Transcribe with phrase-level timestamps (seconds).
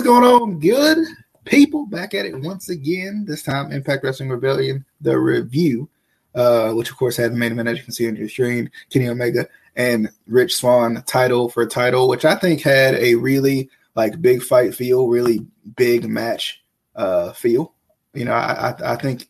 [0.00, 0.58] right, what is going on?
[0.60, 1.06] Good
[1.44, 3.24] people back at it once again.
[3.26, 5.88] This time, Impact Wrestling Rebellion, the review,
[6.34, 8.70] uh, which of course had the main event as you can see on your screen,
[8.90, 14.20] Kenny Omega and Rich Swann, title for title, which I think had a really like
[14.20, 16.62] big fight feel, really big match
[16.96, 17.74] uh, feel.
[18.14, 19.28] You know, I, I, I think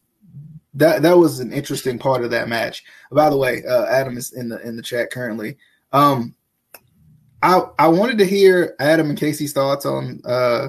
[0.74, 2.84] that that was an interesting part of that match.
[3.10, 5.56] By the way, uh, Adam is in the in the chat currently.
[5.92, 6.34] Um,
[7.42, 10.68] I I wanted to hear Adam and Casey's thoughts on uh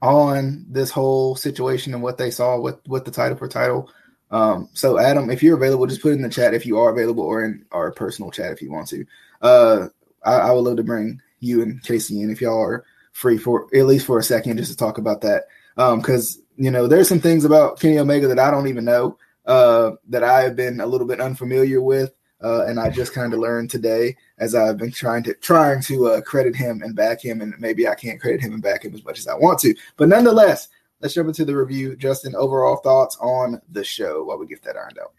[0.00, 3.90] on this whole situation and what they saw with with the title for title.
[4.30, 7.24] Um, so Adam, if you're available, just put in the chat if you are available,
[7.24, 9.04] or in our personal chat if you want to.
[9.42, 9.88] Uh,
[10.24, 13.66] I, I would love to bring you and Casey in if y'all are free for
[13.74, 15.44] at least for a second just to talk about that.
[15.76, 19.18] Um, because you know there's some things about Kenny Omega that I don't even know.
[19.46, 22.12] Uh, that I have been a little bit unfamiliar with.
[22.42, 26.06] Uh, and I just kind of learned today as I've been trying to trying to
[26.06, 28.94] uh, credit him and back him, and maybe I can't credit him and back him
[28.94, 30.68] as much as I want to, but nonetheless,
[31.00, 31.96] let's jump into the review.
[31.96, 35.12] Justin, overall thoughts on the show while we get that ironed out.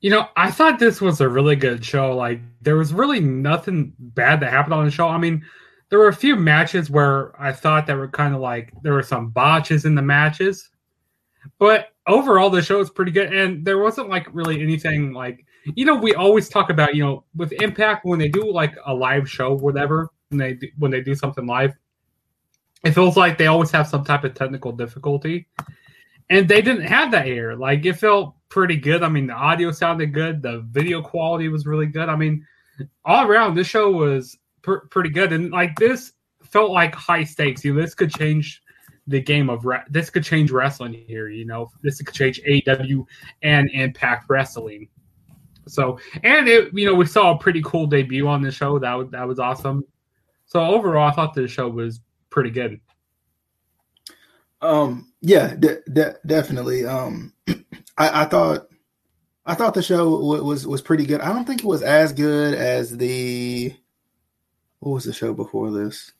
[0.00, 2.16] You know, I thought this was a really good show.
[2.16, 5.08] Like, there was really nothing bad that happened on the show.
[5.08, 5.44] I mean,
[5.90, 9.02] there were a few matches where I thought that were kind of like there were
[9.02, 10.70] some botches in the matches,
[11.58, 15.84] but overall the show was pretty good, and there wasn't like really anything like you
[15.84, 19.28] know, we always talk about, you know, with Impact when they do like a live
[19.28, 21.74] show, whatever, when they do, when they do something live,
[22.84, 25.46] it feels like they always have some type of technical difficulty,
[26.30, 27.54] and they didn't have that here.
[27.54, 29.02] Like it felt pretty good.
[29.02, 32.08] I mean, the audio sounded good, the video quality was really good.
[32.08, 32.46] I mean,
[33.04, 36.12] all around, this show was pr- pretty good, and like this
[36.42, 37.64] felt like high stakes.
[37.64, 38.62] You know, this could change
[39.06, 41.28] the game of re- this could change wrestling here.
[41.28, 43.04] You know, this could change AW
[43.42, 44.88] and Impact Wrestling.
[45.66, 48.78] So, and it, you know, we saw a pretty cool debut on the show.
[48.78, 49.84] That was, that was awesome.
[50.46, 52.00] So overall, I thought the show was
[52.30, 52.80] pretty good.
[54.62, 56.84] Um, yeah, de- de- definitely.
[56.84, 57.32] Um,
[57.96, 58.68] I, I, thought,
[59.46, 61.20] I thought the show w- was was pretty good.
[61.20, 63.74] I don't think it was as good as the
[64.80, 66.12] what was the show before this?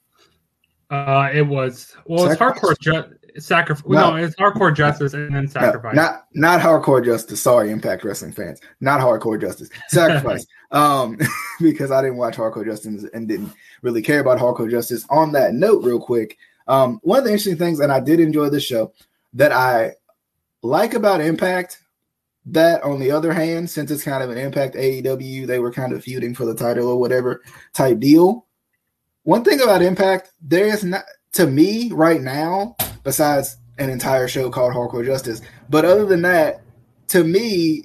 [0.90, 2.78] Uh, it was well, it's hardcore.
[2.80, 3.84] Ju- sacrifice.
[3.86, 5.94] No, it's hardcore justice and then sacrifice.
[5.94, 7.40] No, not not hardcore justice.
[7.40, 8.60] Sorry, Impact Wrestling fans.
[8.80, 9.68] Not hardcore justice.
[9.88, 10.46] Sacrifice.
[10.72, 11.18] um,
[11.60, 13.52] because I didn't watch hardcore justice and didn't
[13.82, 15.06] really care about hardcore justice.
[15.10, 18.48] On that note, real quick, um, one of the interesting things, and I did enjoy
[18.50, 18.92] the show
[19.34, 19.92] that I
[20.62, 21.78] like about Impact.
[22.46, 25.92] That, on the other hand, since it's kind of an Impact AEW, they were kind
[25.92, 27.42] of feuding for the title or whatever
[27.74, 28.46] type deal.
[29.24, 34.50] One thing about Impact, there is not to me right now besides an entire show
[34.50, 35.42] called Hardcore Justice.
[35.68, 36.62] But other than that,
[37.08, 37.84] to me,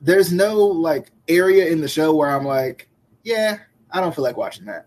[0.00, 2.88] there's no like area in the show where I'm like,
[3.24, 3.58] yeah,
[3.90, 4.86] I don't feel like watching that.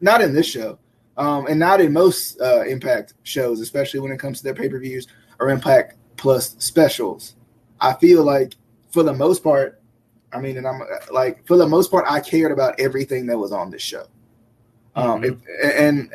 [0.00, 0.78] Not in this show,
[1.16, 4.68] um, and not in most uh, Impact shows, especially when it comes to their pay
[4.68, 5.06] per views
[5.38, 7.36] or Impact Plus specials.
[7.80, 8.54] I feel like
[8.90, 9.80] for the most part,
[10.32, 13.52] I mean, and I'm like for the most part, I cared about everything that was
[13.52, 14.06] on this show.
[14.96, 15.40] Um, mm-hmm.
[15.62, 16.10] it, and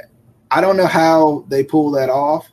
[0.50, 2.52] I don't know how they pull that off.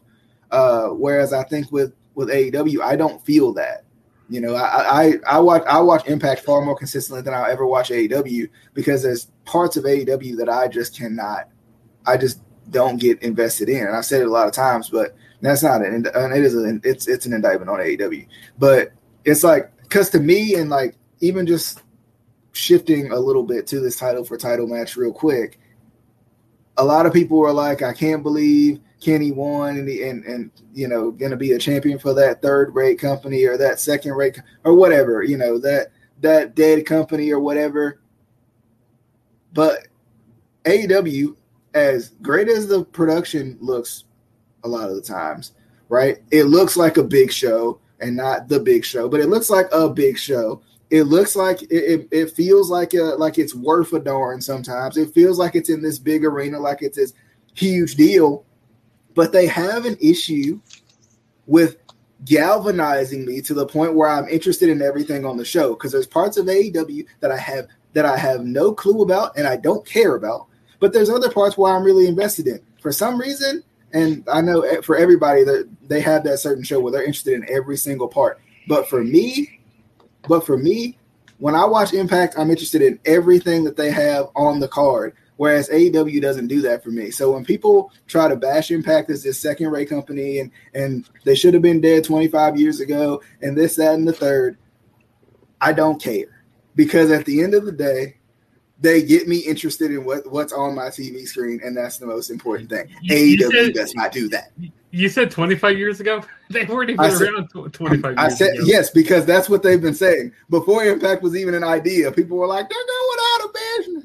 [0.50, 3.84] Uh, whereas I think with with AEW, I don't feel that.
[4.31, 7.66] You know, I, I I watch I watch Impact far more consistently than I'll ever
[7.66, 11.49] watch AEW because there's parts of AEW that I just cannot,
[12.06, 12.41] I just
[12.71, 13.87] don't get invested in.
[13.87, 16.55] And I've said it a lot of times, but that's not an and it is
[16.55, 18.27] an it's it's an indictment on AEW.
[18.59, 18.93] But
[19.25, 21.83] it's like because to me and like even just
[22.53, 25.59] shifting a little bit to this title for title match real quick
[26.78, 30.89] a lot of people were like, I can't believe Kenny won and, and, and you
[30.89, 34.41] know, going to be a champion for that third rate company or that second rate
[34.65, 35.89] or whatever, you know, that,
[36.21, 38.01] that dead company or whatever.
[39.53, 39.89] But
[40.65, 41.36] AEW,
[41.75, 44.04] as great as the production looks
[44.65, 45.53] a lot of the times,
[45.89, 46.19] right?
[46.31, 49.66] It looks like a big show and not the big show, but it looks like
[49.72, 53.92] a big show it looks like it, it, it, feels like a, like it's worth
[53.92, 54.96] a darn sometimes.
[54.96, 57.12] It feels like it's in this big arena, like it's this
[57.54, 58.44] huge deal.
[59.14, 60.60] But they have an issue
[61.46, 61.76] with
[62.24, 66.06] galvanizing me to the point where I'm interested in everything on the show because there's
[66.06, 69.86] parts of AEW that I have that I have no clue about and I don't
[69.86, 70.46] care about.
[70.80, 72.60] But there's other parts where I'm really invested in.
[72.80, 76.92] For some reason, and I know for everybody that they have that certain show where
[76.92, 78.40] they're interested in every single part.
[78.68, 79.58] But for me,
[80.26, 80.98] but for me,
[81.38, 85.15] when I watch Impact, I'm interested in everything that they have on the card.
[85.36, 87.12] Whereas AEW doesn't do that for me.
[87.12, 91.36] So when people try to bash Impact as this second rate company and and they
[91.36, 94.59] should have been dead 25 years ago and this, that, and the third,
[95.60, 96.42] I don't care.
[96.74, 98.17] Because at the end of the day,
[98.80, 102.30] they get me interested in what, what's on my TV screen, and that's the most
[102.30, 102.89] important thing.
[103.03, 104.53] You- you AEW said- does not do that.
[104.91, 106.22] You said 25 years ago?
[106.51, 108.65] They weren't even I said- around 25 years I said ago.
[108.65, 112.10] yes because that's what they've been saying before Impact was even an idea.
[112.10, 114.04] People were like, "They're going out of business."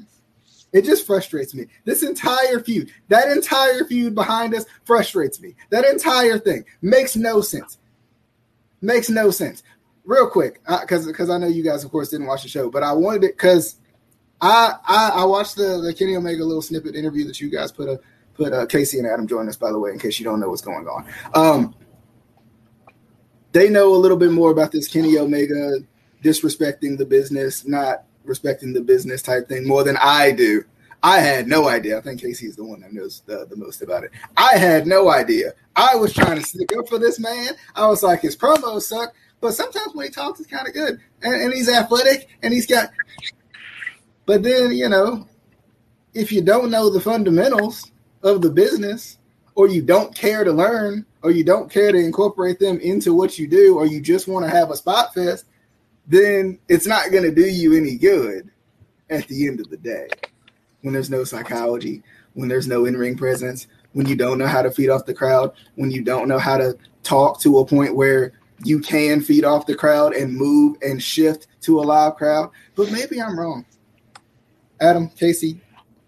[0.74, 1.66] It just frustrates me.
[1.86, 5.54] This entire feud, that entire feud behind us, frustrates me.
[5.70, 7.78] That entire thing makes no sense.
[8.82, 9.62] Makes no sense.
[10.04, 12.82] Real quick, because because I know you guys, of course, didn't watch the show, but
[12.82, 13.76] I wanted it because
[14.40, 17.88] I, I I watched the the Kenny Omega little snippet interview that you guys put
[17.88, 18.00] a
[18.34, 20.48] put uh, Casey and Adam join us by the way, in case you don't know
[20.48, 21.06] what's going on.
[21.34, 21.74] Um,
[23.52, 25.78] they know a little bit more about this Kenny Omega
[26.22, 30.64] disrespecting the business, not respecting the business type thing more than I do.
[31.04, 31.98] I had no idea.
[31.98, 34.10] I think Casey is the one that knows the, the most about it.
[34.38, 35.52] I had no idea.
[35.76, 37.52] I was trying to stick up for this man.
[37.76, 40.98] I was like, his promos suck, but sometimes when he talks, it's kind of good.
[41.22, 42.90] And, and he's athletic and he's got.
[44.26, 45.28] But then, you know,
[46.14, 47.90] if you don't know the fundamentals
[48.22, 49.18] of the business,
[49.54, 53.38] or you don't care to learn, or you don't care to incorporate them into what
[53.38, 55.44] you do, or you just want to have a spot fest,
[56.06, 58.50] then it's not going to do you any good
[59.10, 60.08] at the end of the day.
[60.82, 62.02] When there's no psychology,
[62.34, 65.14] when there's no in ring presence, when you don't know how to feed off the
[65.14, 68.32] crowd, when you don't know how to talk to a point where
[68.64, 72.50] you can feed off the crowd and move and shift to a live crowd.
[72.74, 73.64] But maybe I'm wrong.
[74.84, 75.60] Adam, Casey,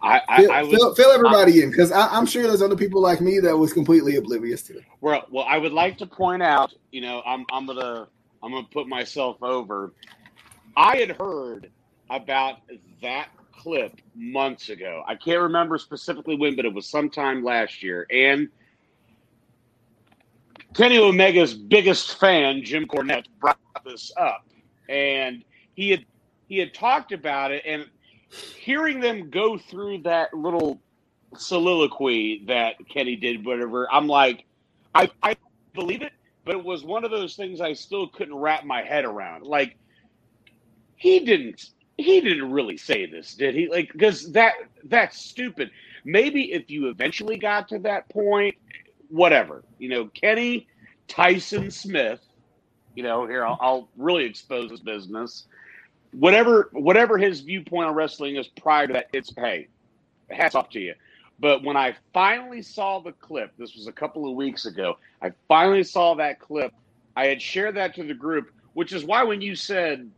[0.03, 3.01] I, I, fill, I would, fill, fill everybody in because I'm sure there's other people
[3.01, 4.85] like me that was completely oblivious to it.
[5.01, 8.07] well, well, I would like to point out, you know, I'm, I'm gonna,
[8.43, 9.93] I'm gonna put myself over.
[10.77, 11.71] I had heard
[12.11, 12.59] about
[13.03, 15.03] that clip months ago.
[15.09, 18.07] I can't remember specifically when, but it was sometime last year.
[18.11, 18.49] And
[20.75, 24.47] Kenny Omega's biggest fan, Jim Cornette, brought this up,
[24.89, 25.43] and
[25.75, 26.05] he had
[26.49, 27.87] he had talked about it, and
[28.31, 30.81] hearing them go through that little
[31.37, 34.45] soliloquy that Kenny did, whatever, I'm like,
[34.95, 35.37] I I
[35.75, 36.13] believe it,
[36.45, 39.45] but it was one of those things I still couldn't wrap my head around.
[39.45, 39.77] Like
[40.97, 43.69] he didn't he didn't really say this, did he?
[43.69, 45.71] Like because that that's stupid.
[46.05, 48.55] Maybe if you eventually got to that point,
[49.09, 49.65] whatever.
[49.79, 50.67] You know, Kenny
[51.09, 52.21] Tyson Smith.
[52.95, 55.47] You know, here I'll, I'll really expose his business.
[56.17, 59.69] Whatever whatever his viewpoint on wrestling is prior to that, it's hey,
[60.31, 60.95] hats off to you.
[61.39, 65.33] But when I finally saw the clip, this was a couple of weeks ago, I
[65.49, 66.73] finally saw that clip.
[67.17, 70.11] I had shared that to the group, which is why when you said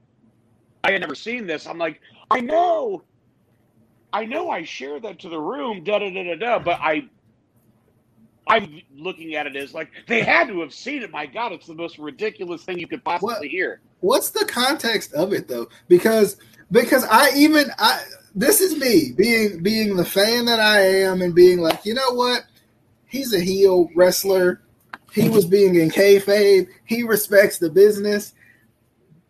[0.85, 3.05] I had never seen this, I'm like, I know,
[4.13, 6.59] I know, I shared that to the room, da da da da da.
[6.61, 7.05] But I,
[8.49, 11.11] I'm looking at it as like they had to have seen it.
[11.13, 13.49] My God, it's the most ridiculous thing you could possibly What?
[13.49, 13.81] hear.
[14.01, 15.69] What's the context of it though?
[15.89, 16.37] Because
[16.71, 18.03] because I even I
[18.35, 22.13] this is me being being the fan that I am and being like, you know
[22.13, 22.45] what?
[23.07, 24.63] He's a heel wrestler.
[25.13, 26.69] He was being in kayfabe.
[26.87, 28.35] He respects the business.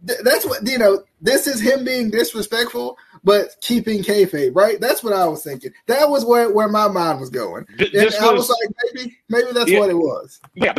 [0.07, 1.05] Th- that's what you know.
[1.21, 4.81] This is him being disrespectful, but keeping kayfabe, right?
[4.81, 5.73] That's what I was thinking.
[5.89, 7.67] That was where, where my mind was going.
[7.79, 9.81] Th- And I was was, like, maybe maybe that's Yeah.
[9.81, 10.41] what it was.
[10.55, 10.75] yeah,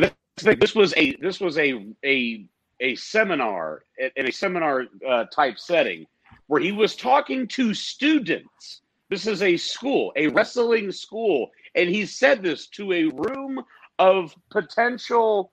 [0.60, 2.46] this was a this was a a
[2.80, 3.84] a seminar
[4.16, 6.06] in a seminar uh, type setting
[6.48, 8.82] where he was talking to students.
[9.10, 13.64] This is a school, a wrestling school, and he said this to a room
[13.98, 15.52] of potential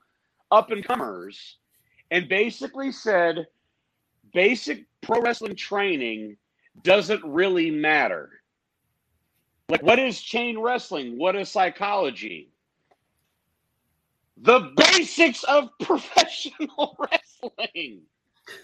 [0.50, 1.56] up and comers,
[2.10, 3.46] and basically said,
[4.32, 6.36] basic pro wrestling training
[6.82, 8.30] doesn't really matter.
[9.68, 11.18] Like, what is chain wrestling?
[11.18, 12.50] What is psychology?
[14.38, 18.02] The basics of professional wrestling.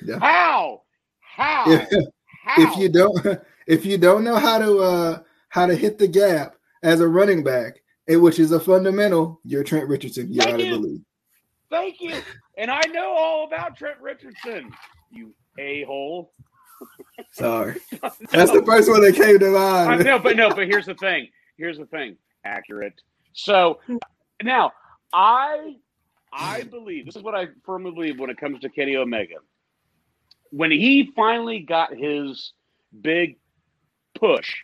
[0.04, 0.18] Yeah.
[0.20, 0.82] How?
[1.20, 1.64] How?
[1.66, 1.88] If,
[2.44, 2.62] How?
[2.62, 6.56] if you don't if you don't know how to uh how to hit the gap
[6.82, 10.32] as a running back, which is a fundamental, you're Trent Richardson.
[10.32, 10.72] You're Thank out of you.
[10.74, 11.02] the league.
[11.70, 12.14] Thank you.
[12.58, 14.70] And I know all about Trent Richardson.
[15.10, 16.32] You a hole.
[17.30, 17.76] Sorry,
[18.32, 20.04] that's the first one that came to I mind.
[20.04, 21.28] know, but no, but here's the thing.
[21.56, 22.16] Here's the thing.
[22.44, 23.00] Accurate.
[23.34, 23.78] So
[24.42, 24.72] now
[25.12, 25.76] I
[26.32, 29.36] I believe this is what I firmly believe when it comes to Kenny Omega.
[30.50, 32.52] When he finally got his
[33.00, 33.38] big
[34.18, 34.54] push,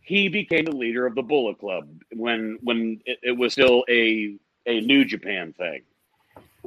[0.00, 4.36] he became the leader of the Bullet Club when when it, it was still a
[4.66, 5.82] a New Japan thing.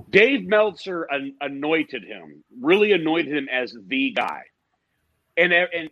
[0.09, 4.43] Dave Meltzer an- anointed him, really anointed him as the guy,
[5.37, 5.89] and and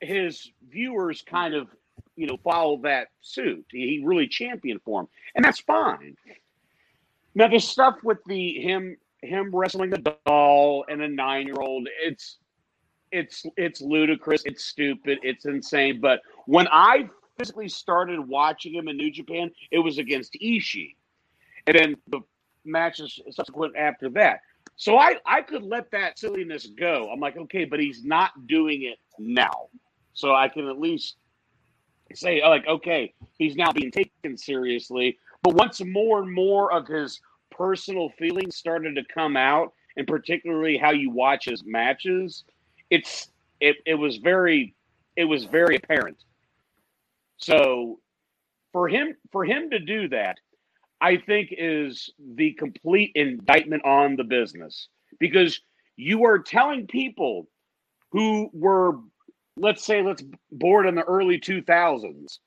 [0.00, 1.68] his viewers kind of
[2.16, 3.64] you know follow that suit.
[3.70, 6.16] He really championed for him, and that's fine.
[7.34, 11.88] Now the stuff with the him him wrestling a doll and a nine year old,
[12.02, 12.38] it's
[13.10, 16.00] it's it's ludicrous, it's stupid, it's insane.
[16.00, 20.96] But when I physically started watching him in New Japan, it was against Ishii,
[21.66, 22.20] and then the
[22.64, 24.40] matches subsequent after that.
[24.76, 27.10] So I I could let that silliness go.
[27.10, 29.68] I'm like, okay, but he's not doing it now,
[30.12, 31.16] so I can at least
[32.16, 35.18] say like, okay, he's now being taken seriously.
[35.42, 40.76] But once more and more of his personal feelings started to come out, and particularly
[40.76, 42.44] how you watch his matches,
[42.90, 44.74] it's it, it was very
[45.16, 46.16] it was very apparent.
[47.36, 48.00] So
[48.72, 50.38] for him for him to do that,
[51.00, 54.88] I think is the complete indictment on the business
[55.18, 55.60] because
[55.96, 57.48] you are telling people
[58.10, 58.98] who were
[59.56, 62.38] let's say let's board in the early 2000s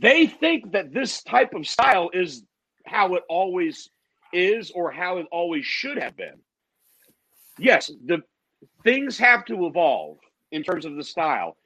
[0.00, 2.42] they think that this type of style is
[2.86, 3.90] how it always
[4.32, 6.34] is or how it always should have been.
[7.58, 8.22] Yes, the
[8.84, 10.18] things have to evolve
[10.52, 11.56] in terms of the style.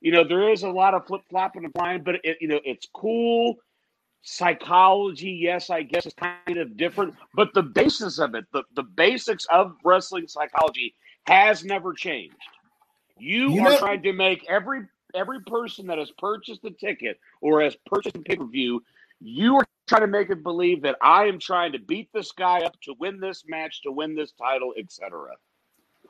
[0.00, 2.60] You know, there is a lot of flip flopping and flying, but it, you know,
[2.64, 3.56] it's cool.
[4.22, 8.82] Psychology, yes, I guess is kind of different, but the basis of it, the, the
[8.82, 10.94] basics of wrestling psychology
[11.26, 12.36] has never changed.
[13.20, 14.82] You, you are know- trying to make every
[15.14, 18.80] every person that has purchased a ticket or has purchased a pay per view
[19.20, 22.60] you are trying to make it believe that I am trying to beat this guy
[22.60, 25.34] up to win this match, to win this title, etc.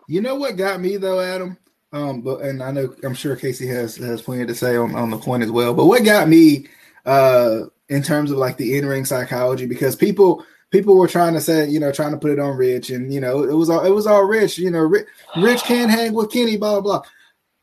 [0.07, 1.59] You know what got me though, Adam?
[1.93, 5.11] Um, but and I know I'm sure Casey has has plenty to say on, on
[5.11, 5.75] the point as well.
[5.75, 6.67] But what got me
[7.05, 11.69] uh in terms of like the in-ring psychology, because people people were trying to say,
[11.69, 13.91] you know, trying to put it on Rich, and you know, it was all it
[13.91, 17.03] was all Rich, you know, Rich, Rich can't hang with Kenny, blah blah blah.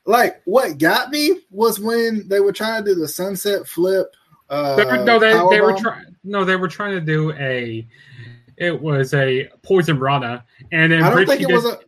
[0.06, 4.14] Like what got me was when they were trying to do the sunset flip
[4.50, 6.16] uh, no, they, they were trying.
[6.24, 7.88] No, they were trying to do a.
[8.58, 11.80] It was a poison rana, and then I don't think it did, was a.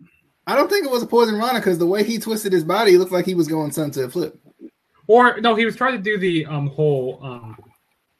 [0.45, 2.93] I don't think it was a poison rana because the way he twisted his body,
[2.93, 4.37] it looked like he was going sunset flip.
[5.07, 7.57] Or no, he was trying to do the um whole um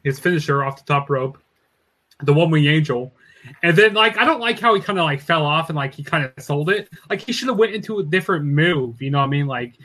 [0.04, 1.38] his finisher off the top rope,
[2.22, 3.14] the one wing angel,
[3.64, 5.94] and then like I don't like how he kind of like fell off and like
[5.94, 6.90] he kind of sold it.
[7.10, 9.02] Like he should have went into a different move.
[9.02, 9.48] You know what I mean?
[9.48, 9.76] Like,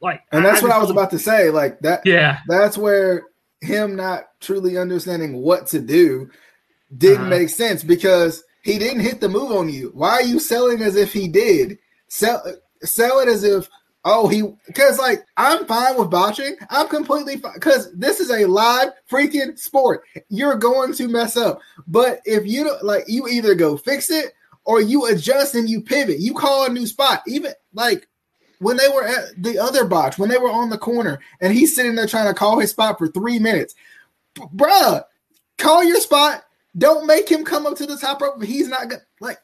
[0.00, 0.22] like.
[0.32, 1.50] And that's I what I was about to say.
[1.50, 2.02] Like that.
[2.04, 2.38] Yeah.
[2.48, 3.24] That's where
[3.60, 6.30] him not truly understanding what to do
[6.96, 7.30] didn't uh-huh.
[7.30, 9.90] make sense because he didn't hit the move on you.
[9.94, 11.78] Why are you selling as if he did?
[12.08, 12.42] Sell
[12.82, 13.68] sell it as if
[14.04, 16.56] oh he because like I'm fine with botching.
[16.70, 20.04] I'm completely fine because this is a live freaking sport.
[20.28, 24.32] You're going to mess up, but if you don't like, you either go fix it
[24.64, 26.20] or you adjust and you pivot.
[26.20, 27.22] You call a new spot.
[27.26, 28.06] Even like
[28.60, 31.74] when they were at the other botch, when they were on the corner, and he's
[31.74, 33.74] sitting there trying to call his spot for three minutes.
[34.36, 35.02] Bruh,
[35.58, 36.44] call your spot.
[36.76, 38.42] Don't make him come up to the top rope.
[38.42, 39.00] He's not good.
[39.20, 39.38] Like,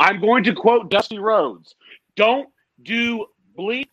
[0.00, 1.76] I'm going to quote Dusty Rhodes.
[2.16, 2.48] Don't
[2.82, 3.26] do
[3.56, 3.88] bleep.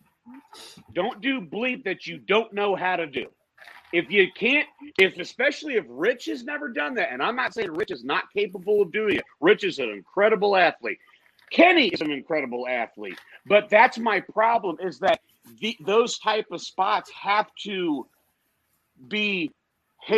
[0.94, 3.26] Don't do bleep that you don't know how to do.
[3.92, 4.66] If you can't,
[4.98, 8.24] if especially if Rich has never done that, and I'm not saying Rich is not
[8.34, 9.24] capable of doing it.
[9.40, 10.98] Rich is an incredible athlete.
[11.50, 15.20] Kenny is an incredible athlete, but that's my problem is that
[15.60, 18.06] the, those type of spots have to
[19.08, 19.50] be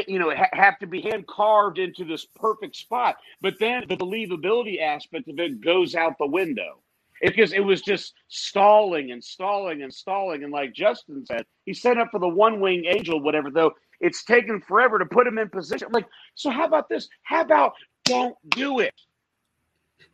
[0.06, 4.80] you know have to be hand carved into this perfect spot but then the believability
[4.80, 6.78] aspect of it goes out the window
[7.26, 11.98] because it was just stalling and stalling and stalling and like justin said he set
[11.98, 15.48] up for the one wing angel whatever though it's taken forever to put him in
[15.48, 17.72] position like so how about this how about
[18.04, 18.94] don't do it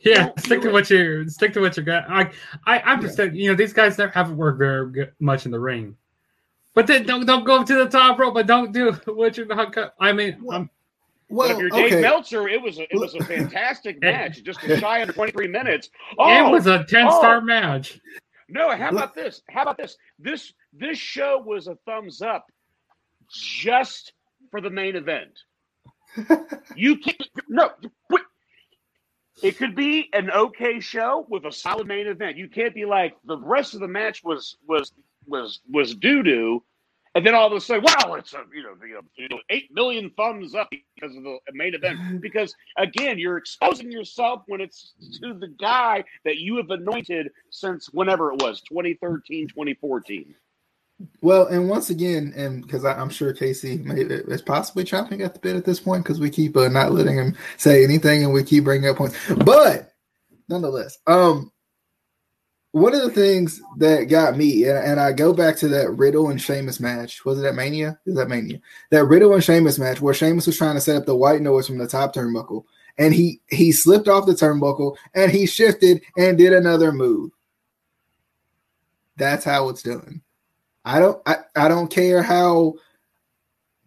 [0.00, 0.72] yeah, Don't stick to it.
[0.72, 2.08] what you stick to what you got.
[2.08, 2.30] I,
[2.66, 5.60] I, I'm just saying, you know, these guys never haven't worked very much in the
[5.60, 5.94] ring,
[6.74, 9.74] but then don't don't go to the top rope, but don't do what you're not.
[10.00, 10.68] I mean, well,
[11.30, 12.00] well, if you're Dave okay.
[12.00, 15.88] Meltzer, it was a, it was a fantastic match, just a shy of 23 minutes.
[16.18, 17.18] Oh, it was a 10 oh.
[17.18, 18.00] star match.
[18.48, 19.42] No, how about this?
[19.48, 19.96] How about this?
[20.18, 22.46] This this show was a thumbs up,
[23.30, 24.12] just
[24.50, 25.38] for the main event.
[26.76, 27.70] you can't no.
[28.10, 28.22] Wait,
[29.42, 32.36] it could be an okay show with a solid main event.
[32.36, 34.92] You can't be like the rest of the match was was
[35.26, 36.64] was was doo doo,
[37.14, 38.74] and then all of a sudden, wow, it's a you know,
[39.16, 41.98] you know eight million thumbs up because of the main event.
[42.20, 47.88] Because again, you're exposing yourself when it's to the guy that you have anointed since
[47.92, 50.34] whenever it was 2013, 2014.
[51.22, 55.40] Well, and once again, and because I'm sure Casey may, is possibly chopping at the
[55.40, 58.44] bit at this point because we keep uh, not letting him say anything and we
[58.44, 59.16] keep bringing up points.
[59.44, 59.92] But
[60.48, 61.50] nonetheless, um,
[62.72, 66.40] one of the things that got me, and, I go back to that Riddle and
[66.40, 67.24] Sheamus match.
[67.24, 67.98] Was it at Mania?
[68.06, 68.60] Is that Mania?
[68.90, 71.66] That Riddle and Sheamus match where Sheamus was trying to set up the white noise
[71.66, 72.64] from the top turnbuckle,
[72.96, 77.32] and he he slipped off the turnbuckle and he shifted and did another move.
[79.16, 80.22] That's how it's done.
[80.84, 82.74] I don't I, I don't care how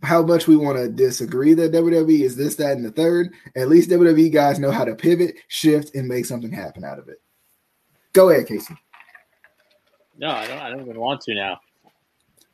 [0.04, 3.34] how much we want to disagree that WWE is this, that, and the third.
[3.56, 7.08] At least WWE guys know how to pivot, shift, and make something happen out of
[7.08, 7.23] it.
[8.13, 8.75] Go ahead, Casey.
[10.17, 10.60] No, I don't.
[10.60, 11.60] I don't even want to now.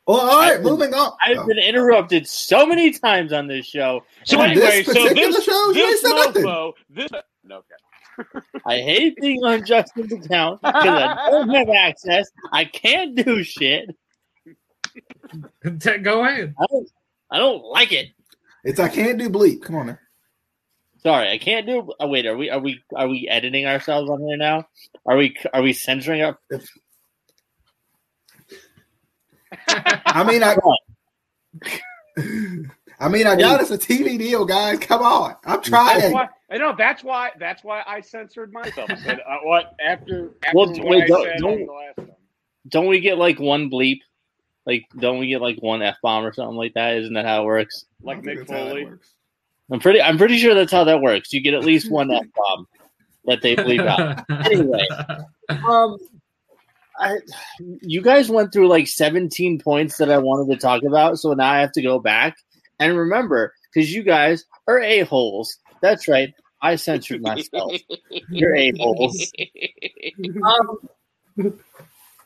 [0.08, 1.12] Well, all right, I've been- moving on.
[1.22, 1.46] I've Oh.
[1.46, 4.04] been interrupted so many times on this show.
[4.24, 6.44] So On anyway, this so this, show, you this ain't said nothing.
[6.46, 7.10] mofo, this
[7.44, 8.46] no, okay.
[8.66, 12.30] I hate being on Justin's account because I don't have access.
[12.52, 13.96] I can't do shit.
[16.02, 16.56] Go ahead.
[16.60, 16.90] I don't.
[17.32, 18.08] I don't like it.
[18.64, 19.62] It's I can't do bleep.
[19.62, 20.00] Come on now.
[21.02, 21.92] Sorry, I can't do.
[22.00, 22.50] Oh, wait, are we?
[22.50, 22.82] Are we?
[22.96, 24.68] Are we editing ourselves on here now?
[25.06, 25.36] Are we?
[25.54, 26.40] Are we censoring up?
[29.68, 30.56] I mean, I.
[33.02, 34.78] I mean, I got us a TV deal, guys.
[34.80, 36.12] Come on, I'm That's trying.
[36.12, 36.76] why I know.
[36.78, 37.32] That's why.
[37.40, 38.90] That's why I censored myself.
[38.92, 41.98] I said, uh, what after after Well, what wait, I don't- said don't- the last
[41.98, 42.12] one.
[42.68, 44.00] Don't we get like one bleep?
[44.66, 46.98] Like, don't we get like one f bomb or something like that?
[46.98, 47.86] Isn't that how it works?
[48.02, 48.86] Like don't Mick that's how that Foley.
[48.86, 49.14] works.
[49.72, 50.02] I'm pretty.
[50.02, 51.32] I'm pretty sure that's how that works.
[51.32, 52.68] You get at least one f bomb
[53.26, 54.26] that they bleep out.
[54.52, 54.88] Anyway.
[55.68, 55.98] Um,
[57.00, 57.18] I,
[57.82, 61.50] you guys went through like 17 points that I wanted to talk about, so now
[61.50, 62.36] I have to go back
[62.80, 65.58] and remember because you guys are a holes.
[65.82, 66.34] That's right.
[66.62, 67.74] I censored myself.
[68.30, 69.32] You're a holes.
[70.44, 71.54] Um,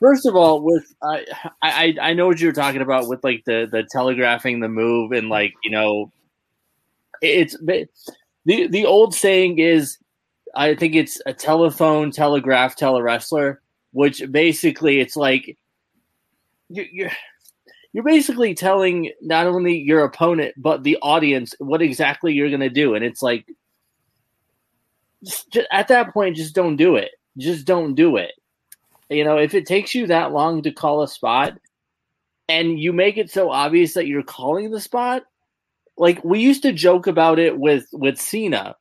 [0.00, 1.24] first of all, with I,
[1.62, 5.28] I I know what you're talking about with like the the telegraphing the move and
[5.28, 6.10] like you know,
[7.24, 7.56] it's
[8.44, 9.98] the the old saying is
[10.54, 13.58] I think it's a telephone, telegraph, telewrestler,
[13.92, 15.56] which basically it's like
[16.68, 17.10] you, you're
[17.92, 22.68] you're basically telling not only your opponent but the audience what exactly you're going to
[22.68, 23.46] do, and it's like
[25.24, 27.12] just, ju- at that point, just don't do it.
[27.38, 28.32] Just don't do it.
[29.08, 31.58] You know, if it takes you that long to call a spot,
[32.48, 35.24] and you make it so obvious that you're calling the spot,
[35.96, 38.76] like we used to joke about it with with Cena,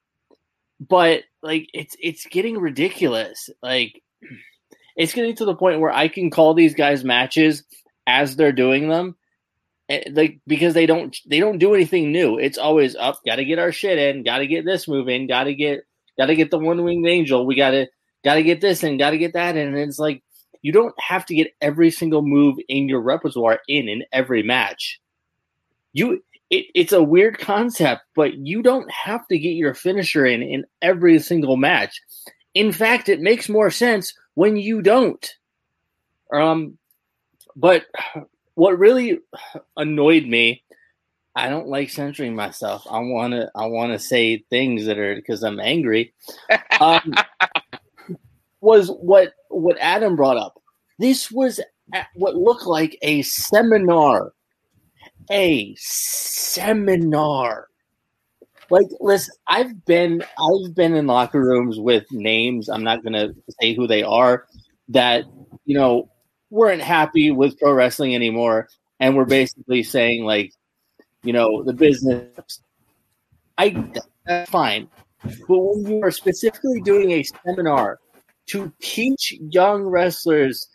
[0.79, 3.49] but like it's it's getting ridiculous.
[3.61, 4.01] Like
[4.95, 7.63] it's getting to the point where I can call these guys matches
[8.07, 9.15] as they're doing them,
[9.89, 12.37] eh, like because they don't they don't do anything new.
[12.37, 13.19] It's always up.
[13.25, 14.23] Got to get our shit in.
[14.23, 15.27] Got to get this move in.
[15.27, 15.83] Got to get
[16.17, 17.45] got to get the one winged angel.
[17.45, 17.87] We got to
[18.23, 19.67] got to get this and Got to get that in.
[19.67, 20.23] And it's like
[20.61, 24.99] you don't have to get every single move in your repertoire in in every match.
[25.91, 26.23] You
[26.53, 30.65] it, it's a weird concept, but you don't have to get your finisher in in
[30.83, 31.99] every single match.
[32.53, 35.27] In fact, it makes more sense when you don't.
[36.31, 36.77] Um,
[37.55, 37.85] but
[38.53, 39.17] what really
[39.77, 40.63] annoyed me,
[41.35, 42.85] I don't like censoring myself.
[42.87, 46.13] I want to I want to say things that are because I'm angry.
[46.79, 47.13] Um,
[48.59, 50.61] was what what Adam brought up.
[50.99, 51.59] This was
[51.93, 54.33] at what looked like a seminar
[55.31, 57.67] a seminar.
[58.69, 62.69] Like, listen, I've been I've been in locker rooms with names.
[62.69, 64.47] I'm not gonna say who they are.
[64.89, 65.25] That
[65.65, 66.09] you know
[66.49, 70.53] weren't happy with pro wrestling anymore, and we're basically saying like,
[71.23, 72.61] you know, the business.
[73.57, 73.85] I
[74.25, 74.87] that's fine,
[75.47, 77.99] but when you are specifically doing a seminar
[78.47, 80.67] to teach young wrestlers,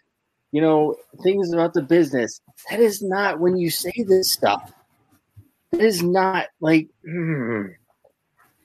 [0.53, 2.41] you know, things about the business,
[2.71, 4.73] that is not when you say this stuff.
[5.73, 7.75] That is not like, mm.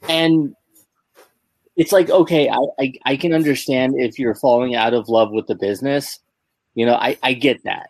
[0.08, 0.56] and
[1.76, 5.48] it's like okay, I, I I can understand if you're falling out of love with
[5.48, 6.20] the business,
[6.76, 7.90] you know, I I get that,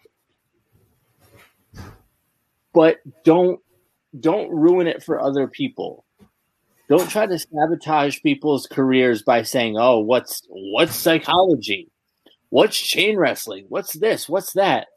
[2.73, 3.59] but don't
[4.19, 6.05] don't ruin it for other people.
[6.89, 11.89] Don't try to sabotage people's careers by saying, "Oh, what's what's psychology?
[12.49, 13.65] What's chain wrestling?
[13.69, 14.27] What's this?
[14.27, 14.87] What's that?"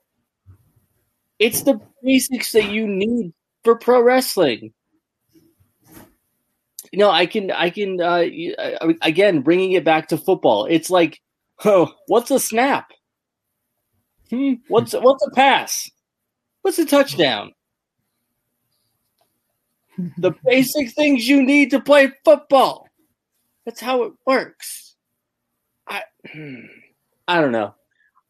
[1.39, 3.33] It's the basics that you need
[3.65, 4.73] for pro wrestling.
[6.93, 8.25] Know, I can, I can, uh,
[8.59, 10.65] uh, again, bringing it back to football.
[10.65, 11.21] It's like,
[11.65, 12.91] oh, what's a snap?
[14.31, 15.91] Hmm, what's what's a pass?
[16.63, 17.53] What's a touchdown?
[20.19, 22.89] the basic things you need to play football.
[23.65, 24.95] That's how it works.
[25.87, 26.03] I,
[27.29, 27.75] I don't know.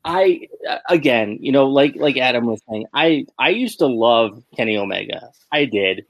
[0.06, 0.48] I
[0.88, 5.32] again, you know, like like Adam was saying, I I used to love Kenny Omega.
[5.52, 6.06] I did.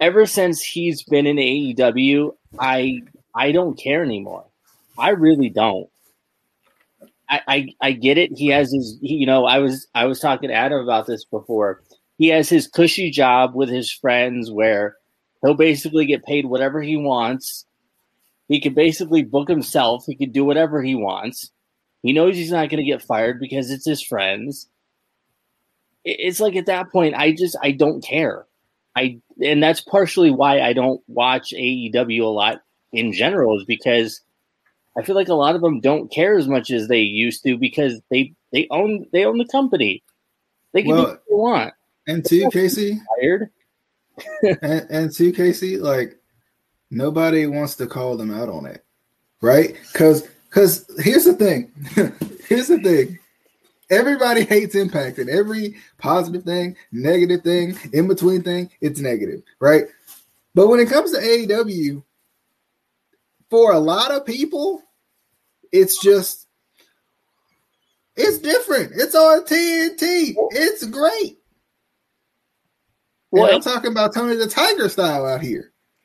[0.00, 3.00] Ever since he's been in AEW, I
[3.34, 4.46] I don't care anymore.
[4.96, 5.88] I really don't.
[7.28, 8.30] I, I, I get it.
[8.36, 11.82] He has his, you know, I was I was talking to Adam about this before.
[12.18, 14.96] He has his cushy job with his friends where
[15.42, 17.66] he'll basically get paid whatever he wants.
[18.48, 20.04] He can basically book himself.
[20.06, 21.50] He can do whatever he wants.
[22.02, 24.68] He knows he's not going to get fired because it's his friends.
[26.04, 28.46] It's like at that point, I just I don't care.
[28.96, 32.62] I and that's partially why I don't watch AEW a lot
[32.92, 34.20] in general is because
[34.96, 37.56] I feel like a lot of them don't care as much as they used to
[37.56, 40.02] because they they own they own the company.
[40.72, 41.74] They can well, do what they want.
[42.06, 43.50] And to Casey, tired.
[44.42, 46.18] and, and to Casey, like
[46.90, 48.84] nobody wants to call them out on it,
[49.40, 49.76] right?
[49.92, 51.72] Because because here's the thing,
[52.46, 53.18] here's the thing.
[53.88, 59.84] Everybody hates impact, and every positive thing, negative thing, in between thing, it's negative, right?
[60.54, 62.02] But when it comes to AEW,
[63.48, 64.82] for a lot of people,
[65.72, 66.46] it's just
[68.16, 68.92] it's different.
[68.94, 70.34] It's on TNT.
[70.50, 71.38] It's great.
[73.30, 75.72] Well, I'm talking about Tony the Tiger style out here.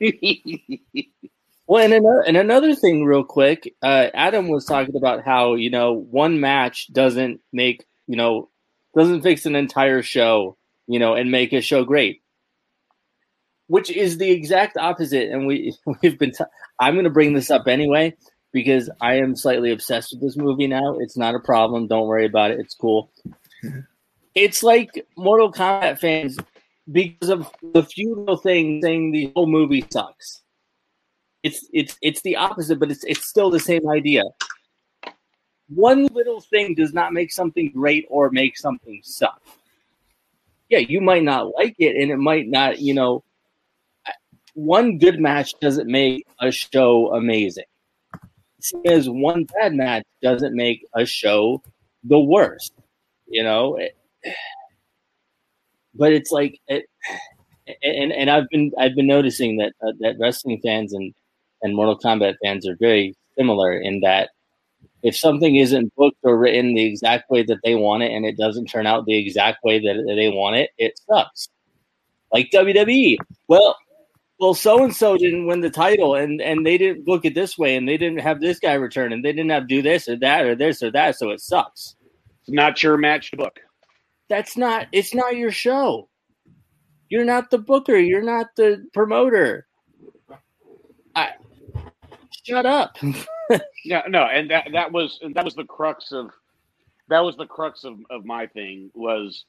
[1.68, 5.70] well, and another, and another thing, real quick, uh, Adam was talking about how you
[5.70, 8.48] know one match doesn't make you know
[8.96, 10.56] doesn't fix an entire show,
[10.88, 12.22] you know, and make a show great
[13.68, 15.30] which is the exact opposite.
[15.30, 16.30] And we we've been.
[16.30, 16.50] i t-
[16.80, 18.14] I'm going to bring this up anyway
[18.52, 20.96] because I am slightly obsessed with this movie now.
[20.98, 21.86] It's not a problem.
[21.86, 22.60] Don't worry about it.
[22.60, 23.10] It's cool.
[24.34, 26.38] it's like Mortal Kombat fans
[26.90, 30.42] because of the feudal thing saying the whole movie sucks.
[31.48, 34.22] It's it's it's the opposite, but it's it's still the same idea.
[35.68, 39.40] One little thing does not make something great or make something suck.
[40.68, 43.24] Yeah, you might not like it, and it might not, you know,
[44.52, 47.70] one good match doesn't make a show amazing.
[48.84, 51.62] As one bad match doesn't make a show
[52.04, 52.74] the worst,
[53.26, 53.78] you know.
[55.94, 56.84] but it's like, it,
[57.82, 61.14] and and I've been I've been noticing that uh, that wrestling fans and
[61.62, 64.30] and Mortal Kombat fans are very similar in that
[65.02, 68.36] if something isn't booked or written the exact way that they want it and it
[68.36, 71.48] doesn't turn out the exact way that they want it, it sucks.
[72.32, 73.16] Like WWE.
[73.46, 73.76] Well,
[74.40, 77.58] well, so and so didn't win the title, and and they didn't book it this
[77.58, 80.16] way, and they didn't have this guy return, and they didn't have do this or
[80.16, 81.96] that or this or that, so it sucks.
[82.42, 83.58] It's not your match to book.
[84.28, 84.86] That's not.
[84.92, 86.08] It's not your show.
[87.08, 87.96] You're not the booker.
[87.96, 89.66] You're not the promoter.
[92.44, 92.96] Shut up.
[93.02, 96.30] no, no, and that that was that was the crux of
[97.08, 99.44] that was the crux of, of my thing was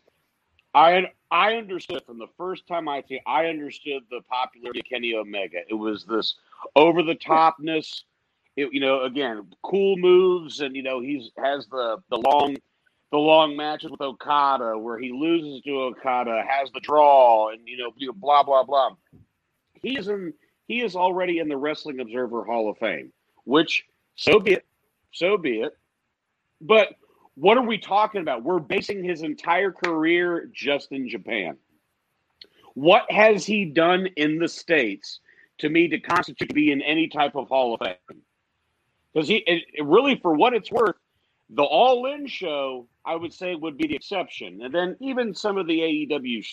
[0.73, 5.15] I I understood from the first time I see I understood the popularity of Kenny
[5.15, 5.59] Omega.
[5.69, 6.35] It was this
[6.75, 8.03] over the topness.
[8.55, 12.57] It, you know, again, cool moves, and you know he's has the the long
[13.11, 17.77] the long matches with Okada where he loses to Okada, has the draw, and you
[17.77, 18.91] know, blah blah blah.
[19.81, 20.33] He is in
[20.69, 23.11] he is already in the Wrestling Observer Hall of Fame,
[23.43, 23.83] which
[24.15, 24.65] so be it,
[25.11, 25.75] so be it.
[26.61, 26.89] But
[27.33, 28.43] what are we talking about?
[28.43, 31.57] We're basing his entire career just in Japan.
[32.75, 35.19] What has he done in the States
[35.57, 38.21] to me to constitute be in any type of Hall of Fame?
[39.11, 40.97] Because he it, it really, for what it's worth,
[41.49, 45.57] the All In show, I would say, would be the exception, and then even some
[45.57, 46.45] of the AEW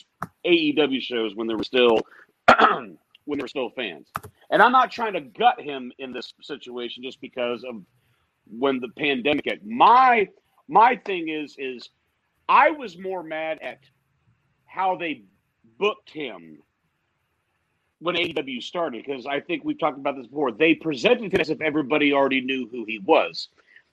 [0.46, 2.00] AEW shows when there were still
[3.27, 4.09] when there were still fans.
[4.51, 7.83] And I'm not trying to gut him in this situation just because of
[8.49, 9.67] when the pandemic hit.
[9.67, 10.29] My
[10.69, 11.91] my thing is is
[12.49, 13.81] I was more mad at
[14.65, 15.25] how they
[15.79, 16.59] booked him
[17.99, 20.53] when AEW started because I think we've talked about this before.
[20.53, 23.49] They presented him as if everybody already knew who he was,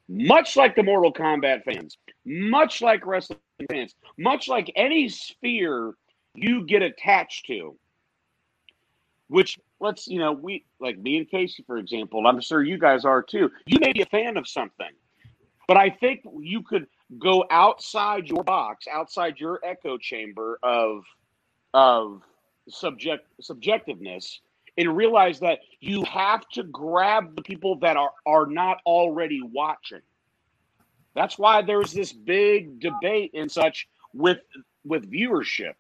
[0.10, 5.94] much like the Mortal Kombat fans, much like wrestling fans, much like any sphere
[6.36, 7.78] you get attached to.
[9.34, 12.26] Which let's you know we like me and Casey for example.
[12.28, 13.50] I'm sure you guys are too.
[13.66, 14.92] You may be a fan of something
[15.68, 16.88] but I think you could
[17.20, 21.04] go outside your box, outside your echo chamber of
[21.74, 22.22] of
[22.70, 24.40] subject subjectiveness
[24.78, 30.02] and realize that you have to grab the people that are are not already watching.
[31.16, 34.40] That's why there's this big debate and such with
[34.86, 35.76] with viewership.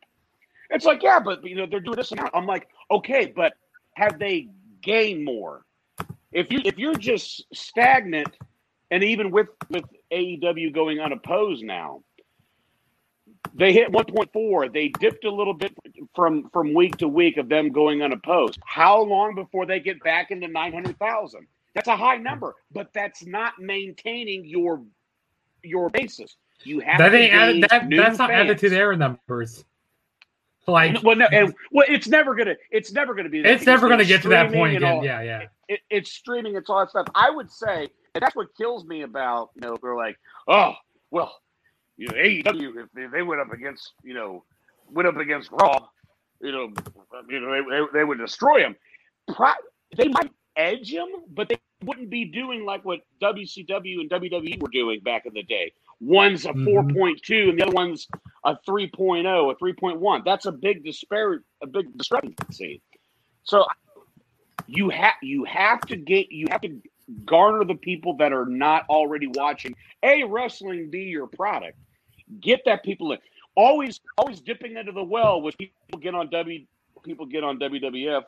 [0.73, 2.31] It's like, yeah, but you know, they're doing this amount.
[2.33, 3.53] I'm like, okay, but
[3.95, 4.49] have they
[4.81, 5.63] gained more?
[6.31, 8.35] If you if you're just stagnant
[8.89, 12.01] and even with with AEW going unopposed now,
[13.53, 14.73] they hit 1.4.
[14.73, 15.75] They dipped a little bit
[16.15, 18.59] from from week to week of them going unopposed.
[18.65, 21.47] How long before they get back into 900,000?
[21.75, 24.83] That's a high number, but that's not maintaining your
[25.63, 26.35] your basis.
[26.63, 29.65] You have that ain't added, that, that's not added to their numbers.
[30.67, 33.39] Like, well, no, and well, it's never gonna, it's never gonna be.
[33.41, 34.97] It's never gonna get to that point again.
[34.97, 35.41] All, yeah, yeah.
[35.67, 36.55] It, it's streaming.
[36.55, 37.07] It's all that stuff.
[37.15, 40.73] I would say And that's what kills me about you know they're like, oh
[41.11, 41.35] well,
[41.97, 44.43] you know AEW if they went up against you know
[44.89, 45.87] went up against Raw,
[46.41, 46.69] you know,
[47.29, 48.75] you know they, they, they would destroy him.
[49.33, 49.51] Pro-
[49.97, 54.69] they might edge him, but they wouldn't be doing like what WCW and WWE were
[54.69, 55.73] doing back in the day.
[55.99, 56.93] One's a Mhm.
[56.93, 58.07] 4.2 and the other one's
[58.45, 60.25] a 3.0, a 3.1.
[60.25, 62.81] That's a big disparity, a big discrepancy.
[63.43, 63.65] So
[64.67, 66.81] you have you have to get you have to
[67.25, 71.77] garner the people that are not already watching a wrestling be your product.
[72.39, 73.19] Get that people in.
[73.55, 76.65] Always always dipping into the well, which people get on W
[77.03, 78.23] people get on WWF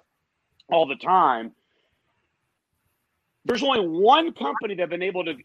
[0.69, 1.51] all the time.
[3.45, 5.35] There's only one company that's been able to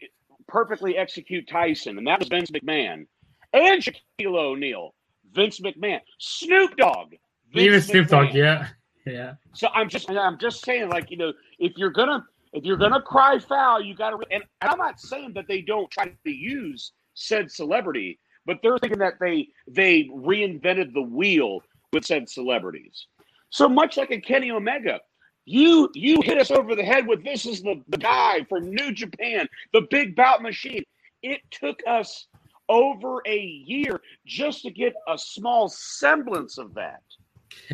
[0.47, 3.05] perfectly execute Tyson, and that was Vince McMahon
[3.53, 4.93] and Shaquille O'Neal.
[5.33, 7.11] Vince McMahon, Snoop Dogg,
[7.53, 8.67] Vince Even Snoop Dogg, yeah,
[9.05, 9.33] yeah.
[9.53, 13.01] So I'm just I'm just saying, like you know, if you're gonna if you're gonna
[13.01, 14.17] cry foul, you got to.
[14.31, 18.99] And I'm not saying that they don't try to use said celebrity, but they're thinking
[18.99, 21.61] that they they reinvented the wheel
[21.93, 23.07] with said celebrities.
[23.49, 24.99] So much like a Kenny Omega,
[25.45, 28.91] you you hit us over the head with this is the, the guy from New
[28.91, 30.83] Japan, the big bout machine.
[31.23, 32.27] It took us
[32.69, 37.01] over a year just to get a small semblance of that.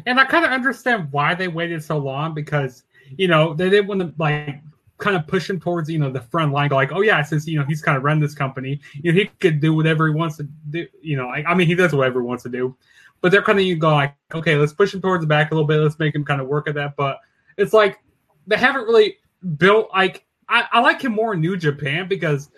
[0.06, 2.84] And I kind of understand why they waited so long because
[3.18, 4.62] you know they didn't want to like
[4.98, 6.70] kind of push him towards you know the front line.
[6.70, 9.26] Like, oh yeah, since you know he's kind of run this company, you know he
[9.40, 10.88] could do whatever he wants to do.
[11.02, 12.76] You know, like, I mean he does whatever he wants to do,
[13.22, 15.54] but they're kind of you go like, okay, let's push him towards the back a
[15.54, 15.78] little bit.
[15.78, 16.96] Let's make him kind of work at that.
[16.96, 17.20] But
[17.58, 18.00] it's like
[18.48, 19.18] they haven't really
[19.58, 22.50] built like I, I like him more in New Japan because,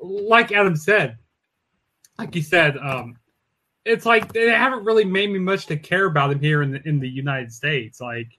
[0.00, 1.18] like Adam said,
[2.20, 3.16] like he said, um,
[3.84, 6.86] it's like they haven't really made me much to care about him here in the
[6.86, 8.00] in the United States.
[8.00, 8.38] Like,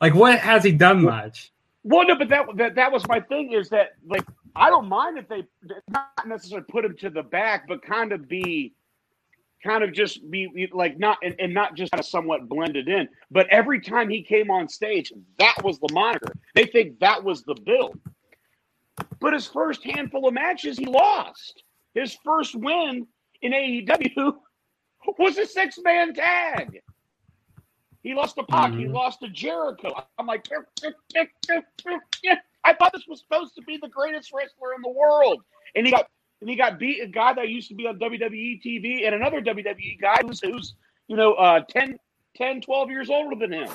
[0.00, 1.50] like what has he done much?
[1.82, 5.16] Well, no, but that, that that was my thing is that like I don't mind
[5.16, 5.44] if they
[5.88, 8.74] not necessarily put him to the back, but kind of be
[9.64, 13.08] kind of just be like not and, and not just kind of somewhat blended in.
[13.30, 16.32] But every time he came on stage, that was the moniker.
[16.54, 17.98] They think that was the build.
[19.20, 21.62] But his first handful of matches, he lost.
[21.94, 23.06] His first win
[23.42, 24.34] in AEW
[25.18, 26.80] was a six man tag.
[28.02, 28.72] He lost to Pac.
[28.72, 28.94] He Mhm.
[28.94, 29.92] lost to Jericho.
[30.18, 30.46] I'm like,
[32.64, 35.42] I thought this was supposed to be the greatest wrestler in the world,
[35.74, 36.08] and he got
[36.40, 39.42] and he got beat a guy that used to be on WWE TV and another
[39.42, 40.74] WWE guy who's who's
[41.08, 41.98] you know uh 10,
[42.36, 43.68] 10 12 years older than him.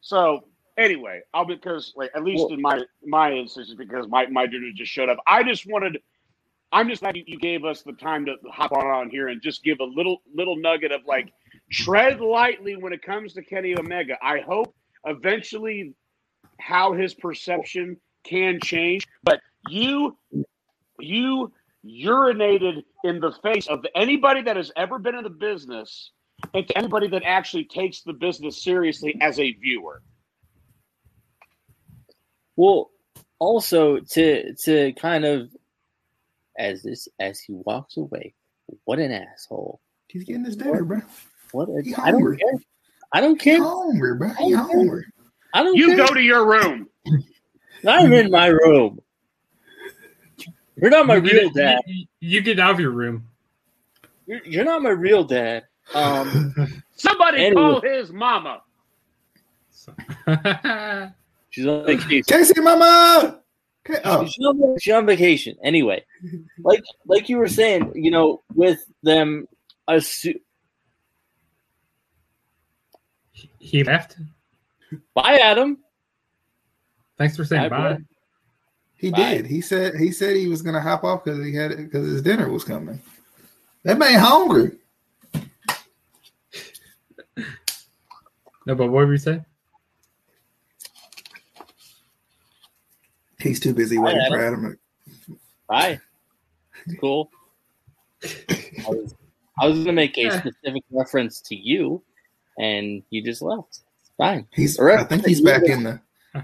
[0.00, 0.44] So
[0.76, 4.76] anyway, I'll because like at least Well- in my my instance, because my my dude
[4.76, 5.18] just showed up.
[5.26, 6.00] I just wanted.
[6.72, 9.62] I'm just glad you- gave us the time to hop on on here and just
[9.64, 11.32] give a little little nugget of like
[11.70, 14.16] tread lightly when it comes to Kenny Omega.
[14.22, 14.74] I hope
[15.06, 15.94] eventually
[16.60, 20.18] how his perception can change, but you
[21.00, 21.52] you
[21.84, 26.10] urinated in the face of anybody that has ever been in the business
[26.54, 30.02] and to anybody that actually takes the business seriously as a viewer.
[32.56, 32.90] Well,
[33.38, 35.50] also to to kind of
[36.58, 38.34] as this as he walks away,
[38.84, 39.80] what an asshole!
[40.08, 41.00] He's getting his dinner, bro.
[41.52, 42.58] What a, He I don't care.
[43.12, 43.62] I don't He care.
[43.62, 44.28] hungry, bro.
[44.38, 45.04] He hungry.
[45.54, 45.96] I don't You care.
[45.96, 46.88] go to your room.
[47.86, 49.00] I'm in my room.
[50.76, 51.80] You're not my you, real get, dad.
[51.86, 53.24] you, you get out of your room.
[54.26, 55.64] You're, you're not my real dad.
[55.94, 56.54] Um,
[56.96, 57.54] Somebody Anyway.
[57.54, 58.62] call his mama.
[61.50, 62.24] She's on vacation.
[62.26, 63.40] Casey, mama.
[63.90, 64.00] Okay.
[64.04, 65.56] Oh, She's on, she's on vacation.
[65.62, 66.04] Anyway,
[66.58, 69.46] like like you were saying, you know, with them,
[69.88, 70.40] assu-
[73.58, 74.16] he left.
[75.14, 75.78] bye, Adam.
[77.16, 77.98] Thanks for saying Bye, bye.
[78.96, 79.34] he Bye.
[79.36, 79.46] did.
[79.46, 82.48] He said he said he was gonna hop off because he had because his dinner
[82.50, 83.00] was coming.
[83.84, 84.72] That man hungry.
[88.66, 89.44] No, but what were you saying?
[93.38, 94.78] He's too busy waiting for Adam.
[95.68, 96.00] Bye.
[96.86, 97.30] It's cool.
[98.24, 99.14] I was,
[99.60, 102.02] I was gonna make a specific reference to you,
[102.58, 103.80] and you just left.
[104.00, 104.46] It's fine.
[104.52, 104.78] He's.
[104.78, 105.00] All right.
[105.00, 106.00] I think he's back in the.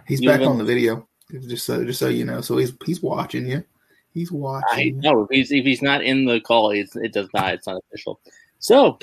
[0.06, 1.08] He's You back on the video.
[1.30, 2.40] Just so just so you know.
[2.40, 3.64] So he's he's watching you.
[4.12, 4.96] He's watching.
[4.96, 5.00] you.
[5.00, 7.54] know if he's if he's not in the call, it's, it does not.
[7.54, 8.20] It's not official.
[8.60, 8.98] So,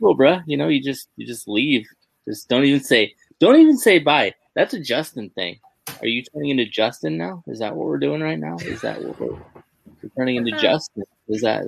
[0.00, 0.42] cool, bruh.
[0.46, 1.86] You know, you just you just leave.
[2.26, 4.34] Just don't even say don't even say bye.
[4.54, 5.60] That's a Justin thing.
[6.00, 7.42] Are you turning into Justin now?
[7.46, 8.56] Is that what we're doing right now?
[8.60, 10.62] Is that what we're, we're turning into uh-huh.
[10.62, 11.04] Justin?
[11.28, 11.64] Is that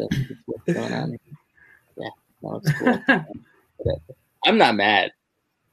[0.47, 1.19] what's going on?
[1.97, 2.09] Yeah,
[2.43, 3.03] no, it's cool.
[4.45, 5.13] I'm not mad.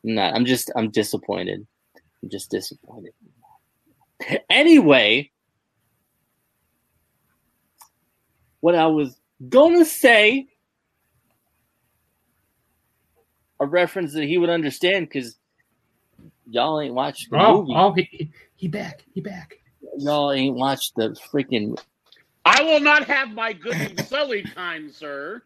[0.04, 0.36] I'm not.
[0.36, 0.72] I'm just.
[0.76, 1.66] I'm disappointed.
[2.22, 3.14] I'm just disappointed.
[4.50, 5.32] Anyway,
[8.60, 9.18] what I was
[9.48, 10.48] gonna say,
[13.60, 15.38] a reference that he would understand because
[16.50, 17.74] y'all ain't watched the Oh, movie.
[17.76, 19.06] oh, he, he back.
[19.14, 19.58] He back.
[20.00, 21.80] Y'all ain't watched the freaking.
[22.44, 25.42] I will not have my good and sully time, sir.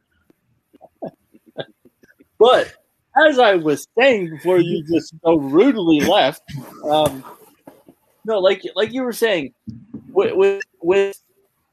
[2.40, 2.74] But
[3.16, 6.42] as I was saying before, you just so rudely left.
[6.90, 7.24] Um,
[8.26, 9.54] no, like like you were saying,
[10.12, 11.22] with with, with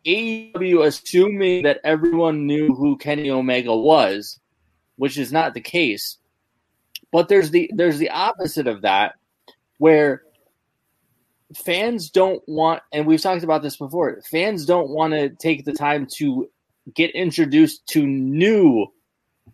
[0.05, 4.39] AEW assuming that everyone knew who Kenny Omega was,
[4.97, 6.19] which is not the case.
[7.11, 9.15] But there's the there's the opposite of that,
[9.79, 10.23] where
[11.55, 14.21] fans don't want, and we've talked about this before.
[14.31, 16.49] Fans don't want to take the time to
[16.95, 18.87] get introduced to new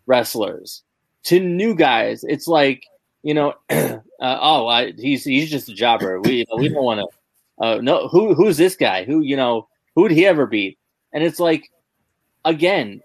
[0.05, 0.83] wrestlers,
[1.23, 2.23] to new guys.
[2.23, 2.85] It's like
[3.23, 6.21] you know, uh, oh, I, he's he's just a jobber.
[6.21, 7.63] We we don't want to.
[7.63, 9.03] Uh, no, who who's this guy?
[9.03, 9.67] Who you know?
[9.95, 10.77] Who'd he ever beat?
[11.11, 11.71] And it's like,
[12.45, 13.01] again,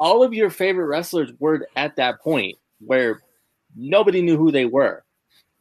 [0.00, 3.22] all of your favorite wrestlers were at that point where
[3.76, 5.04] nobody knew who they were.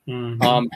[0.07, 0.41] Mhm.
[0.43, 0.69] Um,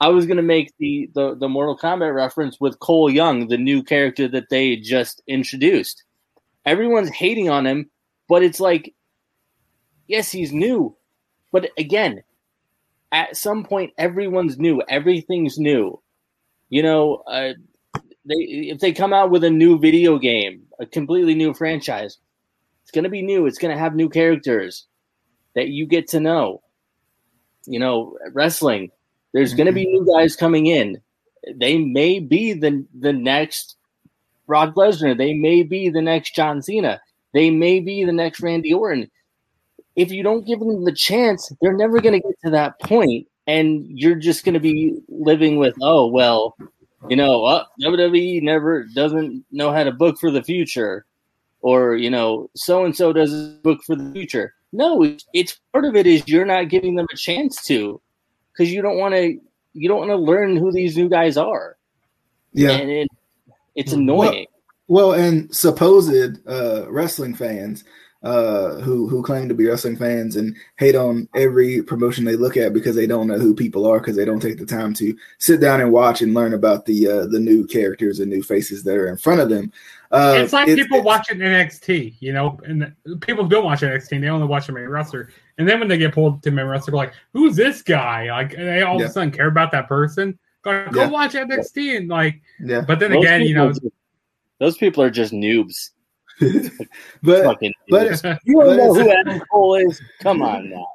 [0.00, 3.82] I, was gonna make the, the the Mortal Kombat reference with Cole Young, the new
[3.82, 6.04] character that they just introduced.
[6.64, 7.90] Everyone's hating on him,
[8.28, 8.94] but it's like,
[10.06, 10.96] yes, he's new,
[11.52, 12.22] but again,
[13.12, 14.82] at some point, everyone's new.
[14.88, 16.02] Everything's new.
[16.68, 17.52] You know, uh,
[18.26, 22.18] they if they come out with a new video game, a completely new franchise,
[22.82, 23.46] it's gonna be new.
[23.46, 24.86] It's gonna have new characters
[25.54, 26.62] that you get to know.
[27.66, 28.90] You know, wrestling.
[29.36, 30.98] There's going to be new guys coming in.
[31.56, 33.76] They may be the the next
[34.46, 35.14] Brock Lesnar.
[35.14, 37.02] They may be the next John Cena.
[37.34, 39.10] They may be the next Randy Orton.
[39.94, 43.28] If you don't give them the chance, they're never going to get to that point,
[43.46, 46.56] and you're just going to be living with, oh well,
[47.10, 51.04] you know, uh, WWE never doesn't know how to book for the future,
[51.60, 54.54] or you know, so and so doesn't book for the future.
[54.72, 58.00] No, it's, it's part of it is you're not giving them a chance to,
[58.56, 59.38] because you don't want to
[59.74, 61.76] you don't want to learn who these new guys are,
[62.52, 62.70] Yeah.
[62.72, 63.08] and it,
[63.74, 64.46] it's annoying.
[64.88, 67.84] Well, and supposed uh, wrestling fans
[68.22, 72.56] uh, who who claim to be wrestling fans and hate on every promotion they look
[72.56, 75.16] at because they don't know who people are because they don't take the time to
[75.38, 78.82] sit down and watch and learn about the uh, the new characters and new faces
[78.84, 79.70] that are in front of them.
[80.10, 83.80] Uh, it's like it's- people it's- watching NXT, you know, and the- people don't watch
[83.82, 85.30] NXT; they only watch the main wrestler.
[85.58, 88.66] And then when they get pulled to main wrestler, like, "Who's this guy?" Like and
[88.66, 89.04] they all Yeah.
[89.06, 90.38] of a sudden care about that person.
[90.62, 91.10] Go, go Yeah.
[91.10, 92.40] watch NXT and like.
[92.60, 93.86] Yeah, But then Those again, you know, are just-
[94.58, 95.90] those people are just noobs.
[97.22, 100.00] but but it's you don't know who Adam Cole is?
[100.20, 100.86] Come on now.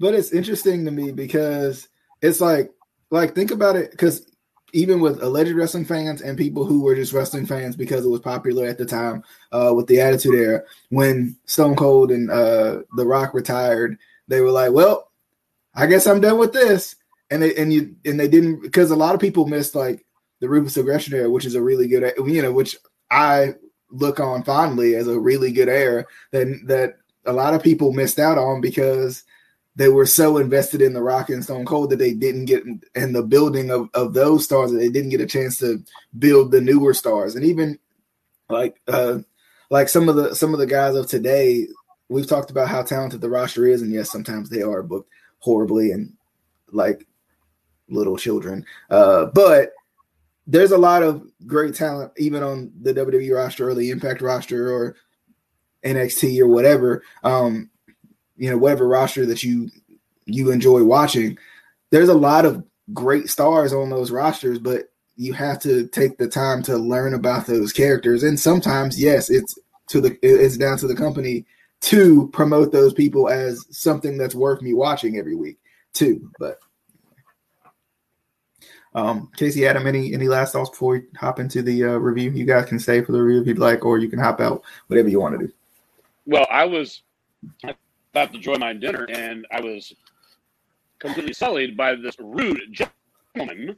[0.00, 1.88] but it's interesting to me because
[2.22, 2.70] it's like
[3.10, 4.26] like think about it because
[4.72, 8.20] even with alleged wrestling fans and people who were just wrestling fans because it was
[8.20, 9.22] popular at the time
[9.52, 13.98] uh, with the Attitude Era, when Stone Cold and uh, The Rock retired,
[14.28, 15.10] they were like, "Well,
[15.74, 16.96] I guess I'm done with this,"
[17.30, 20.04] and they and you and they didn't because a lot of people missed like
[20.40, 22.76] the Ruthless Aggression era, which is a really good, you know, which
[23.10, 23.54] I
[23.90, 28.18] look on fondly as a really good era that that a lot of people missed
[28.18, 29.24] out on because
[29.76, 32.82] they were so invested in the Rock and Stone Cold that they didn't get in,
[32.94, 35.82] in the building of, of those stars that they didn't get a chance to
[36.18, 37.36] build the newer stars.
[37.36, 37.78] And even
[38.48, 39.18] like uh
[39.70, 41.68] like some of the some of the guys of today
[42.08, 45.92] we've talked about how talented the roster is and yes sometimes they are booked horribly
[45.92, 46.12] and
[46.72, 47.06] like
[47.88, 48.64] little children.
[48.90, 49.72] Uh but
[50.50, 54.72] there's a lot of great talent even on the WWE roster or the Impact roster
[54.72, 54.96] or
[55.84, 57.70] NXT or whatever um
[58.36, 59.70] you know whatever roster that you
[60.26, 61.38] you enjoy watching.
[61.90, 64.86] There's a lot of great stars on those rosters but
[65.16, 68.24] you have to take the time to learn about those characters.
[68.24, 69.56] And sometimes yes it's
[69.88, 71.46] to the it's down to the company
[71.82, 75.58] to promote those people as something that's worth me watching every week
[75.92, 76.28] too.
[76.40, 76.58] But
[78.94, 82.44] um casey adam any any last thoughts before we hop into the uh, review you
[82.44, 85.08] guys can stay for the review if you'd like or you can hop out whatever
[85.08, 85.52] you want to do
[86.26, 87.02] Well, I was
[88.12, 89.94] about to join my dinner, and I was
[90.98, 93.76] completely sullied by this rude gentleman.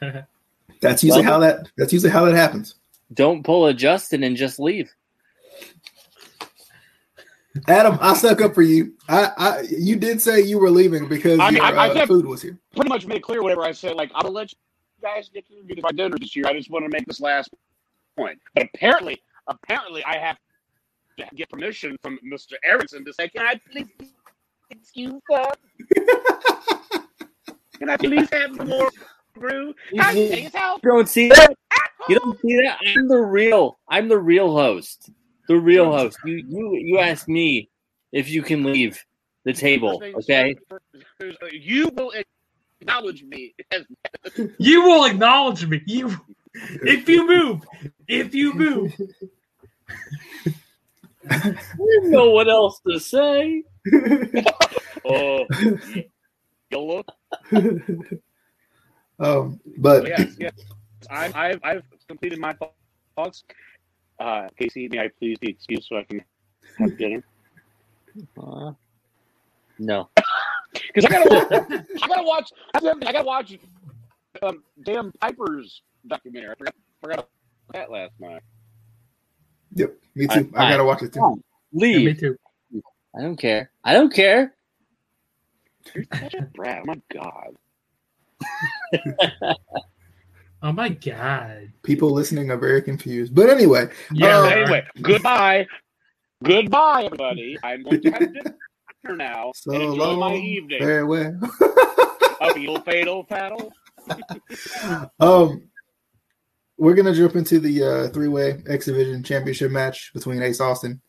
[0.80, 2.74] that's usually Well- how that that's usually how that happens
[3.14, 4.90] Don't pull a Justin and just leave.
[7.66, 8.94] Adam, I stuck up for you.
[9.08, 12.26] I, I you did say you were leaving because I your I- I uh, food
[12.26, 12.58] was here.
[12.74, 13.96] Pretty much made clear whatever I said.
[13.96, 14.58] Like, I'll let you
[15.02, 16.46] guys get to get my dinner this year.
[16.46, 17.50] I just want to make this last
[18.16, 18.38] point.
[18.54, 20.36] But apparently, apparently, I have
[21.18, 22.52] to get permission from Mr.
[22.64, 23.86] Aronson to say, "Can I please
[24.70, 25.58] excuse that?
[27.78, 28.90] Can I please have some more
[29.34, 29.74] brew?
[29.90, 30.52] Can I stay his?
[30.82, 31.54] Don't see that.
[32.08, 32.78] You don't see that?
[32.86, 33.78] I'm the real.
[33.88, 35.10] I'm the real host.
[35.50, 36.16] The real host.
[36.24, 37.70] You you you ask me
[38.12, 39.04] if you can leave
[39.44, 40.00] the table.
[40.18, 40.54] Okay.
[41.50, 42.12] You will
[42.80, 43.52] acknowledge me.
[44.60, 45.82] You will acknowledge me.
[45.86, 46.16] You,
[46.54, 47.66] if you move,
[48.06, 48.94] if you move.
[51.28, 53.64] I didn't know what else to say.
[55.04, 55.46] oh,
[56.70, 57.02] YOLO.
[59.18, 60.52] um, but Yes, yes.
[61.10, 62.54] I, I've, I've completed my
[63.16, 63.42] thoughts.
[64.20, 66.22] Uh, Casey, may I please be excused so I can
[66.78, 67.24] have dinner?
[68.40, 68.72] Uh,
[69.78, 70.08] no.
[70.94, 72.52] Because I gotta, I gotta watch.
[72.74, 73.58] I gotta watch.
[74.40, 76.52] Um, damn Piper's documentary.
[76.52, 77.28] I forgot, forgot about
[77.72, 78.40] that last night.
[79.74, 80.52] yep, me I- too.
[80.56, 81.18] I, gotta watch it too.
[81.18, 81.42] Come on,
[81.72, 82.36] Yeah, me too.
[83.18, 83.72] I don't care.
[83.82, 84.54] I don't care.
[85.92, 86.82] You're such a brat.
[86.82, 87.56] Oh my god.
[90.62, 91.72] Oh my god.
[91.82, 93.34] People listening are very confused.
[93.34, 94.40] But anyway, Yeah.
[94.40, 94.46] Um.
[94.52, 95.66] Anyway, goodbye.
[96.42, 97.58] Goodbye, everybody.
[97.62, 99.52] I'm going to have dinner now.
[99.56, 100.78] so and enjoy my long, evening.
[100.78, 101.38] farewell.
[102.42, 103.72] A feel fatal paddle.
[105.20, 105.62] um,
[106.78, 111.02] we're gonna jump into the uh, three-way X Division Championship match between Ace Austin,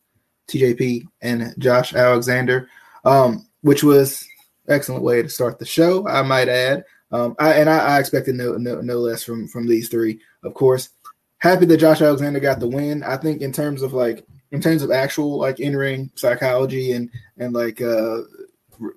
[0.49, 2.67] TJP, and Josh Alexander,
[3.05, 4.27] um, which was
[4.67, 6.05] excellent way to start the show.
[6.05, 9.67] I might add, um, I, and I, I expected no, no no less from from
[9.67, 10.19] these three.
[10.43, 10.89] Of course,
[11.37, 13.03] happy that Josh Alexander got the win.
[13.03, 17.09] I think in terms of like in terms of actual like in ring psychology and
[17.37, 18.21] and like uh,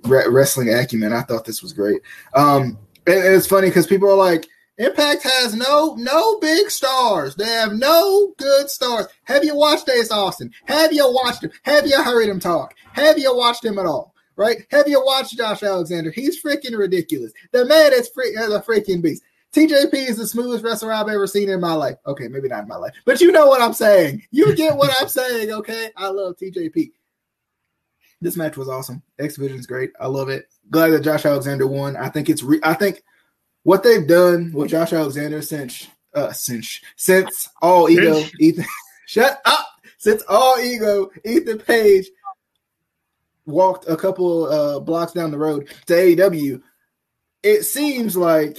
[0.05, 2.03] re- wrestling acumen, I thought this was great.
[2.35, 4.47] Um, and, and it's funny because people are like,
[4.77, 7.37] Impact has no no big stars.
[7.37, 9.07] They have no good stars.
[9.25, 10.53] Have you watched Ace Austin?
[10.65, 11.53] Have you watched him?
[11.63, 12.75] Have you heard him talk?
[12.93, 14.14] Have you watched him at all?
[14.37, 14.67] Right?
[14.71, 16.11] Have you watched Josh Alexander?
[16.11, 17.33] He's freaking ridiculous.
[17.53, 19.23] The man is, free, is a freaking beast.
[19.53, 21.97] TJP is the smoothest wrestler I've ever seen in my life.
[22.07, 24.23] Okay, maybe not in my life, but you know what I'm saying.
[24.33, 25.53] You get what I'm saying.
[25.53, 26.91] Okay, I love TJP.
[28.21, 29.03] This match was awesome.
[29.19, 29.93] X Division's great.
[30.01, 30.49] I love it.
[30.71, 31.97] Glad that Josh Alexander won.
[31.97, 32.43] I think it's.
[32.43, 33.05] Re- I think
[33.63, 38.65] what they've done with Josh Alexander since uh since since all ego Ethan
[39.07, 39.67] shut up
[39.99, 42.07] since all ego Ethan Page
[43.47, 46.63] walked a couple uh blocks down the road to AEW,
[47.43, 48.59] it seems like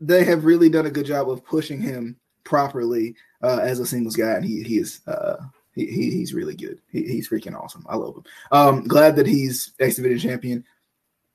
[0.00, 4.16] they have really done a good job of pushing him properly uh, as a singles
[4.16, 5.36] guy, and he he is uh
[5.74, 6.80] he, he he's really good.
[6.90, 7.84] He, he's freaking awesome.
[7.88, 8.24] I love him.
[8.52, 10.64] Um, glad that he's X Division champion.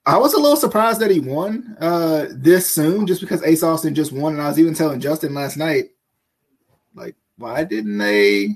[0.04, 3.94] I was a little surprised that he won uh this soon, just because Ace Austin
[3.94, 5.92] just won, and I was even telling Justin last night,
[6.96, 8.56] like, why didn't they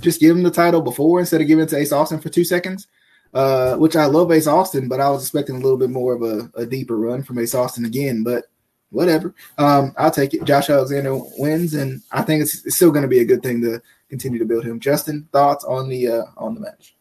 [0.00, 2.44] just give him the title before instead of giving it to Ace Austin for two
[2.44, 2.88] seconds?
[3.34, 6.22] Uh, which I love Ace Austin, but I was expecting a little bit more of
[6.22, 8.22] a, a deeper run from Ace Austin again.
[8.22, 8.44] But
[8.90, 10.44] whatever, um, I'll take it.
[10.44, 13.62] Josh Alexander wins, and I think it's, it's still going to be a good thing
[13.62, 13.80] to
[14.10, 14.80] continue to build him.
[14.80, 16.94] Justin, thoughts on the uh, on the match?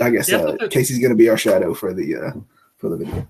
[0.00, 2.32] I guess Yeah, I uh, thought Casey's going to be our shadow for the uh,
[2.76, 3.28] for the video.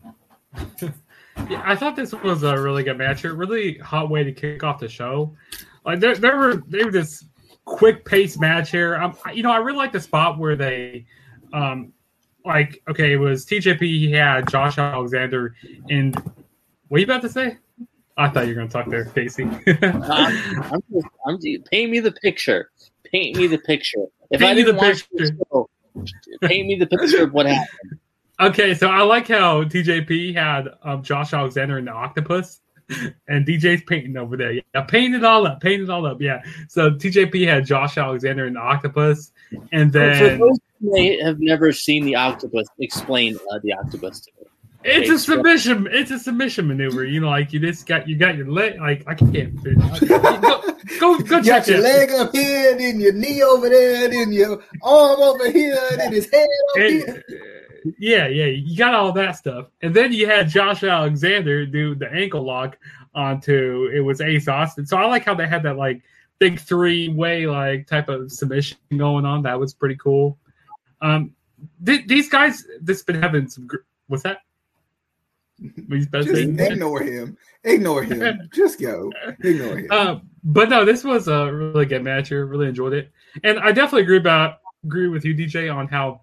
[1.49, 3.25] Yeah, I thought this was a really good match.
[3.25, 5.35] A really hot way to kick off the show.
[5.85, 7.25] Like there, there were they were this
[7.65, 8.97] quick pace match here.
[8.97, 11.07] Um, you know, I really like the spot where they,
[11.53, 11.93] um,
[12.45, 13.81] like okay, it was TJP.
[13.81, 15.55] He had Josh Alexander,
[15.89, 16.15] and
[16.89, 17.59] what are you about to say?
[18.17, 19.45] I thought you were going to talk there, Casey.
[19.83, 22.71] I'm, I'm, just, I'm just, paint me the picture.
[23.05, 24.07] Paint me the picture.
[24.31, 25.37] If Paint I me the didn't watch picture.
[25.51, 25.71] show,
[26.43, 27.99] paint me the picture of what happened.
[28.41, 32.61] Okay, so I like how TJP had um, Josh Alexander in the octopus,
[33.29, 34.53] and DJ's painting over there.
[34.53, 36.21] Yeah, paint it all up, paint it all up.
[36.21, 36.43] Yeah.
[36.69, 39.33] So TJP had Josh Alexander in the octopus,
[39.71, 40.51] and then For
[40.83, 44.47] those may have never seen the octopus, explain uh, the octopus to me.
[44.85, 45.37] it's a Thanks, bro.
[45.37, 45.89] submission.
[45.91, 47.05] It's a submission maneuver.
[47.05, 48.79] You know, like you just got you got your leg.
[48.81, 49.55] Like I can't.
[51.01, 51.83] Go go, go You check got your it.
[51.83, 56.29] leg up here, then your knee over there, then your arm over here, then his
[56.31, 57.25] head up And- here.
[57.99, 62.11] yeah, yeah, you got all that stuff, and then you had Josh Alexander do the
[62.13, 62.77] ankle lock
[63.15, 64.87] onto it was Ace Austin.
[64.87, 66.03] So I like how they had that like
[66.39, 69.43] big three way like type of submission going on.
[69.43, 70.39] That was pretty cool.
[71.03, 71.35] Um,
[71.85, 73.67] th- these guys, this been having some.
[73.67, 74.39] Gr- what's that?
[75.89, 77.37] Just ignore him.
[77.65, 78.49] Ignore him.
[78.55, 79.13] Just go.
[79.45, 79.87] Ignore him.
[79.91, 82.47] Uh, but no, this was a really good match here.
[82.47, 83.13] Really enjoyed it,
[83.45, 86.23] and I definitely agree about agree with you, DJ, on how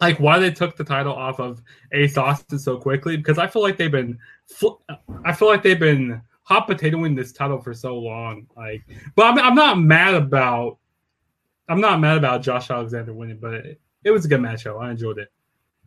[0.00, 1.62] like why they took the title off of
[1.92, 4.82] Ace Austin so quickly because I feel like they've been fl-
[5.24, 8.46] I feel like they've been hot potatoing this title for so long.
[8.56, 8.82] Like,
[9.14, 10.78] but I'm, I'm not mad about
[11.68, 14.64] I'm not mad about Josh Alexander winning, but it, it was a good match.
[14.64, 15.28] Though I enjoyed it.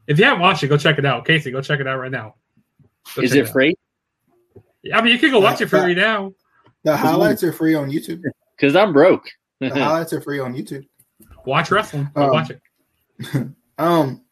[0.08, 1.26] If you haven't watched it, go check it out.
[1.26, 2.36] Casey, go check it out right now.
[3.16, 3.52] Go Is check it out.
[3.54, 3.76] free?
[4.94, 6.34] I mean, you can go watch it for Uh, free now.
[6.84, 8.24] The highlights are free on YouTube.
[8.56, 9.30] Because I'm broke.
[9.60, 10.88] The highlights are free on YouTube.
[11.46, 12.10] Watch wrestling.
[12.16, 12.62] Um, watch it.
[13.78, 14.24] Um,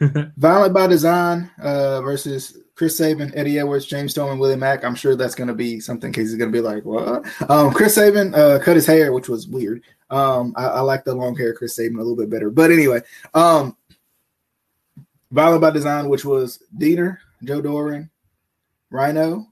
[0.36, 4.82] Violent by Design uh, versus Chris Sabin, Eddie Edwards, James Storm, and Willie Mack.
[4.82, 7.24] I'm sure that's going to be something Casey's going to be like, what?
[7.50, 9.82] Um, Chris Sabin uh, cut his hair, which was weird.
[10.14, 12.48] Um, I, I, like the long hair Chris Sabin a little bit better.
[12.48, 13.00] But anyway,
[13.34, 13.76] um,
[15.32, 18.08] Violent by Design, which was Deaner, Joe Doering,
[18.90, 19.48] Rhino,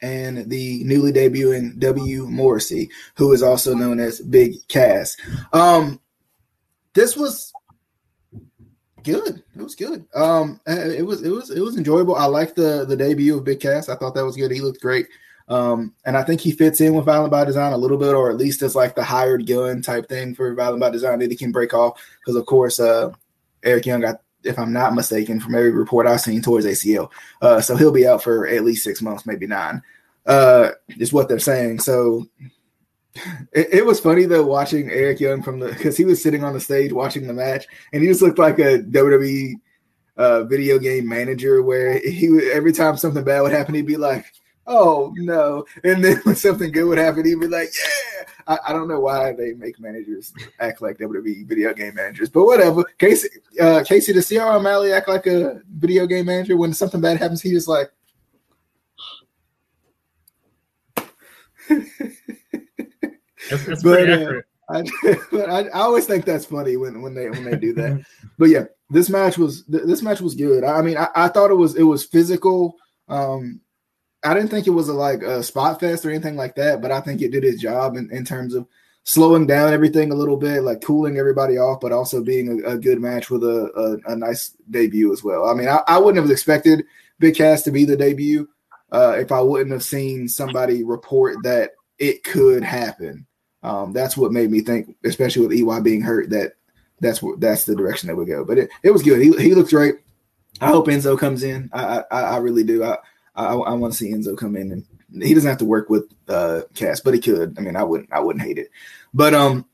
[0.00, 2.26] and the newly debuting W.
[2.26, 5.14] Morrissey, who is also known as Big Cass.
[5.52, 6.00] Um,
[6.94, 7.52] this was
[9.02, 9.42] good.
[9.54, 10.06] It was good.
[10.14, 12.14] Um, it was it was it was enjoyable.
[12.14, 13.90] I like the the debut of Big Cass.
[13.90, 14.50] I thought that was good.
[14.50, 15.06] He looked great.
[15.48, 18.30] Um, and I think he fits in with Violent by Design a little bit, or
[18.30, 21.36] at least as like the hired gun type thing for Violent by Design that he
[21.36, 22.02] can break off.
[22.20, 23.10] Because of course, uh,
[23.62, 27.60] Eric Young, I, if I'm not mistaken, from every report I've seen towards ACL, uh,
[27.60, 29.82] so he'll be out for at least six months, maybe nine.
[30.26, 31.80] Uh, is what they're saying.
[31.80, 32.26] So
[33.52, 36.52] it, it, was funny though watching Eric Young from the because he was sitting on
[36.52, 39.54] the stage watching the match and he just looked like a WWE
[40.18, 43.96] uh, video game manager where he would every time something bad would happen he'd be
[43.96, 44.26] like,
[44.68, 48.08] "Oh no," and then when something good would happen he'd be like, "Yeah."
[48.48, 52.44] I, I don't know why they make managers act like WWE video game managers, but
[52.44, 52.82] whatever.
[52.98, 53.28] Casey,
[53.60, 57.42] uh, Casey, does CR O'Malley act like a video game manager when something bad happens?
[57.42, 57.90] He just like.
[61.68, 64.10] That's, that's but.
[64.10, 64.32] Uh,
[64.70, 64.82] I,
[65.30, 68.04] but I, I, always think that's funny when, when they when they do that.
[68.38, 70.62] but yeah, this match was this match was good.
[70.62, 72.76] I mean, I, I thought it was it was physical.
[73.08, 73.62] Um,
[74.28, 76.92] I didn't think it was a, like a spot fest or anything like that, but
[76.92, 78.66] I think it did its job in, in terms of
[79.04, 82.78] slowing down everything a little bit, like cooling everybody off, but also being a, a
[82.78, 85.46] good match with a, a, a, nice debut as well.
[85.46, 86.84] I mean, I, I, wouldn't have expected
[87.18, 88.46] Big Cass to be the debut
[88.92, 93.26] uh, if I wouldn't have seen somebody report that it could happen.
[93.62, 96.52] Um, that's what made me think, especially with EY being hurt, that
[97.00, 98.44] that's what that's the direction that would go.
[98.44, 99.22] But it, it was good.
[99.22, 99.96] He he looked great.
[100.60, 101.70] I hope Enzo comes in.
[101.72, 102.84] I I, I really do.
[102.84, 102.98] I
[103.38, 106.12] I, I want to see Enzo come in, and he doesn't have to work with
[106.28, 107.56] uh Cass, but he could.
[107.58, 108.70] I mean, I wouldn't I wouldn't hate it.
[109.14, 109.64] But um,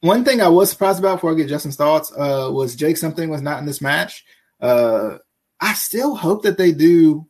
[0.00, 3.28] one thing I was surprised about before I get Justin's thoughts uh was Jake something
[3.28, 4.24] was not in this match.
[4.60, 5.18] Uh,
[5.60, 7.26] I still hope that they do,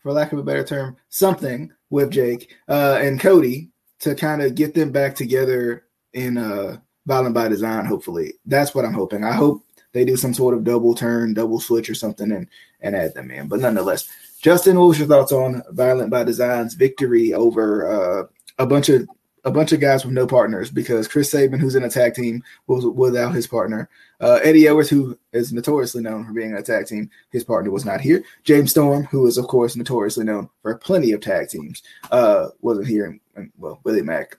[0.00, 3.70] for lack of a better term, something with Jake uh and Cody
[4.00, 7.86] to kind of get them back together in uh Violent by Design.
[7.86, 9.24] Hopefully, that's what I'm hoping.
[9.24, 12.48] I hope they do some sort of double turn, double switch, or something, and
[12.80, 13.48] and add them in.
[13.48, 14.08] But nonetheless,
[14.40, 18.26] Justin, what was your thoughts on Violent by Design's victory over uh,
[18.58, 19.08] a bunch of
[19.44, 22.42] a bunch of guys with no partners because Chris Sabin, who's in a tag team,
[22.66, 23.88] was without his partner.
[24.20, 27.84] Uh, Eddie Edwards, who is notoriously known for being a tag team, his partner was
[27.84, 28.22] not here.
[28.44, 32.88] James Storm, who is of course notoriously known for plenty of tag teams, uh, wasn't
[32.88, 33.06] here.
[33.06, 34.36] And, and, well, Willie Mack,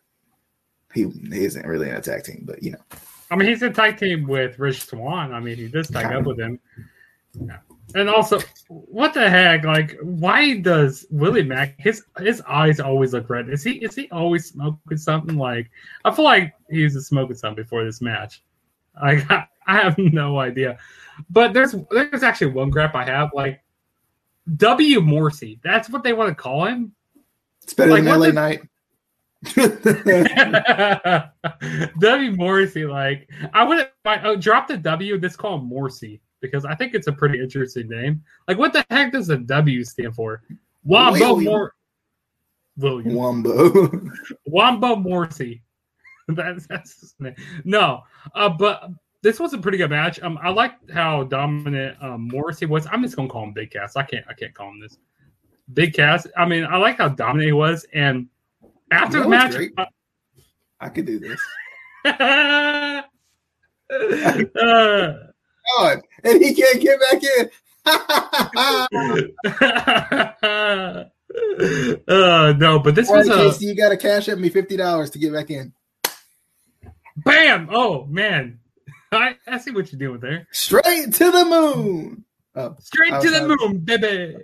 [0.93, 2.81] he, he isn't really in a tag team, but you know.
[3.31, 5.33] I mean, he's in tag team with Rich Swann.
[5.33, 6.59] I mean, he does tag up with him.
[7.39, 7.57] Yeah.
[7.95, 9.63] And also, what the heck?
[9.63, 13.49] Like, why does Willie Mack his his eyes always look red?
[13.49, 15.37] Is he is he always smoking something?
[15.37, 15.71] Like,
[16.05, 18.43] I feel like he was smoking something before this match.
[19.01, 20.77] Like, I, I have no idea.
[21.29, 23.31] But there's there's actually one graph I have.
[23.33, 23.61] Like,
[24.55, 25.59] W Morrissey.
[25.63, 26.93] That's what they want to call him.
[27.63, 28.61] It's better like, than LA Knight.
[31.99, 33.89] w Morrissey, like I wouldn't.
[34.05, 35.17] I, oh, drop the W.
[35.17, 38.23] This call him Morrissey because I think it's a pretty interesting name.
[38.47, 40.41] Like, what the heck does the W stand for?
[40.83, 41.73] Wombo Mor.
[42.77, 43.13] William.
[43.13, 44.01] Wombo.
[44.45, 44.95] Wombo
[46.29, 47.35] that's that's his name.
[47.63, 48.03] No,
[48.35, 48.89] uh, but
[49.21, 50.19] this was a pretty good match.
[50.21, 52.87] Um, I like how dominant um, Morrissey was.
[52.91, 53.95] I'm just gonna call him Big Cass.
[53.95, 54.97] I can't I can't call him this.
[55.73, 56.27] Big Cass.
[56.37, 58.27] I mean, I like how dominant he was, and
[58.91, 59.85] after the match, uh,
[60.79, 61.39] I could do this.
[62.05, 63.01] uh,
[65.77, 67.49] God, and he can't get back in.
[72.07, 73.33] uh, no, but this was a.
[73.33, 75.73] Casey, you got to cash at me fifty dollars to get back in.
[77.17, 77.69] Bam!
[77.71, 78.59] Oh man,
[79.11, 80.47] I, I see what you're doing there.
[80.51, 82.23] Straight to the moon.
[82.55, 84.35] Oh, Straight to the moon, baby.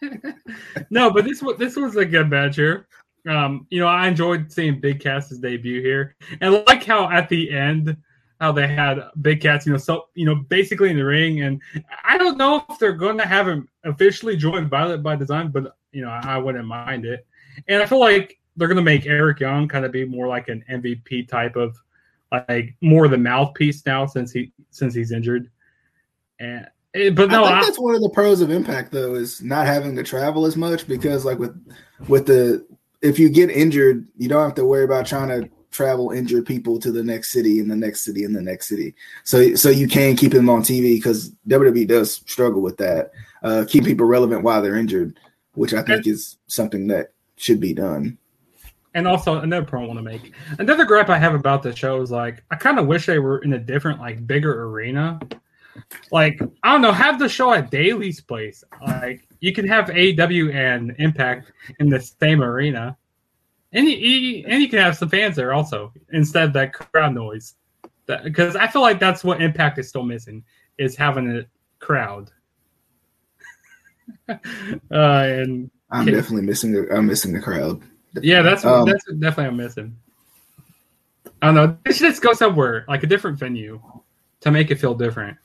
[0.90, 2.86] no, but this was this was a good match here.
[3.28, 7.50] Um, you know, I enjoyed seeing Big Cass's debut here, and like how at the
[7.50, 7.96] end
[8.40, 11.60] how they had Big Cats, you know, so you know, basically in the ring, and
[12.04, 15.76] I don't know if they're going to have him officially join Violent by Design, but
[15.92, 17.26] you know, I wouldn't mind it.
[17.68, 20.48] And I feel like they're going to make Eric Young kind of be more like
[20.48, 21.76] an MVP type of
[22.32, 25.50] like more the mouthpiece now since he since he's injured.
[26.38, 29.16] And eh, but no, I think I, that's one of the pros of Impact though
[29.16, 31.54] is not having to travel as much because like with
[32.08, 32.66] with the
[33.02, 36.78] if you get injured, you don't have to worry about trying to travel injured people
[36.80, 38.94] to the next city and the next city and the next city.
[39.24, 43.12] So so you can keep them on TV because WWE does struggle with that.
[43.42, 45.18] Uh, keep people relevant while they're injured,
[45.54, 48.18] which I think is something that should be done.
[48.94, 50.32] And also another point I want to make.
[50.58, 53.38] Another gripe I have about the show is like I kind of wish they were
[53.38, 55.20] in a different, like bigger arena.
[56.10, 58.64] Like I don't know, have the show at Daily's place.
[58.84, 62.96] Like you can have AEW and Impact in the same arena,
[63.72, 67.54] and you, and you can have some fans there also instead of that crowd noise.
[68.24, 70.42] Because I feel like that's what Impact is still missing
[70.78, 71.46] is having a
[71.78, 72.30] crowd.
[74.28, 74.34] uh,
[74.90, 76.74] and I'm definitely missing.
[76.76, 77.80] A, I'm missing the crowd.
[78.20, 79.96] Yeah, that's um, that's definitely I'm missing.
[81.42, 81.78] I don't know.
[81.84, 83.80] They should just go somewhere like a different venue
[84.40, 85.36] to make it feel different.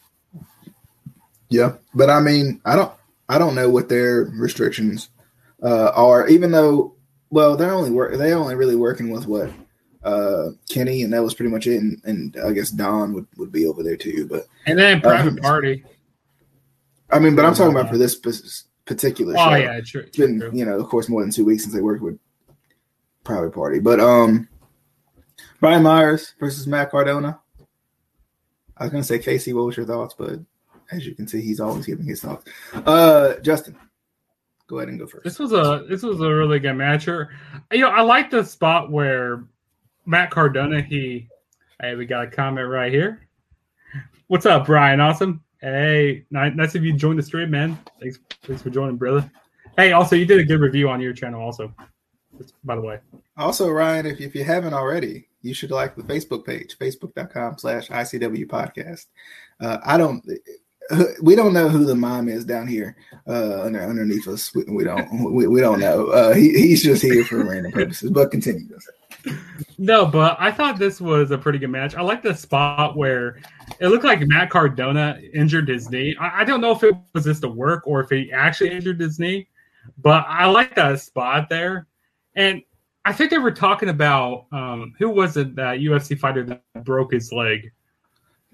[1.50, 2.92] Yeah, but I mean, I don't,
[3.30, 5.10] I don't know what their restrictions
[5.64, 6.28] uh, are.
[6.28, 6.95] Even though,
[7.36, 9.52] well, they're only work, they only really working with what
[10.06, 11.82] uh, Kenny, and that was pretty much it.
[11.82, 14.26] And, and, I guess Don would, would be over there too.
[14.26, 15.84] But and then private uh, party.
[17.12, 18.16] I mean, but I'm talking about for this
[18.86, 19.52] particular oh, show.
[19.52, 20.04] Oh yeah, true.
[20.04, 20.52] It's been true.
[20.54, 22.18] you know, of course, more than two weeks since they worked with
[23.26, 23.80] private party.
[23.80, 24.48] But um,
[25.60, 27.42] Brian Myers versus Matt Cardona.
[28.78, 30.16] I was gonna say Casey, what was your thoughts?
[30.18, 30.40] But
[30.90, 32.50] as you can see, he's always giving his thoughts.
[32.74, 33.76] Uh, Justin,
[34.68, 35.24] go ahead and go first.
[35.24, 37.08] This was a this was a really good match.
[37.08, 37.30] Or,
[37.72, 39.44] You know, I like the spot where
[40.06, 40.82] Matt Cardona.
[40.82, 41.28] He,
[41.82, 43.28] hey, we got a comment right here.
[44.28, 45.00] What's up, Brian?
[45.00, 45.44] Awesome.
[45.62, 47.78] Hey, nice, nice of you join the stream, man.
[48.00, 49.30] Thanks, thanks for joining, brother.
[49.78, 51.74] Hey, also, you did a good review on your channel, also.
[52.64, 53.00] By the way.
[53.38, 57.90] Also, Ryan, if, if you haven't already, you should like the Facebook page, facebook.com slash
[57.90, 59.06] ICW podcast.
[59.60, 60.24] Uh, I don't
[61.22, 62.96] we don't know who the mom is down here
[63.28, 64.54] uh, under, underneath us.
[64.54, 66.08] We, we don't we, we, don't know.
[66.08, 68.12] Uh, he, he's just here for random purposes.
[68.12, 68.68] But continue.
[69.78, 71.96] No, but I thought this was a pretty good match.
[71.96, 73.40] I like the spot where
[73.80, 76.16] it looked like Matt Cardona injured his knee.
[76.20, 79.00] I, I don't know if it was just a work or if he actually injured
[79.00, 79.48] his knee,
[79.98, 81.88] but I like that spot there.
[82.36, 82.62] And
[83.04, 87.14] I think they were talking about um, who was it that UFC fighter that broke
[87.14, 87.72] his leg?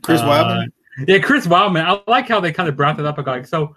[0.01, 0.67] Chris uh, Weidman.
[1.07, 1.83] Yeah, Chris Weidman.
[1.85, 3.17] I like how they kind of brought that up.
[3.17, 3.75] I got like, so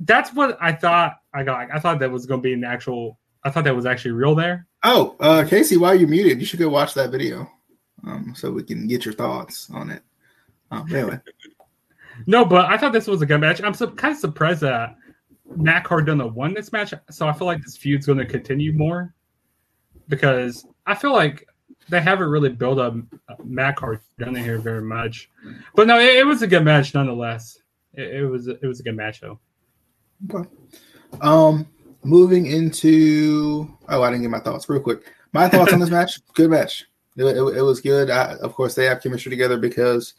[0.00, 1.16] that's what I thought.
[1.34, 1.70] I got.
[1.72, 3.18] I thought that was going to be an actual.
[3.44, 4.66] I thought that was actually real there.
[4.84, 7.50] Oh, uh, Casey, while you're muted, you should go watch that video,
[8.06, 10.02] um, so we can get your thoughts on it.
[10.70, 11.18] Um, anyway.
[12.26, 13.60] no, but I thought this was a good match.
[13.62, 14.96] I'm so, kind of surprised that
[15.56, 19.14] Matt Cardona won this match, so I feel like this feud's going to continue more
[20.08, 21.46] because I feel like
[21.92, 22.94] they haven't really built up
[23.44, 25.28] Matt Cardona here very much.
[25.74, 27.58] But no, it, it was a good match nonetheless.
[27.92, 29.38] It, it, was it was a good match though.
[30.32, 30.48] Okay.
[31.20, 31.68] Um,
[32.02, 35.12] moving into oh, I didn't get my thoughts real quick.
[35.32, 36.86] My thoughts on this match: good match.
[37.18, 38.08] It, it, it was good.
[38.08, 40.14] I, of course, they have chemistry together because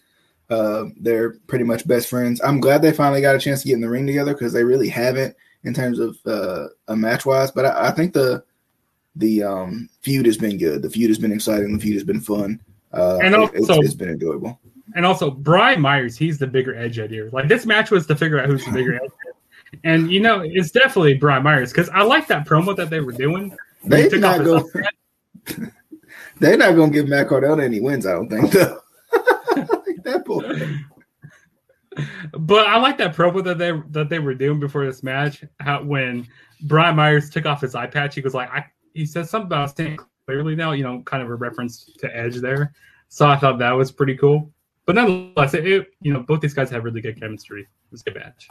[0.52, 2.40] uh, they're pretty much best friends.
[2.44, 4.64] I'm glad they finally got a chance to get in the ring together because they
[4.64, 7.50] really haven't in terms of uh, a match wise.
[7.50, 8.44] But I, I think the
[9.16, 10.82] the um, feud has been good.
[10.82, 11.74] The feud has been exciting.
[11.74, 12.60] The feud has been fun.
[12.92, 14.60] Uh, and also, it's, it's been enjoyable.
[14.96, 17.30] And also, Brian Myers, he's the bigger edge here.
[17.32, 19.12] Like this match was to figure out who's the bigger edge.
[19.84, 23.12] And you know, it's definitely Brian Myers because I like that promo that they were
[23.12, 23.56] doing.
[23.84, 24.70] They did not go.
[26.40, 28.06] they're not going to give Matt Cardona any wins.
[28.06, 28.80] I don't think though.
[30.04, 30.78] that boy.
[32.34, 35.44] But I like that promo that they that they were doing before this match.
[35.60, 36.28] How when
[36.62, 39.76] Brian Myers took off his eye patch, he was like, "I he says something about
[39.76, 42.74] saying clearly now, you know, kind of a reference to Edge there.
[43.10, 44.52] So I thought that was pretty cool.
[44.86, 47.68] But nonetheless, it, it you know, both these guys have really good chemistry.
[47.92, 48.50] It's a good match.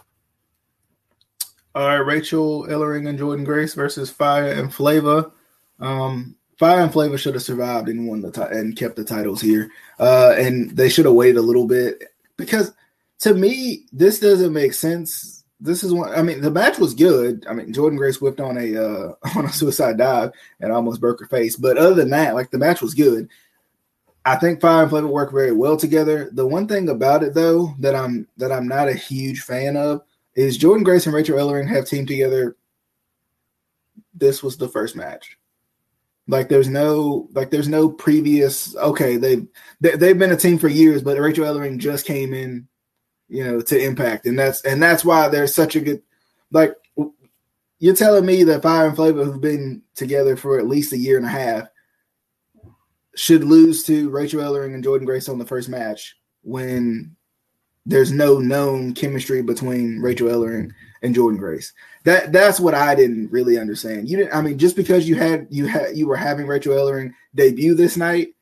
[1.75, 5.33] All right, Rachel Ellering and Jordynne Grace versus Fire and Flavor.
[5.81, 9.41] Um, Fire and Flavor should have survived and won the t- and kept the titles
[9.41, 9.71] here.
[9.99, 12.05] Uh, and they should have waited a little bit
[12.37, 12.73] because
[13.21, 16.13] to me, this doesn't make sense this is one.
[16.13, 17.47] I mean, the match was good.
[17.49, 21.21] I mean, Jordynne Grace whipped on a uh, on a suicide dive and almost broke
[21.21, 21.57] her face.
[21.57, 23.29] But other than that, like the match was good.
[24.25, 26.31] I think Fire and Flavor work very well together.
[26.33, 30.03] The one thing about it though that I'm that I'm not a huge fan of
[30.35, 32.57] is Jordynne Grace and Rachel Ellering have teamed together.
[34.15, 35.39] This was the first match.
[36.29, 39.47] Like there's no like there's no previous okay they've
[39.81, 42.69] they, they've been a team for years but Rachel Ellering just came in
[43.33, 44.27] you know, to impact.
[44.27, 46.03] And that's and that's why there's such a good
[46.51, 46.75] like
[47.79, 51.17] you're telling me that Fire and Flavor who've been together for at least a year
[51.17, 51.67] and a half
[53.17, 57.17] should lose to Rachel Ellering and Jordynne Grace on the first match when
[57.87, 60.71] there's no known chemistry between Rachel Ellering
[61.03, 61.73] and Jordynne Grace.
[62.05, 64.11] That that's what I didn't really understand.
[64.11, 64.35] You didn't.
[64.35, 67.97] I mean, just because you had you had you were having Rachel Ellering debut this
[67.97, 68.35] night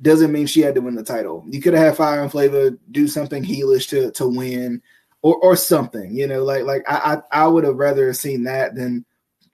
[0.00, 1.44] doesn't mean she had to win the title.
[1.48, 4.82] You could have had Fire and Flavor do something heelish to to win,
[5.22, 6.14] or or something.
[6.14, 9.04] You know, like like I I, I would have rather seen that than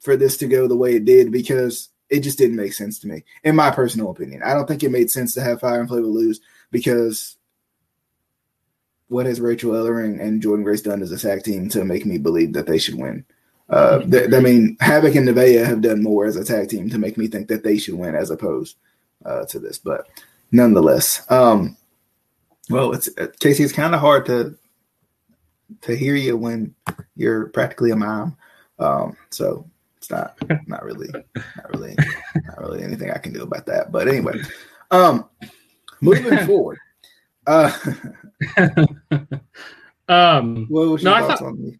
[0.00, 3.08] for this to go the way it did because it just didn't make sense to
[3.08, 4.42] me, in my personal opinion.
[4.42, 6.40] I don't think it made sense to have Fire and Flavor lose
[6.70, 7.36] because
[9.08, 12.18] what has Rachel Ellering and Jordynne Grace done as a tag team to make me
[12.18, 13.24] believe that they should win?
[13.68, 16.98] Uh, th- I mean, Havoc and Nevaeh have done more as a tag team to
[16.98, 18.76] make me think that they should win as opposed
[19.24, 19.78] uh, to this.
[19.78, 20.06] But
[20.52, 21.76] nonetheless, um,
[22.70, 23.64] well, it's uh, Casey.
[23.64, 24.56] It's kind of hard to
[25.82, 26.74] to hear you when
[27.16, 28.36] you're practically a mom.
[28.78, 30.36] Um, so it's not
[30.66, 31.96] not really not really
[32.46, 33.90] not really anything I can do about that.
[33.92, 34.40] But anyway,
[34.90, 35.28] um,
[36.00, 36.78] moving forward.
[37.46, 37.72] Uh,
[40.08, 41.78] um, what was your No, I thoughts thought- on me?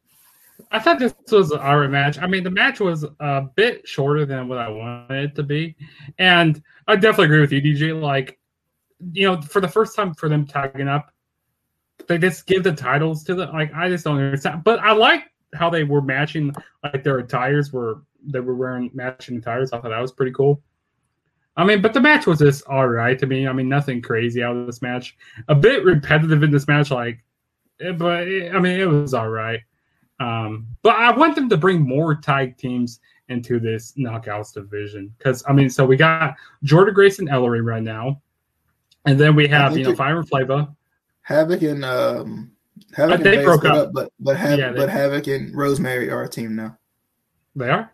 [0.75, 2.19] I thought this was our match.
[2.19, 5.77] I mean, the match was a bit shorter than what I wanted it to be,
[6.19, 8.01] and I definitely agree with you, DJ.
[8.01, 8.39] Like,
[9.13, 11.13] you know, for the first time for them tagging up,
[12.09, 13.73] they just give the titles to the like.
[13.75, 15.25] I just don't understand, but I like
[15.55, 16.53] how they were matching.
[16.83, 19.73] Like their attires were they were wearing matching attires.
[19.73, 20.63] I thought that was pretty cool.
[21.57, 23.47] I mean, but the match was just all right to me.
[23.47, 25.17] I mean, nothing crazy out of this match.
[25.49, 27.23] A bit repetitive in this match, like,
[27.81, 29.61] eh, but eh, I mean, it was all right.
[30.19, 35.43] Um, but I want them to bring more tag teams into this knockouts division because
[35.49, 38.21] I mean, so we got Jordynne Grace and Ellery right now,
[39.05, 40.69] and then we have you know it- Fire and Flavor.
[41.23, 42.51] Havoc and um,
[42.95, 43.93] Havoc they and Bay broke split up.
[43.93, 46.77] but but Havoc, Yeah, they- but Havoc and Rosemary are a team now.
[47.55, 47.93] They are.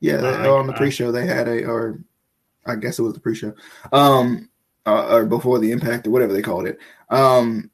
[0.00, 1.98] Yeah, they, Uh, on the pre-show they had a, or
[2.66, 3.54] I guess it was the pre-show,
[3.92, 4.48] um,
[4.86, 6.78] uh, or before the Impact or whatever they called it.
[7.10, 7.70] Um,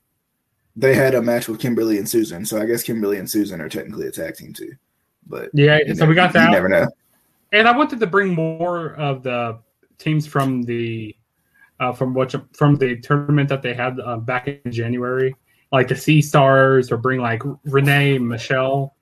[0.77, 3.29] they had a match with Kimber Lee and Susan, so I guess Kimber Lee and
[3.29, 4.73] Susan are technically a tag team too.
[5.27, 5.79] But Yeah.
[5.95, 6.47] so we got that.
[6.47, 6.89] You never know.
[7.53, 9.59] and I wanted to bring more of the
[9.99, 11.15] teams from the
[11.81, 15.35] uh, from what from the tournament that they had uh, back in January,
[15.73, 18.95] like the Sea Stars, or bring like Renee, Michelle,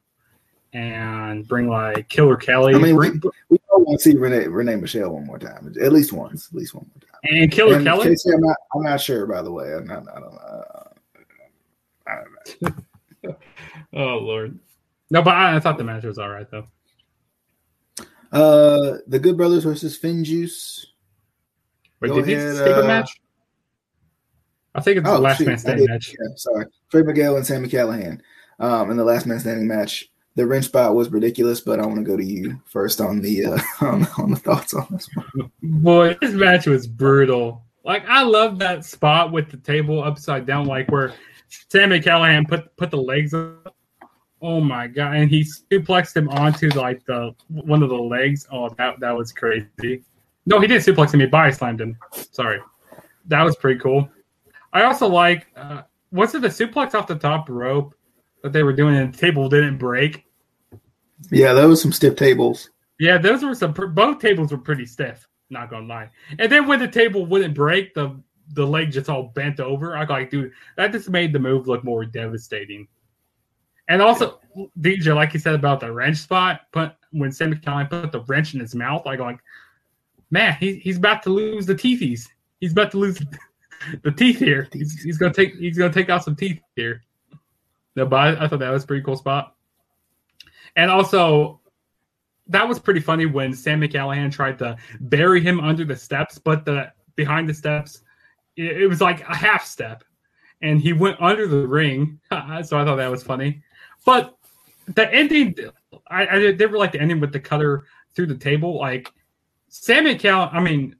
[0.72, 4.46] and bring like Killer Kelly, I mean, we, bring, we all want to see Renee
[4.46, 7.20] Renee Michelle one more time, at least once, at least one more time.
[7.40, 8.06] and Killer And Kelly.
[8.06, 9.26] Casey, I'm not, I'm not sure.
[9.26, 10.82] By the way, I'm not, I don't, uh,
[12.06, 13.36] I don't know.
[13.94, 14.58] Oh Lord,
[15.10, 16.66] no, but I, I thought the match was all right though.
[18.30, 20.84] Uh, the Good Brothers versus FinJuice.
[22.00, 23.20] Wait, did he ahead, skip uh, a match?
[24.74, 26.10] I think it's the Oh, last shoot, man standing match.
[26.10, 26.66] Yeah, sorry.
[26.90, 28.20] Trey Miguel and Sami Callihan.
[28.60, 31.98] Um, in the last man standing match, the wrench spot was ridiculous, but I want
[31.98, 35.50] to go to you first on the uh, on, on the thoughts on this one.
[35.62, 37.64] Boy, this match was brutal.
[37.84, 41.12] Like I love that spot with the table upside down, like where
[41.48, 43.74] Sami Callihan put put the legs up.
[44.40, 45.16] Oh my god!
[45.16, 48.46] And he suplexed him onto like the one of the legs.
[48.52, 50.04] Oh, that that was crazy.
[50.48, 51.18] No, he didn't suplex.
[51.18, 51.98] He body slammed him.
[52.32, 52.58] Sorry,
[53.26, 54.08] that was pretty cool.
[54.72, 57.94] I also like uh, was it the suplex off the top rope
[58.42, 60.24] that they were doing and the table didn't break?
[61.30, 62.70] Yeah, those was some stiff tables.
[62.98, 63.72] Yeah, those were some.
[63.72, 65.28] Both tables were pretty stiff.
[65.50, 66.08] Not gonna lie.
[66.38, 68.18] And then when the table wouldn't break, the
[68.54, 69.98] the leg just all bent over.
[69.98, 72.88] I like, dude, that just made the move look more devastating.
[73.88, 74.40] And also,
[74.80, 78.54] DJ, like you said about the wrench spot, put when Sami Callihan put the wrench
[78.54, 79.40] in his mouth, I go like,
[80.30, 82.28] man, he, he's about to lose the teethies.
[82.60, 83.20] He's about to lose
[84.02, 84.68] the teeth here.
[84.72, 87.02] He's, he's gonna take he's gonna take out some teeth here.
[87.96, 89.54] No, but I, I thought that was pretty cool spot.
[90.76, 91.60] And also,
[92.46, 96.64] that was pretty funny when Sam Callihan tried to bury him under the steps, but
[96.64, 98.02] the behind the steps,
[98.56, 100.04] it, it was like a half step,
[100.62, 102.20] and he went under the ring.
[102.30, 103.62] so I thought that was funny.
[104.04, 104.36] But
[104.94, 105.54] the ending,
[106.08, 108.78] I, I didn't like the ending with the cutter through the table.
[108.78, 109.12] Like
[109.68, 110.96] Sammy Cal, I mean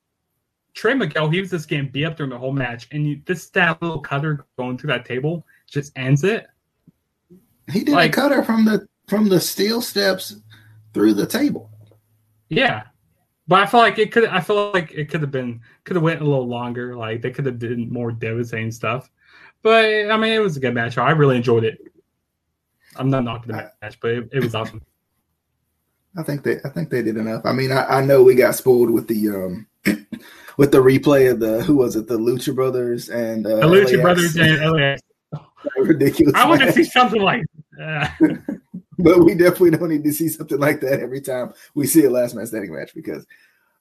[0.75, 3.49] Trey Miguel, he was just getting beat up during the whole match, and you, this
[3.51, 6.47] that little cutter going through that table just ends it.
[7.71, 10.37] He did Like- a cutter from the from the steel steps
[10.95, 11.71] through the table.
[12.49, 12.85] Yeah.
[13.47, 16.03] But I feel like it could I feel like it could have been could have
[16.03, 16.95] went a little longer.
[16.95, 19.11] Like they could have did more devastating stuff.
[19.63, 20.99] But I mean it was a good match.
[20.99, 21.79] I really enjoyed it.
[22.97, 24.83] I'm not knocking the match, but it, it was awesome.
[26.17, 27.43] I think they I think they did enough.
[27.45, 29.67] I mean, I, I know we got spoiled with the um
[30.57, 33.93] with the replay of the who was it, the Lucha Brothers and uh, The Lucha
[33.93, 34.03] LAX.
[34.03, 35.03] Brothers and LAX.
[35.77, 36.35] ridiculous.
[36.35, 37.45] I want to see something like
[37.81, 38.09] uh,
[38.99, 42.11] but we definitely don't need to see something like that every time we see a
[42.11, 43.27] last man standing match because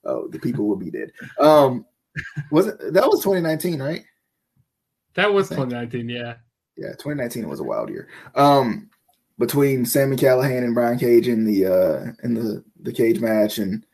[0.04, 1.12] oh the people will be dead.
[1.40, 1.84] Um
[2.50, 4.04] was it that was 2019, right?
[5.14, 6.34] that was 2019, yeah.
[6.76, 8.08] Yeah, 2019 was a wild year.
[8.36, 8.88] Um
[9.38, 13.84] between Sami Callihan and Brian Cage in the uh in the the cage match and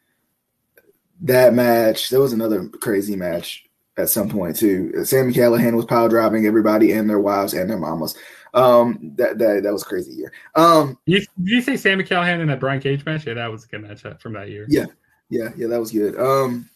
[1.20, 2.10] that match.
[2.10, 3.64] There was another crazy match
[3.96, 5.04] at some point too.
[5.04, 8.16] Sami Callihan was pile driving everybody and their wives and their mamas.
[8.52, 10.32] Um, that that that was crazy year.
[10.54, 13.26] Um, you, did you say Sami Callihan in that Brian Cage match?
[13.26, 14.66] Yeah, that was a good match from that year.
[14.68, 14.86] Yeah,
[15.28, 16.18] yeah, yeah, that was good.
[16.18, 16.70] Um,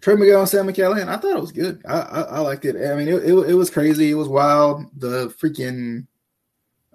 [0.00, 1.82] Trey Miguel and Sami Callihan, I thought it was good.
[1.86, 2.76] I I, I liked it.
[2.76, 4.10] I mean, it, it, it was crazy.
[4.10, 4.84] It was wild.
[4.96, 6.06] The freaking,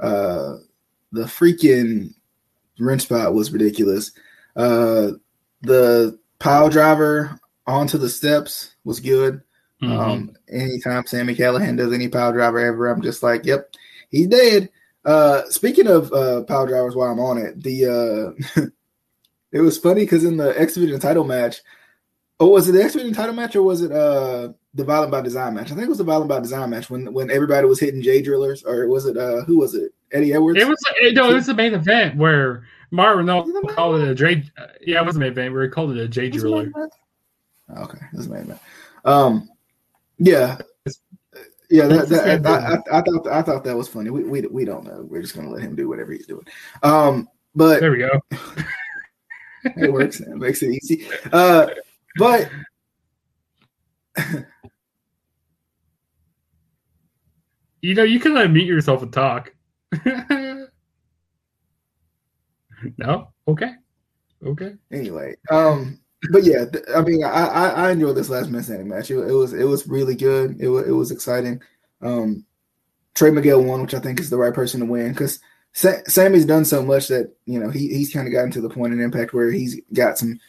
[0.04, 0.58] uh,
[1.12, 2.14] the freaking
[2.80, 4.12] wrench spot was ridiculous.
[4.56, 5.12] Uh,
[5.62, 9.42] the pile driver onto the steps was good.
[9.82, 10.00] Mm-hmm.
[10.00, 13.74] Um, anytime Sami Callihan does any pile driver ever, I'm just like, yep,
[14.10, 14.70] he's dead.
[15.06, 18.62] Uh, speaking of uh, pile drivers, while I'm on it, the uh,
[19.52, 21.62] it was funny because in the X Division title match,
[22.44, 25.22] oh, was it the X Division title match or was it uh the Violent by
[25.22, 25.72] Design match?
[25.72, 28.22] I think it was the Violent by Design match when when everybody was hitting J
[28.22, 29.94] drillers, or was it uh who was it?
[30.12, 30.60] Eddie Edwards.
[30.60, 30.78] It was
[31.14, 34.44] no, it was the main event where Martin no called it a J.
[34.82, 36.72] Yeah, it was the main event where he called it a J driller.
[37.78, 38.60] Okay, this is main event.
[39.06, 39.50] Um,
[40.20, 40.58] yeah,
[41.70, 41.88] yeah.
[41.88, 44.12] That, that, I, I, I, thought I thought that was funny.
[44.12, 45.08] We, we we don't know.
[45.10, 46.46] We're just gonna let him do whatever he's doing.
[46.84, 48.22] Um, but there we go.
[49.64, 50.20] it works.
[50.20, 51.08] It makes it easy.
[51.32, 51.68] Uh,
[52.18, 52.50] but.
[57.84, 59.54] you know, you can unmute yourself and talk.
[62.98, 63.74] no, okay,
[64.46, 64.74] okay.
[64.92, 66.00] Anyway, um,
[66.32, 69.12] but yeah, I mean, I, I, I enjoyed this last man standing match.
[69.12, 70.56] It, it, was it was really good.
[70.60, 71.62] It was it was exciting.
[72.02, 72.46] Um,
[73.16, 75.40] Trey Miguel won, which I think is the right person to win because
[75.74, 78.70] Sa- Sammy's done so much that you know he he's kind of gotten to the
[78.70, 80.40] point in Impact where he's got some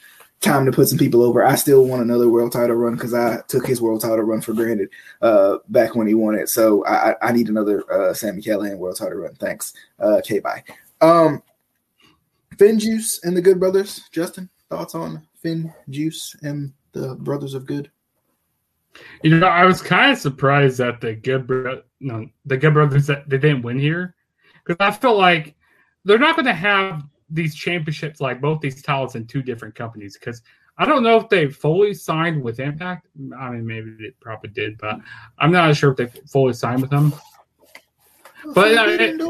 [0.41, 1.45] time to put some people over.
[1.45, 4.53] I still want another world title run because I took his world title run for
[4.53, 4.91] granted
[5.23, 6.49] uh, back when he won it.
[6.49, 9.35] So I, I need another uh, Sami Callihan world title run.
[9.37, 10.41] Thanks, uh, K.
[10.41, 10.63] Bye.
[11.01, 11.43] Um,
[12.57, 14.03] FinJuice and the Good Brothers.
[14.13, 17.91] Justin, thoughts on Finn Juice and the Brothers of Good?
[19.23, 23.07] You know, I was kind of surprised that the Good Bro- no, the Good Brothers
[23.09, 24.15] that they didn't win here
[24.65, 25.55] because I felt like
[26.05, 27.03] they're not going to have
[27.35, 30.43] these championships like both these titles in two different companies because
[30.77, 33.07] I don't know if they fully signed with Impact.
[33.39, 34.99] I mean, maybe they probably did, but
[35.39, 37.13] I'm not sure if they fully signed with them.
[38.55, 39.21] But uh, it,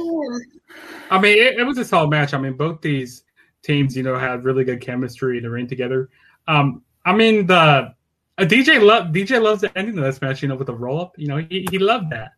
[1.10, 2.34] I mean, it, it was a solid match.
[2.34, 3.24] I mean, both these
[3.62, 6.08] teams, you know, had really good chemistry in the ring together.
[6.48, 7.94] Um, I mean, the uh,
[8.38, 11.14] DJ love DJ loves the ending of this match, you know, with the roll up.
[11.18, 12.32] You know, he, he loved that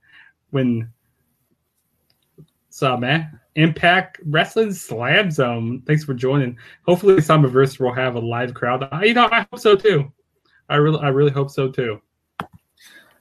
[0.51, 0.91] when.
[2.77, 5.83] So man, Impact Wrestling Slam Zone.
[5.87, 6.59] Thanks for joining.
[6.87, 8.87] Hopefully, Slammiversary will have a live crowd.
[8.93, 10.13] I, you know, I hope so too.
[10.69, 12.03] I really, I really hope so too.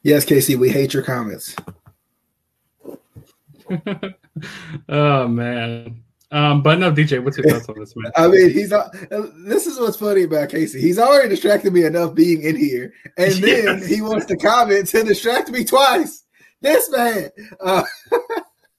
[0.04, 1.56] Yes, Casey, we hate your comments.
[4.90, 6.04] oh man.
[6.32, 8.12] Um, but no, DJ, what's your thoughts on this man?
[8.18, 8.90] I mean, he's uh,
[9.46, 10.82] this is what's funny about Casey.
[10.82, 13.88] He's already distracted me enough being in here, and then yes.
[13.88, 16.26] he wants to comment to distract me twice.
[16.60, 17.30] This man.
[17.62, 17.84] Uh,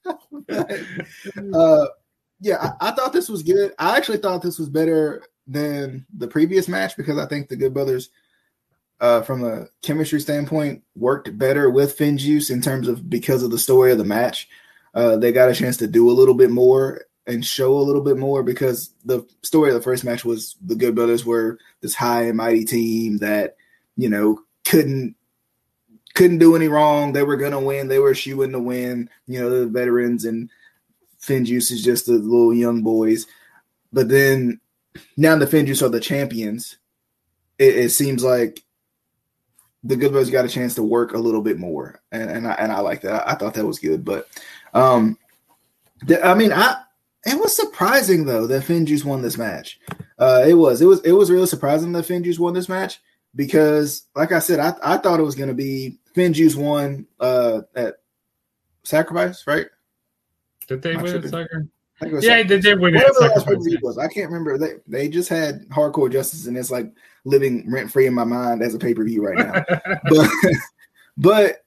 [1.53, 1.85] uh,
[2.39, 3.73] yeah, I, I, thought this was good.
[3.79, 7.73] I actually thought this was better than the previous match because I think the Good
[7.73, 8.09] Brothers,
[8.99, 13.59] uh, from a chemistry standpoint, worked better with FinJuice in terms of because of the
[13.59, 14.47] story of the match.
[14.93, 18.01] Uh, they got a chance to do a little bit more and show a little
[18.01, 21.93] bit more because the story of the first match was the Good Brothers were this
[21.93, 23.57] high and mighty team that
[23.95, 25.15] you know couldn't
[26.17, 27.13] couldn't do any wrong.
[27.13, 27.87] They were gonna win.
[27.87, 29.07] They were shooing to win.
[29.27, 30.49] You know the veterans and
[31.21, 33.27] FinJuice is just the little young boys.
[33.93, 34.59] But then
[35.15, 36.77] now the FinJuice are the champions.
[37.59, 38.63] It, it seems like
[39.83, 42.53] the Good Brothers got a chance to work a little bit more, and and I,
[42.53, 43.27] and I like that.
[43.27, 44.27] I, I thought that was good, but
[44.73, 45.19] um,
[46.23, 46.81] I mean I
[47.27, 49.79] it was surprising though that FinJuice won this match.
[50.17, 53.01] Uh, it was it was it was really surprising that FinJuice won this match
[53.37, 57.61] because, like I said, I, I thought it was going to be FinJuice won uh,
[57.75, 57.95] at
[58.83, 59.67] Sacrifice, right?
[60.67, 61.67] Did they win at Sacrifice?
[62.21, 64.57] Yeah, they did win Whatever the last was, I can't remember.
[64.57, 66.91] They they just had hardcore justice, and it's like
[67.23, 69.63] living rent free in my mind as a pay per view right now.
[70.09, 70.29] but
[71.17, 71.65] but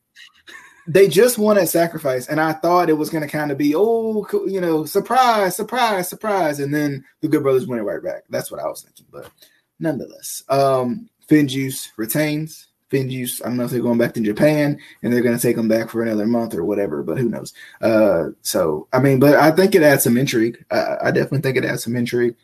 [0.87, 3.75] they just won at sacrifice, and I thought it was going to kind of be,
[3.77, 8.23] oh, you know, surprise, surprise, surprise, and then the Good Brothers win it right back.
[8.31, 9.31] That's what I was thinking, but
[9.79, 12.70] nonetheless, um, FinJuice retains.
[12.91, 15.57] FinJuice, I don't know if they're going back to Japan and they're going to take
[15.57, 17.53] them back for another month or whatever, but who knows?
[17.81, 20.65] Uh, so I mean, but I think it adds some intrigue.
[20.71, 22.37] I, I definitely think it adds some intrigue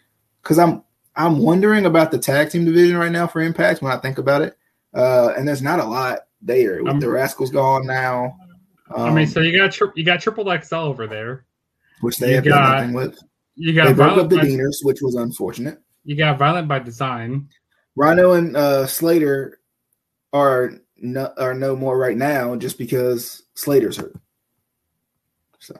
[0.42, 0.82] because I'm
[1.16, 4.42] I'm wondering about the tag team division right now for Impact when I think about
[4.42, 4.56] it.
[4.94, 8.36] Uh, and there's not a lot there with um, the Rascals gone now.
[8.94, 11.44] Um, I mean, um, so you got tri- you got triple XL over there.
[12.02, 13.18] which they You have got- done nothing with.
[13.56, 15.78] You They got broke up the Deaners, which was unfortunate.
[16.04, 17.48] you got violent by design.
[17.96, 19.58] Rhino and uh, Slater
[20.32, 24.14] are no, are no more right now just because Slater's hurt.
[25.58, 25.76] So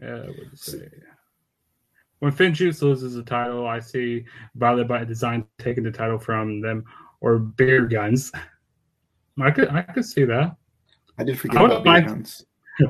[0.00, 0.88] Yeah, what to say?
[2.20, 4.24] When FinJuice loses the title, I see
[4.54, 6.84] Violent by Design taking the title from them
[7.20, 8.30] or Beer Guns.
[9.40, 10.54] I could I could see that.
[11.18, 12.44] I did forget I about Beer Guns.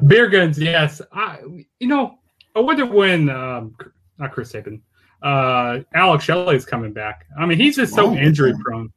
[0.07, 1.01] Beer Guns, yes.
[1.13, 1.39] I
[1.79, 2.19] you know
[2.57, 3.77] I wonder when um,
[4.19, 4.83] not Chris Sabin,
[5.23, 7.27] uh, Alex Shelley is coming back.
[7.39, 8.93] I mean, he's just so injury prone.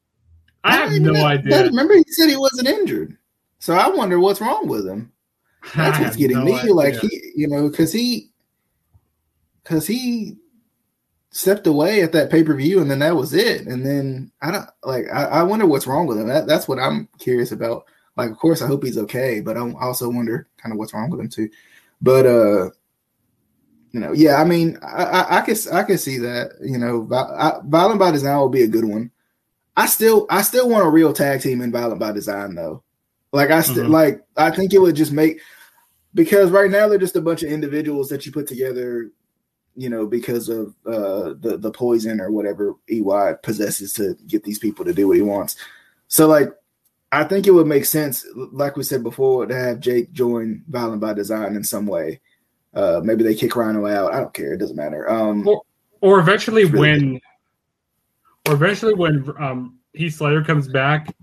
[0.64, 1.64] I have didn't no idea.
[1.64, 3.18] Remember, he said he wasn't injured,
[3.59, 5.11] so I wonder what's wrong with him.
[5.76, 6.72] I That's what's getting no me.
[6.72, 8.32] Like he, you know, because he,
[9.64, 10.38] because he
[11.32, 13.68] stepped away at that pay per view, and then that was it.
[13.68, 15.05] And then I don't like.
[15.11, 16.28] I, I wonder what's wrong with him.
[16.28, 17.86] That, that's what I'm curious about.
[18.16, 21.09] Like, of course, I hope he's okay, but I also wonder kind of what's wrong
[21.09, 21.49] with him too.
[22.01, 22.70] But uh,
[23.91, 26.51] you know, yeah, I mean, I I, I can I can see that.
[26.61, 29.11] You know, Vi- I, Violent by Design will be a good one.
[29.76, 32.84] I still I still want a real tag team in Violent by Design though.
[33.32, 33.90] Like I still Mhm.
[33.90, 35.40] like I think it would just make
[36.14, 39.10] because right now they're just a bunch of individuals that you put together,
[39.76, 44.60] you know, because of uh the the poison or whatever EY possesses to get these
[44.60, 45.56] people to do what he wants.
[46.08, 46.50] So like
[47.12, 51.02] I think it would make sense, like we said before, to have Jake join Violent
[51.02, 52.22] by Design in some way.
[52.76, 54.14] Uh maybe they kick Rhino out.
[54.14, 55.10] I don't care, it doesn't matter.
[55.10, 55.66] Um Well-
[56.02, 57.22] Or eventually really when,
[58.48, 61.16] or eventually when um, Heath Slater comes back,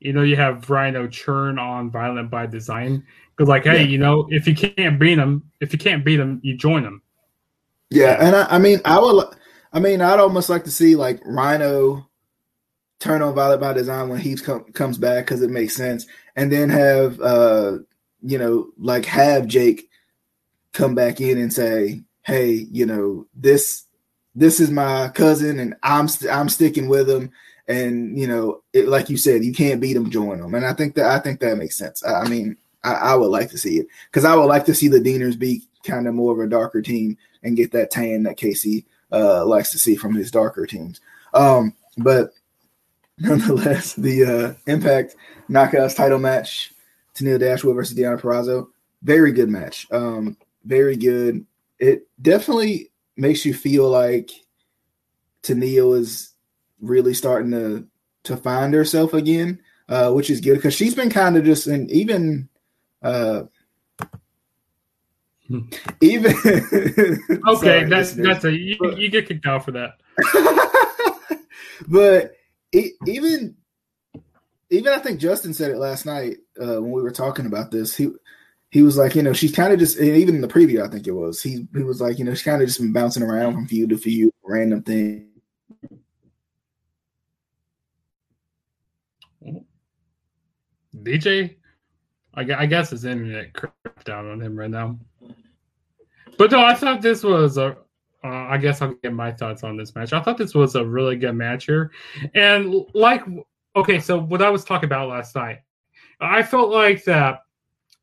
[0.00, 3.04] you know, you have Rhino churn on Violent by Design.
[3.36, 3.88] Because like, hey, Yeah.
[3.88, 7.02] you know, if you can't beat him, if you can't beat him, you join him.
[7.90, 9.26] Yeah, and I, I mean, I would,
[9.72, 12.08] I mean, I'd almost like to see like Rhino
[12.98, 16.50] turn on Violent by Design when he com- comes back because it makes sense, and
[16.50, 17.78] then have, uh,
[18.22, 19.88] you know, like have Jake
[20.72, 23.84] come back in and say, "Hey, you know, this,
[24.36, 27.32] this is my cousin, and I'm st- I'm sticking with him."
[27.66, 30.72] And you know, it, like you said, you can't beat him, join him, and I
[30.72, 32.04] think that I think that makes sense.
[32.04, 34.74] I, I mean, I, I would like to see it because I would like to
[34.74, 38.24] see the Deaners be kind of more of a darker team and get that tan
[38.24, 41.00] that Casey uh, likes to see from his darker teams.
[41.34, 42.30] Um, but
[43.18, 45.16] nonetheless, the uh, Impact
[45.48, 46.72] Knockouts title match,
[47.14, 48.68] Tennille Dashwood versus Deonna Purrazzo,
[49.02, 49.86] very good match.
[49.90, 51.46] Um, very good.
[51.78, 54.30] It definitely makes you feel like
[55.42, 56.34] Tennille is
[56.80, 57.86] really starting to
[58.24, 61.90] to find herself again, uh, which is good because she's been kind of just and
[61.90, 62.48] even.
[63.02, 63.44] Uh,
[65.48, 65.60] Hmm.
[66.00, 68.26] even Okay, Sorry, that's listeners.
[68.26, 69.92] that's a you, you get kicked out for that.
[71.88, 72.32] but
[72.72, 73.56] it, even
[74.70, 77.94] even I think Justin said it last night uh, when we were talking about this.
[77.94, 78.08] He
[78.76, 81.06] he was like, you know, she's kind of just even in the preview, I think
[81.06, 81.40] it was.
[81.40, 83.88] He he was like, you know, she's kind of just been bouncing around from feud
[83.88, 85.30] to feud, random thing.
[91.02, 91.56] DJ,
[92.34, 94.98] I, I guess his internet crapped down on him right now.
[96.36, 97.78] But no, I thought this was a.
[98.22, 100.12] Uh, I guess I'll get my thoughts on this match.
[100.12, 101.92] I thought this was a really good match here,
[102.34, 103.22] and like,
[103.74, 105.60] okay, so what I was talking about last night,
[106.20, 107.40] I felt like that.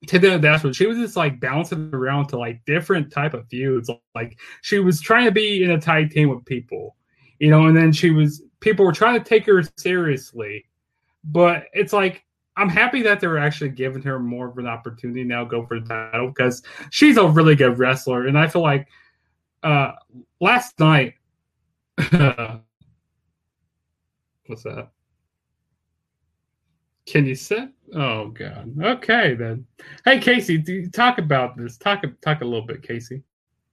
[0.05, 3.89] Tennille Dashwood, she was just like bouncing around to like different type of feuds.
[4.15, 6.95] Like she was trying to be in a tag team with people,
[7.39, 10.65] you know, and then she was people were trying to take her seriously,
[11.23, 12.25] but it's like
[12.55, 15.87] I'm happy that they're actually giving her more of an opportunity now go for the
[15.87, 18.87] title because she's a really good wrestler, and I feel like
[19.63, 19.93] uh
[20.41, 21.13] last night.
[24.47, 24.89] what's that?
[27.05, 27.69] Can you sit?
[27.93, 28.73] Oh God.
[28.81, 29.65] Okay then.
[30.05, 31.77] Hey Casey, do you talk about this.
[31.77, 33.23] Talk talk a little bit, Casey.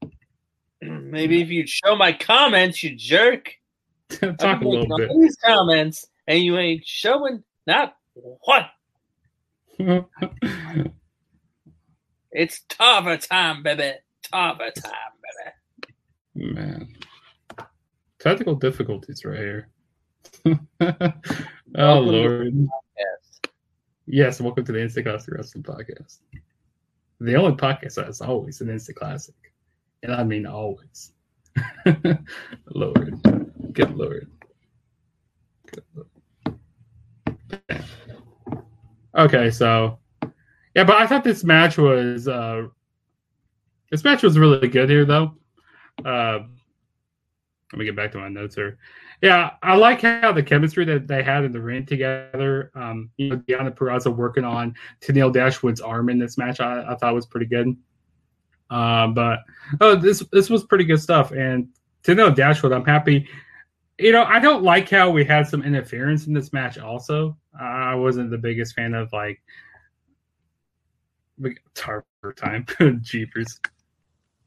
[0.82, 3.52] Maybe if you'd show my comments, you jerk.
[4.08, 5.10] talk a little bit.
[5.20, 8.70] These comments, and you ain't showing not what.
[12.32, 13.94] It's Tarver time, baby.
[14.30, 14.92] Tarver time,
[16.34, 16.54] baby.
[16.54, 16.94] Man.
[18.20, 19.68] Technical difficulties right here.
[21.76, 22.68] oh Lord.
[24.12, 24.40] Yes.
[24.40, 26.18] Welcome to the Instant Classic Wrestling Podcast.
[27.20, 29.36] The only podcast that is always an instant classic.
[30.02, 31.12] And I mean always.
[32.74, 33.22] Lord.
[33.72, 34.28] Good Lord.
[35.68, 36.08] Good Lord.
[39.16, 40.00] Okay, so
[40.74, 42.66] yeah, but I thought this match was uh
[43.92, 45.34] this match was really good here though.
[46.04, 46.40] Uh
[47.72, 48.76] let me get back to my notes here.
[49.22, 52.70] Yeah, I like how the chemistry that they had in the ring together.
[52.74, 56.96] Um, you know, Deonna Purrazzo working on Tennille Dashwood's arm in this match, I, I
[56.96, 57.76] thought was pretty good.
[58.70, 59.40] Uh, but
[59.80, 61.32] oh, this this was pretty good stuff.
[61.32, 61.68] And
[62.08, 63.28] know Dashwood, I'm happy.
[63.98, 66.78] You know, I don't like how we had some interference in this match.
[66.78, 69.42] Also, I wasn't the biggest fan of like
[71.74, 72.64] Tarver time.
[73.02, 73.60] Jeepers,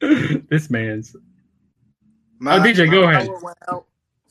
[0.00, 1.14] this man's.
[2.40, 3.28] My, Oh, DJ, go ahead.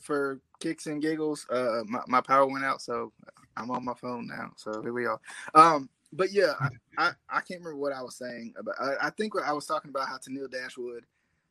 [0.08, 1.46] Went out for kicks and giggles.
[1.50, 3.12] Uh, my, my power went out, so
[3.56, 4.52] I'm on my phone now.
[4.56, 5.20] So here we are.
[5.54, 8.74] Um, but yeah, I, I, I can't remember what I was saying about.
[8.80, 11.04] I, I think what I was talking about how Tennille Dashwood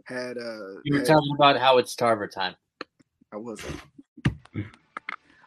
[0.05, 0.37] had.
[0.37, 2.55] Uh, You were had- talking about how it's Tarver time.
[3.31, 3.75] I wasn't.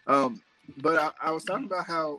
[0.06, 0.42] Um,
[0.78, 2.18] but I, I was talking about how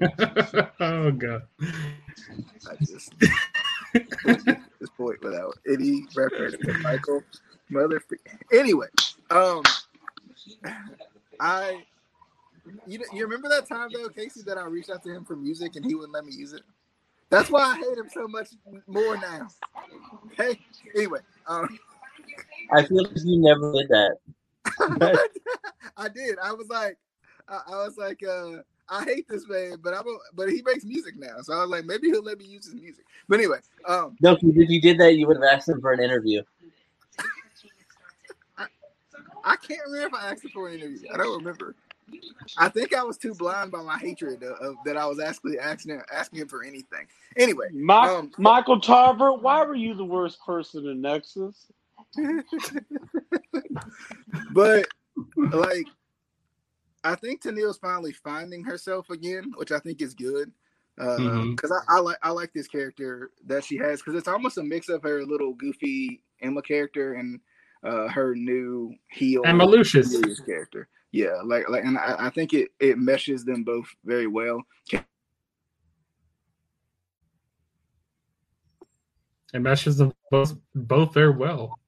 [0.80, 1.42] oh god.
[2.70, 3.12] I just
[4.80, 7.22] this point without any reference to Michael
[7.68, 8.00] mother.
[8.52, 8.88] Anyway,
[9.30, 9.62] um,
[11.38, 11.82] I
[12.86, 15.76] you you remember that time though, Casey, that I reached out to him for music
[15.76, 16.62] and he wouldn't let me use it.
[17.28, 18.48] That's why I hate him so much
[18.86, 19.46] more now.
[20.36, 20.58] Hey,
[20.96, 21.78] anyway, um,
[22.72, 24.16] I feel like you never did that.
[25.96, 26.38] I did.
[26.42, 26.96] I was like,
[27.48, 30.84] I, I was like, uh, I hate this man, but I'm, a, but he makes
[30.84, 33.04] music now, so I was like, maybe he'll let me use his music.
[33.28, 36.00] But anyway, um, No, if you did that, you would have asked him for an
[36.00, 36.42] interview.
[39.44, 41.08] I can't remember if I asked him for an interview.
[41.12, 41.74] I don't remember.
[42.58, 45.58] I think I was too blind by my hatred of, of that I was actually
[45.58, 47.06] asking him, asking him for anything.
[47.36, 51.70] Anyway, Mi- um, Michael Tarver, why were you the worst person in Nexus?
[54.52, 54.86] but
[55.36, 55.86] like,
[57.04, 60.52] I think Tennille's finally finding herself again, which I think is good.
[60.96, 61.20] Because
[61.70, 61.82] Mhm.
[61.88, 64.88] I, I like I like this character that she has because it's almost a mix
[64.90, 67.40] of her little goofy Emma character and
[67.84, 70.10] uh, her new heel And Malucious.
[70.12, 70.88] serious character.
[71.12, 74.62] Yeah, like like, and I, I think it it meshes them both very well.
[79.52, 81.78] It meshes them both both very well.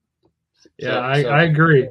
[0.79, 1.89] Yeah, So- I, so- I agree.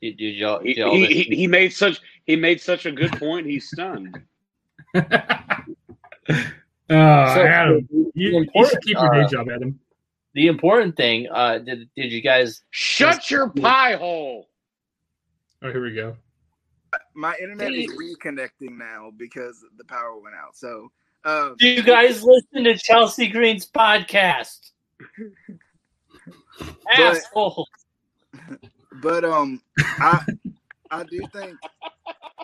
[0.00, 2.92] Did, did y'all, He, did y'all he, he, he made such he made such a
[2.92, 3.46] good point.
[3.46, 4.20] He's stunned.
[4.94, 5.04] oh,
[6.28, 9.78] So, Adam, the you, you important, should keep your uh, day job, Adam.
[10.34, 14.48] the important thing, uh, did, did you guys Shut your pie hole.
[15.62, 16.16] Oh, here we go.
[17.14, 20.56] My internet is reconnecting now because the power went out.
[20.56, 20.90] So,
[21.24, 24.70] um, Do you guys listen to Chelsea Green's podcast?
[26.92, 27.66] Asshole.
[29.02, 30.24] But um, I
[30.90, 31.56] I do think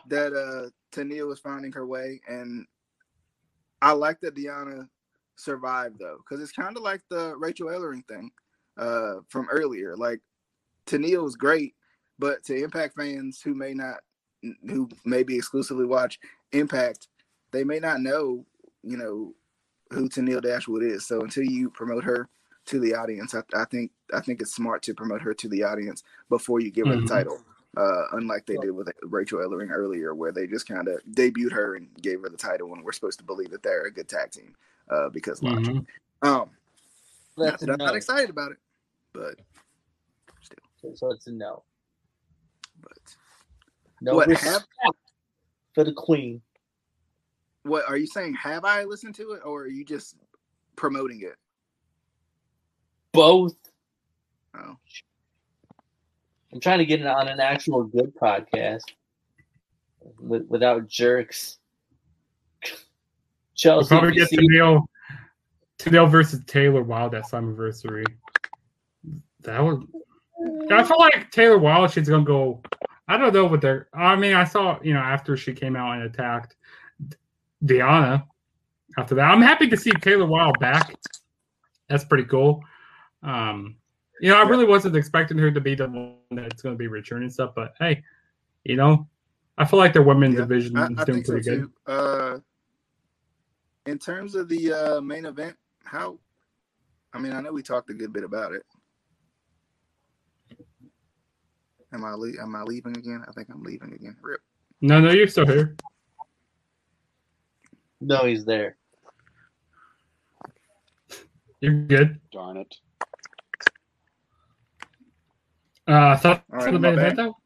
[0.09, 2.67] that uh Tania was finding her way, and
[3.83, 4.89] I like that Deonna
[5.37, 8.31] survived though, because it's kind of like the Rachel Ellering thing
[8.77, 9.97] uh from earlier.
[9.97, 10.21] Like
[10.87, 11.75] Tania was great,
[12.19, 13.97] but to Impact fans who may not,
[14.69, 16.19] who maybe exclusively watch
[16.53, 17.09] Impact,
[17.51, 18.45] they may not know,
[18.83, 19.35] you know,
[19.91, 21.07] who Tennille Dashwood is.
[21.07, 22.29] So until you promote her
[22.67, 25.63] to the audience, I, I think I think it's smart to promote her to the
[25.64, 27.03] audience before you give her Mhm.
[27.03, 27.45] the title.
[27.76, 31.75] Uh, unlike they did with Rachel Ellering earlier, where they just kind of debuted her
[31.75, 34.30] and gave her the title, and we're supposed to believe that they're a good tag
[34.30, 34.55] team
[34.88, 35.75] uh, because logic.
[35.75, 35.87] Mhm.
[36.22, 36.51] Um,
[37.37, 37.84] not That's that a I'm no.
[37.87, 38.59] not excited about it,
[39.13, 39.41] but
[40.41, 40.95] still.
[40.95, 41.64] So it's a no.
[42.80, 42.93] but
[44.01, 44.67] No What, have-
[45.75, 46.43] for the queen.
[47.64, 48.34] what are you saying?
[48.34, 50.17] Have I listened to it, or are you just
[50.76, 51.34] promoting it?
[53.14, 53.54] Both.
[54.57, 54.76] Oh,
[56.53, 58.82] I'm trying to get it on an actual good podcast
[60.20, 61.58] with, without jerks.
[63.64, 64.84] We'll probably get see- Tennille,
[65.78, 68.04] Tennille versus Taylor Wilde at Slammiversary.
[69.42, 69.86] That would.
[70.72, 71.92] I feel like Taylor Wilde.
[71.92, 72.61] She's gonna go.
[73.07, 73.88] I don't know what they're.
[73.95, 76.57] I mean, I saw you know after she came out and attacked
[77.64, 78.26] Diana.
[78.99, 80.92] After that, I'm happy to see Taylor Wilde back.
[81.88, 82.61] That's pretty cool.
[83.25, 83.76] Um,
[84.21, 86.87] you know, I really wasn't expecting her to be the one that's going to be
[86.87, 88.03] returning stuff, but hey,
[88.64, 89.09] you know,
[89.59, 91.71] I feel like their women's Yeah, division I, is I doing think so pretty good.
[91.87, 92.38] Uh,
[93.87, 96.18] in terms of the uh, main event, how?
[97.13, 98.63] I mean, I know we talked a good bit about it.
[101.92, 103.25] Am I le- am I leaving again?
[103.29, 104.17] I think I'm leaving again.
[104.21, 104.41] Rip.
[104.80, 105.76] No, no, you're still here.
[108.01, 108.76] No, he's there.
[111.61, 112.21] You're good.
[112.33, 112.75] Darn it.
[115.87, 117.37] Uh, thoughts All right, on the main I event though?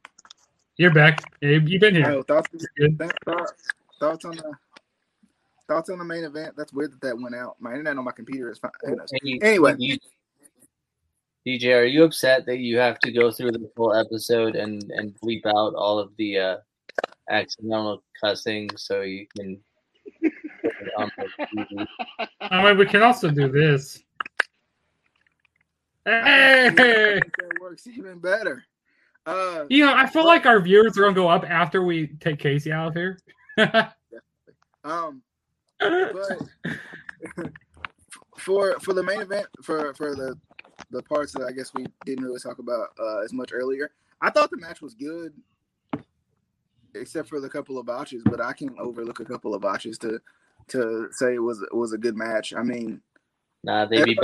[0.76, 1.20] You're back.
[1.42, 2.08] Abe, You've been here.
[2.10, 2.48] Oh, thoughts,
[3.24, 3.52] thoughts,
[3.98, 4.52] thoughts on the
[5.66, 6.54] thoughts on the main event.
[6.56, 7.56] That's weird that that went out.
[7.60, 8.70] My internet on my computer is fine.
[8.84, 9.08] Who knows?
[9.22, 9.74] You- Anyway.
[9.78, 9.98] you-
[11.46, 15.14] DJ, are you upset that you have to go through the full episode and and
[15.20, 16.56] bleep out all of the uh,
[17.30, 19.58] accidental cussing so you can
[20.22, 20.32] put
[20.62, 21.86] it on the TV.
[22.42, 24.02] I mean, we can also do this.
[26.08, 26.70] Hey!
[26.74, 28.64] That works even better.
[29.26, 32.38] Uh, You know, I feel like our viewers are gonna go up after we take
[32.38, 33.18] Casey out of here.
[34.84, 35.22] um,
[35.78, 36.38] but
[38.38, 40.34] for for the main event for for the
[40.90, 43.90] the parts that I guess we didn't really talk about uh, as much earlier,
[44.22, 45.34] I thought the match was good,
[46.94, 48.22] except for the couple of botches.
[48.24, 50.20] But I can overlook a couple of botches to
[50.68, 52.54] to say it was it was a good match.
[52.54, 53.02] I mean,
[53.64, 54.14] Nah, they be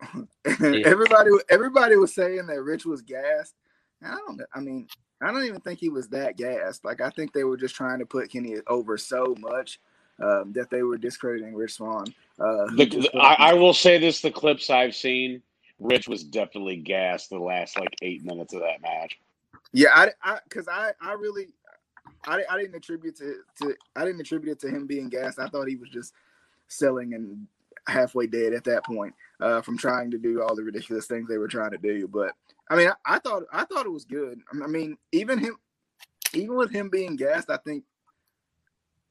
[0.00, 0.26] botched.
[0.86, 3.54] everybody everybody was saying that Rich was gassed.
[4.02, 4.40] And I don't.
[4.54, 4.88] I mean,
[5.22, 6.84] I don't even think he was that gassed.
[6.84, 9.80] Like I think they were just trying to put Kenny over so much
[10.22, 12.06] um, that they were discrediting Rich Swann.
[12.38, 15.42] Uh, The, I, I will say this: the clips I've seen,
[15.78, 19.18] Rich was definitely gassed the last like eight minutes of that match.
[19.72, 21.48] Yeah, I, I, because I, I really,
[22.26, 25.38] I, I didn't attribute to, to, I didn't attribute it to him being gassed.
[25.38, 26.14] I thought he was just
[26.68, 27.46] selling and
[27.86, 31.38] halfway dead at that point uh, from trying to do all the ridiculous things they
[31.38, 32.08] were trying to do.
[32.08, 32.32] But
[32.70, 34.40] I mean, I, I thought, I thought it was good.
[34.62, 35.56] I mean, even him,
[36.32, 37.84] even with him being gassed, I think,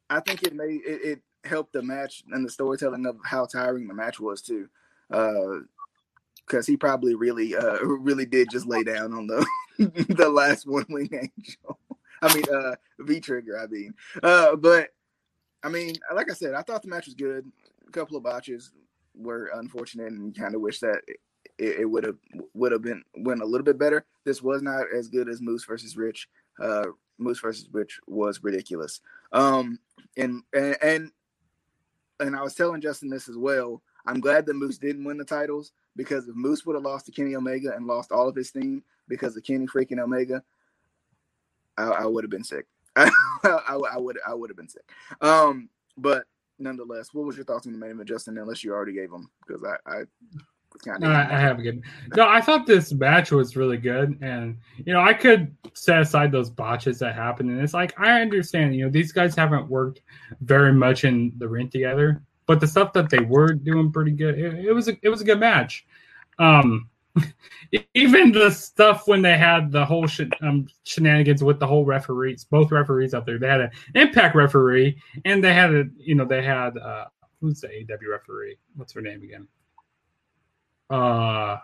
[0.10, 3.88] I think it made it, it helped the match and the storytelling of how tiring
[3.88, 4.68] the match was too.
[5.12, 5.60] Uh,
[6.46, 9.46] because he probably really, uh, really did just lay down on the
[10.10, 11.80] the last one wing angel.
[12.22, 13.60] I mean, uh, V trigger.
[13.60, 14.90] I mean, uh, but
[15.64, 17.52] I mean, like I said, I thought the match was good.
[17.88, 18.72] A couple of botches
[19.18, 21.02] were unfortunate, and kind of wish that
[21.58, 22.18] it, would have
[22.54, 24.06] would have been went a little bit better.
[24.24, 26.28] This was not as good as Moose versus Rich.
[26.60, 26.88] Uh,
[27.18, 29.02] Moose versus Rich was ridiculous.
[29.32, 29.80] Um,
[30.18, 31.12] and and
[32.20, 33.82] and I was telling Justin this as well.
[34.06, 37.12] I'm glad that Moose didn't win the titles because if Moose would have lost to
[37.12, 40.44] Kenny Omega and lost all of his steam because of Kenny freaking Omega,
[41.78, 42.66] I, I would have been sick.
[42.96, 43.10] I,
[43.44, 44.90] I would I would have been sick.
[45.22, 46.26] Um, but
[46.60, 48.38] nonetheless, what was your thoughts on the main event, Justin?
[48.38, 50.04] Unless you already gave them, because I, I
[50.84, 51.84] kind I, I have a good.
[52.16, 56.32] No, I thought this match was really good, and you know, I could set aside
[56.32, 60.02] those botches that happened, and it's like I understand, you know, these guys haven't worked
[60.42, 64.38] very much in the ring together, but the stuff that they were doing pretty good.
[64.38, 65.86] It, it was a, it was a good match.
[66.40, 66.90] Um,
[67.94, 72.46] even the stuff when they had the whole sh- um, shenanigans with the whole referees,
[72.46, 76.26] both referees out there, they had an Impact referee, and they had a, you know,
[76.26, 77.06] they had uh,
[77.42, 78.58] who's the AEW referee?
[78.76, 79.48] What's her name again?
[80.90, 81.58] Uh,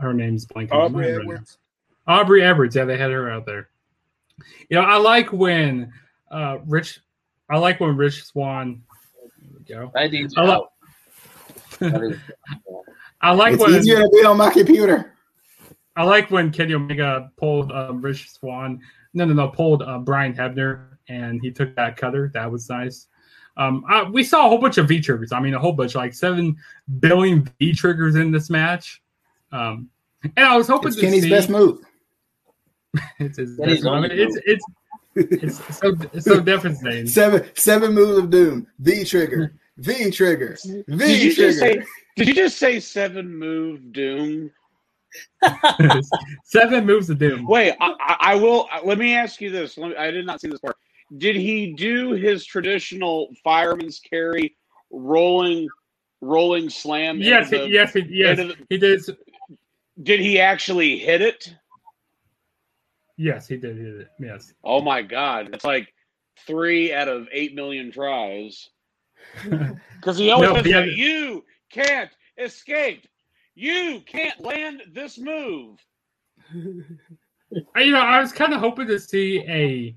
[0.00, 0.72] her name's blanking.
[0.72, 1.20] Aubrey my right.
[1.20, 1.58] Edwards.
[2.06, 2.76] Aubrey Edwards.
[2.76, 3.68] Yeah, they had her out there.
[4.68, 5.92] You know, I like when
[6.30, 7.00] uh Rich.
[7.50, 8.82] I like when Rich Swann.
[9.40, 9.92] There we go.
[9.94, 10.62] I need I like,
[11.78, 12.18] That is-
[13.22, 15.14] I like It's when easier to be on my computer.
[15.96, 18.80] I like when Kenny Omega pulled um, Rich Swann.
[19.14, 22.30] No, no, no, pulled uh, Brian Hebner, and he took that cutter.
[22.34, 23.06] That was nice.
[23.58, 25.32] Um, I, we saw a whole bunch of V triggers.
[25.32, 26.56] I mean, a whole bunch, like seven
[27.00, 29.02] billion V triggers in this match.
[29.52, 29.90] Um,
[30.36, 31.30] and I was hoping It's to Kenny's see.
[31.30, 31.80] best move.
[33.18, 34.04] It's, his Kenny's best move.
[34.04, 34.64] I it's it's
[35.14, 37.06] it's so it's so devastating.
[37.20, 38.66] Seven seven moves of doom.
[38.78, 39.54] V trigger.
[39.76, 40.56] V trigger.
[40.64, 41.48] V Did you trigger.
[41.50, 41.82] just say?
[42.16, 44.50] Did you just say seven move doom?
[46.44, 47.46] Seven moves of doom.
[47.46, 48.66] Wait, I, I, will.
[48.72, 49.76] Uh, let me ask you this.
[49.76, 50.76] Let me, I did not see this part.
[51.18, 54.56] Did he do his traditional fireman's carry,
[54.90, 55.68] rolling,
[56.22, 57.18] rolling slam?
[57.18, 59.02] Yes, he, the- yes, he, yes, the- he did.
[60.02, 61.54] Did he actually hit it?
[63.18, 63.76] Yes, he did.
[63.76, 64.08] He did.
[64.18, 64.54] Yes.
[64.64, 65.50] Oh my God!
[65.52, 65.92] It's like
[66.46, 68.70] three out of eight million tries.
[70.02, 73.06] Because he always No, says other- you can't escape.
[73.54, 75.78] You can't land this move.
[77.76, 79.94] You know, I was kind of hoping to see a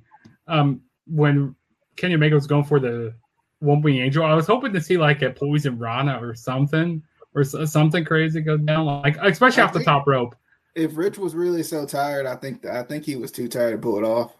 [0.52, 1.56] um when
[1.96, 3.14] Kenny Omega was going for the
[3.60, 4.26] one wing angel.
[4.26, 7.02] I was hoping to see like a poison Rana or something
[7.34, 10.36] or something crazy go down, like especially I off the top rope.
[10.76, 13.78] if Rich was really so tired, I think I think he was too tired to
[13.78, 14.36] pull it off.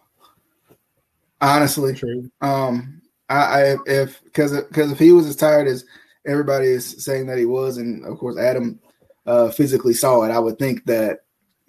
[1.40, 2.30] Honestly, True.
[2.42, 3.00] um,
[3.30, 5.84] I, I if because because if he was as tired as
[6.26, 8.80] everybody is saying that he was, and of course Adam
[9.26, 11.20] uh, physically saw it, I would think that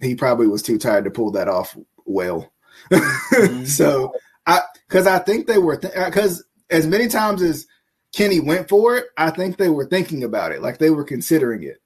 [0.02, 1.76] he probably was too tired to pull that off
[2.06, 2.52] well.
[3.66, 4.14] so
[4.46, 7.66] I because I think they were because as many times as
[8.14, 11.64] Kenny went for it, I think they were thinking about it, like they were considering
[11.64, 11.82] it.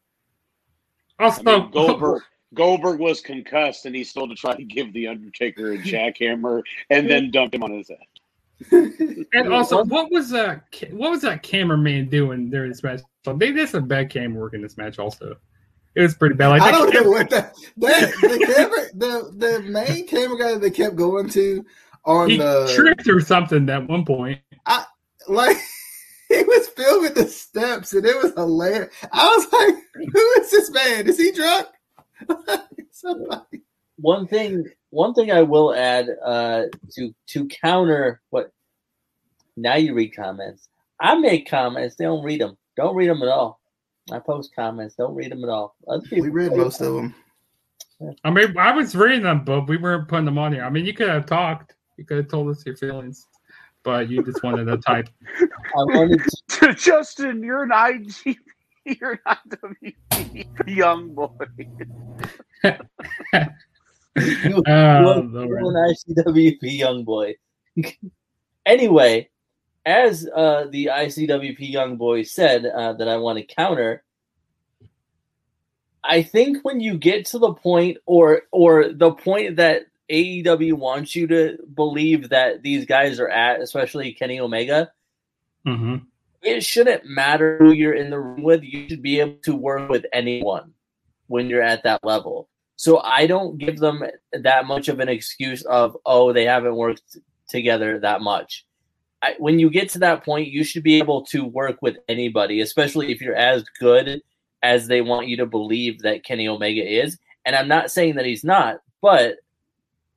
[1.19, 2.23] I mean, Goldberg
[2.53, 7.09] Goldberg was concussed, and he still to try to give the Undertaker a jackhammer, and
[7.09, 7.97] then dumped him on his head.
[9.33, 10.71] and also, what was uh, that?
[10.71, 13.01] ca- What was that cameraman doing during this match?
[13.25, 14.99] So they did some bad camera work in this match.
[14.99, 15.35] Also,
[15.95, 16.49] it was pretty bad.
[16.49, 20.51] Like I don't cam- know what that, that the camera the the main camera guy
[20.53, 21.65] that they kept going to
[22.05, 24.39] on he the tripped or something at one point.
[24.65, 24.85] I
[25.27, 25.57] like
[26.29, 28.93] he was filming the steps, and it was hilarious.
[29.11, 29.75] I was like,
[30.13, 31.07] "Who is this man?
[31.07, 31.67] Is he drunk?"
[32.91, 33.61] Somebody.
[33.97, 38.51] One thing, one thing I will add uh, to to counter what.
[39.57, 40.69] Now you read comments.
[40.99, 41.95] I make comments.
[41.95, 42.57] They don't read them.
[42.77, 43.59] Don't read them at all.
[44.11, 44.95] I post comments.
[44.95, 45.75] Don't read them at all.
[45.87, 47.15] Other people we read most of them.
[48.23, 50.63] I mean, I was reading them, but we weren't putting them on here.
[50.63, 51.75] I mean, you could have talked.
[51.97, 53.27] You could have told us your feelings,
[53.83, 55.09] but you just wanted to type.
[55.39, 58.37] I wanted to- Justin, you're an IG.
[58.99, 61.27] You're not WP young boy.
[64.17, 64.21] Oh,
[64.65, 67.35] an ICWP young boy.
[68.65, 69.29] anyway,
[69.85, 74.03] as uh, the ICWP young boy said uh, that I want to counter,
[76.03, 81.15] I think when you get to the point or or the point that AEW wants
[81.15, 84.91] you to believe that these guys are at, especially Kenny Omega,
[85.65, 85.97] mm-hmm.
[86.41, 88.63] it shouldn't matter who you're in the room with.
[88.63, 90.73] You should be able to work with anyone
[91.27, 92.49] when you're at that level.
[92.81, 94.03] So I don't give them
[94.33, 97.15] that much of an excuse of, oh, they haven't worked
[97.47, 98.65] together that much.
[99.21, 102.59] I, when you get to that point, you should be able to work with anybody,
[102.59, 104.23] especially if you're as good
[104.63, 107.19] as they want you to believe that Kenny Omega is.
[107.45, 109.35] And I'm not saying that he's not, but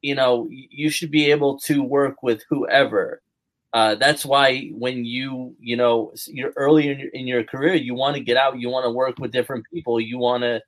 [0.01, 3.21] you know, you should be able to work with whoever.
[3.75, 7.95] Uh, that's why when you, you know, you're early in your, in your career, you
[7.95, 10.63] want to get out, you want to work with different people, you want to,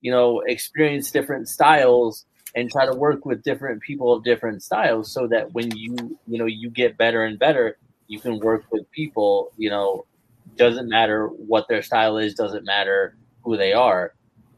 [0.00, 2.24] you know, experience different styles
[2.54, 6.38] and try to work with different people of different styles so that when you, you
[6.38, 7.76] know, you get better and better,
[8.08, 10.04] you can work with people, you know,
[10.56, 14.14] doesn't matter what their style is, doesn't matter who they are.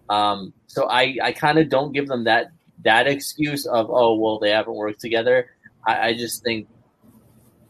[0.08, 2.52] Um, so I, I kind of don't give them that
[2.84, 5.50] that excuse of oh well they haven't worked together.
[5.86, 6.68] I, I just think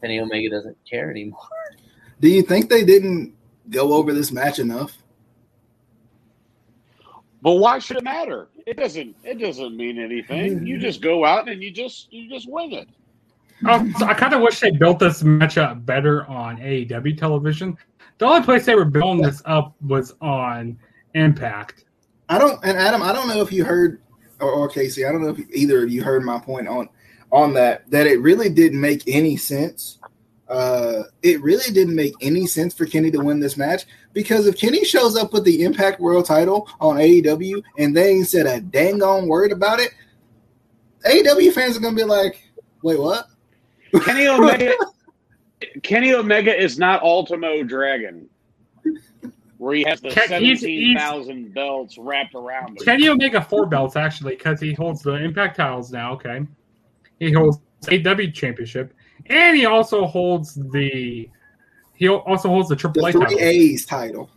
[0.01, 1.39] Kenny Omega doesn't care anymore.
[2.19, 3.35] Do you think they didn't
[3.69, 4.97] go over this match enough?
[7.43, 8.47] But why should it matter?
[8.65, 9.17] It doesn't.
[9.23, 10.65] It doesn't mean anything.
[10.65, 12.87] You just go out and you just you just win it.
[13.65, 17.77] Oh, so I kind of wish they built this match up better on AEW television.
[18.17, 20.77] The only place they were building this up was on
[21.15, 21.85] Impact.
[22.29, 24.01] I don't, and Adam, I don't know if you heard,
[24.39, 26.89] or, or Casey, I don't know if either of you heard my point on
[27.31, 27.89] on that.
[27.91, 29.99] That it really didn't make any sense.
[30.49, 34.57] Uh, it really didn't make any sense for Kenny to win this match because if
[34.57, 38.59] Kenny shows up with the Impact World Title on AEW and they ain't said a
[38.59, 39.91] dang on word about it,
[41.05, 42.43] AEW fans are gonna be like,
[42.81, 43.27] "Wait, what?"
[44.03, 44.75] Kenny Omega.
[45.81, 48.27] Kenny Omega is not Ultimo Dragon,
[49.57, 52.85] where he has the Ken- he's- seventeen thousand belts wrapped around him.
[52.85, 56.13] Kenny Omega four belts actually because he holds the Impact titles now.
[56.13, 56.45] Okay,
[57.19, 58.93] he holds AEW Championship,
[59.27, 61.29] and he also holds the
[61.95, 63.39] he also holds the Triple The A three title.
[63.39, 64.29] A's title.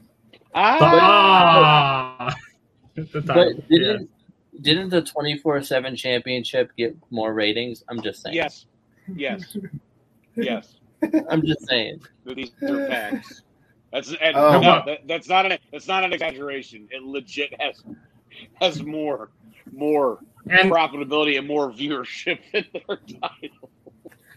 [0.55, 2.35] Ah, Ah,
[2.95, 3.23] the title,
[3.55, 4.11] But didn't
[4.63, 7.85] didn't the twenty four seven championship get more ratings?
[7.89, 8.37] I'm just saying.
[8.37, 8.67] yes,
[9.15, 9.57] yes,
[10.35, 10.75] yes.
[11.31, 12.01] I'm just saying.
[12.25, 13.43] These are facts.
[13.93, 14.61] That's and Oh.
[14.61, 16.89] no, that, that's not an that's not an exaggeration.
[16.91, 17.83] It legit has
[18.61, 19.31] has more
[19.73, 23.66] more and profitability and more viewership than their title.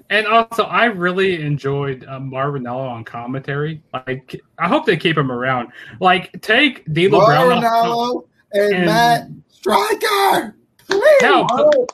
[0.09, 3.83] And also, I really enjoyed uh, Marvinello on commentary.
[3.93, 5.69] Like, I hope they keep him around.
[5.99, 8.25] Like, take D'Lo Brown off.
[8.51, 10.55] And, and- Matt Striker.
[10.87, 11.21] Please.
[11.21, 11.85] Hell, Mauro,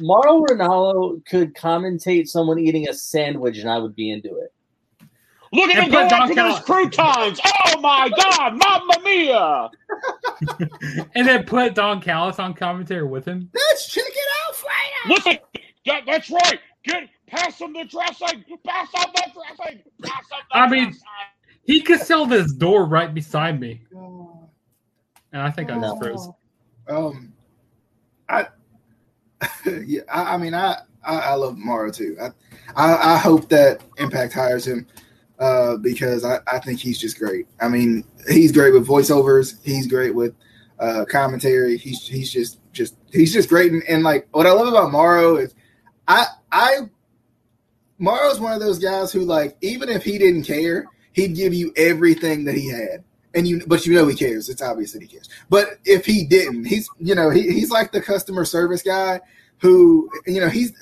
[0.00, 4.52] Mauro Ranallo could commentate someone eating a sandwich, and I would be into it.
[5.52, 7.40] Look at And him go put Don after those croutons!
[7.44, 9.70] Oh my God, Mamma Mia!
[11.14, 13.50] and then put Don Callis on commentary with him.
[13.52, 14.10] That's chicken
[14.48, 15.08] Alfredo.
[15.08, 15.44] Look at
[15.84, 16.58] that, that's right.
[16.84, 18.44] Get pass him the dressing.
[18.64, 19.82] Pass him the dressing.
[20.02, 20.94] Pass him the I mean-
[21.64, 23.80] He could sell this door right beside me.
[25.32, 26.28] And I think I just froze.
[26.88, 27.32] Um,
[28.28, 28.48] I,
[29.86, 32.16] yeah, I, I mean, I, I, I love Mauro too.
[32.20, 32.28] I,
[32.76, 34.86] I, I hope that Impact hires him
[35.38, 37.46] uh, because I, I think he's just great.
[37.60, 39.56] I mean, he's great with voiceovers.
[39.64, 40.34] He's great with
[40.78, 41.76] uh, commentary.
[41.78, 43.72] He's he's just just he's just great.
[43.72, 45.54] And, and like what I love about Mauro is,
[46.08, 46.80] I I
[48.02, 51.72] Mauro's one of those guys who like even if he didn't care, he'd give you
[51.76, 53.04] everything that he had.
[53.34, 54.48] And you, but you know he cares.
[54.48, 55.28] It's obvious that he cares.
[55.48, 59.20] But if he didn't, he's you know he, he's like the customer service guy
[59.58, 60.72] who you know he's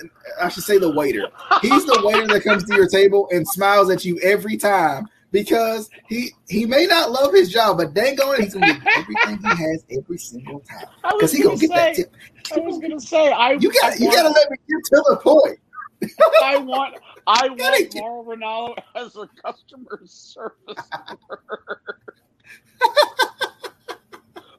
[0.40, 1.28] I should say the waiter.
[1.60, 5.90] He's the waiter that comes to your table and smiles at you every time because
[6.09, 9.38] he he may not love his job, but dang on it, he's gonna give everything
[9.38, 12.14] he has every single time because he gonna gonna get that tip.
[12.56, 13.30] I was gonna say.
[13.30, 15.59] I You got you got to let me get to the point.
[16.43, 16.97] I want
[17.27, 21.43] I want get- Mauro Ranallo as a customer service member.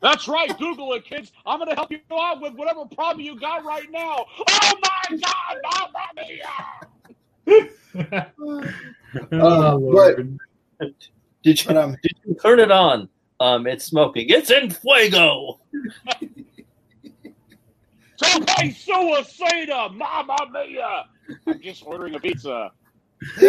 [0.01, 1.31] That's right, Google it, kids.
[1.45, 4.25] I'm gonna help you out with whatever problem you got right now.
[4.49, 4.73] Oh
[5.09, 5.57] my god,
[7.45, 8.31] Mamma Mia!
[9.33, 10.37] oh, Lord.
[11.43, 13.09] Did you um, did you turn it on?
[13.39, 14.25] Um, it's smoking.
[14.29, 15.59] It's in fuego.
[18.21, 21.05] Tope suicida, Mamma Mia!
[21.47, 22.71] I'm just ordering a pizza.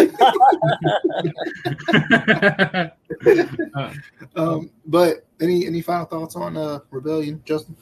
[4.36, 7.74] um, but any any final thoughts on uh Rebellion, Justin?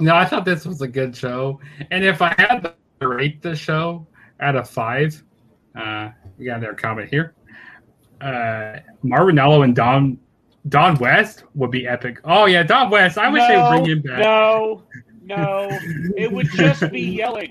[0.00, 1.60] no, I thought this was a good show,
[1.90, 4.06] and if I had to rate the show
[4.40, 5.22] out of five,
[5.74, 7.34] uh, we got their comment here.
[8.20, 10.18] Uh, Marinello and Don
[10.68, 12.18] Don West would be epic.
[12.24, 13.18] Oh yeah, Don West.
[13.18, 14.18] I wish they would bring him back.
[14.18, 14.82] No,
[15.26, 15.68] no,
[16.16, 17.50] it would just be yelling.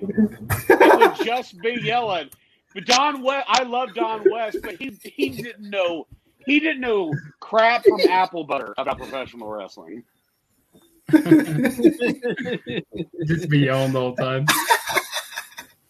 [0.70, 2.30] It would just be yelling.
[2.74, 6.08] But Don West, I love Don West, but he he didn't know
[6.46, 10.04] he didn't know crap from apple butter about professional wrestling.
[13.26, 14.46] just be yelling the whole time.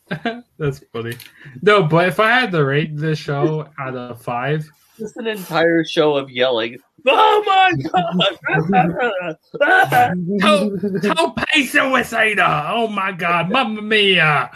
[0.57, 1.17] That's funny.
[1.61, 5.83] No, but if I had to rate this show out of five, Just an entire
[5.83, 6.77] show of yelling.
[7.05, 9.37] Oh my god!
[11.03, 12.69] Tope Suicida!
[12.71, 14.49] Oh my god, Mamma Mia!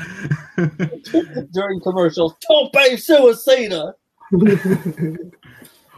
[1.54, 3.94] During commercials, Tope Suicida.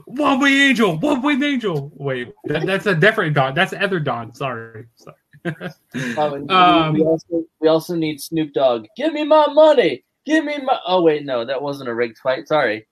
[0.05, 0.97] One Wing Angel!
[0.97, 1.91] One Wing Angel!
[1.95, 3.53] Wait, that, that's a different Don.
[3.53, 4.33] That's other Don.
[4.33, 4.85] Sorry.
[4.95, 6.47] Sorry.
[6.49, 8.87] Um, we, also, we also need Snoop Dogg.
[8.97, 10.03] Give me my money.
[10.25, 10.79] Give me my.
[10.85, 12.47] Oh wait, no, that wasn't a rigged fight.
[12.47, 12.87] Sorry.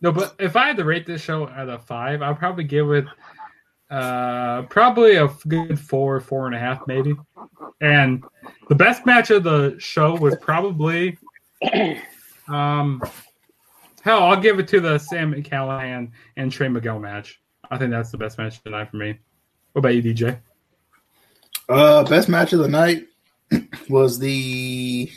[0.00, 2.90] No, but if I had to rate this show out of five, I'd probably give
[2.90, 3.04] it
[3.90, 7.14] uh probably a good four, four and a half, maybe.
[7.80, 8.24] And
[8.68, 11.18] the best match of the show was probably
[12.48, 13.02] um
[14.02, 17.40] hell, I'll give it to the Sam Callihan and Trey Miguel match.
[17.70, 19.18] I think that's the best match tonight for me.
[19.72, 20.38] What about you, DJ?
[21.68, 23.06] Uh, best match of the night
[23.88, 25.10] was the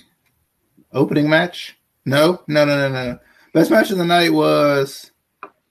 [0.93, 1.77] opening match.
[2.05, 3.19] No, no, no, no, no.
[3.55, 5.11] Best match of the night was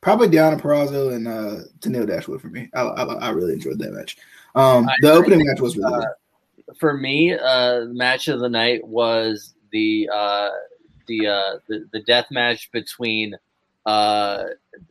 [0.01, 2.71] probably Deonna Purrazzo and uh, Tennille Dashwood for me.
[2.73, 4.17] I, I, I really enjoyed that match.
[4.55, 6.77] Um, the opening match was really good.
[6.79, 10.49] For me, uh, match of the night was the uh,
[11.09, 13.35] the, uh, the the death match between
[13.85, 14.45] uh,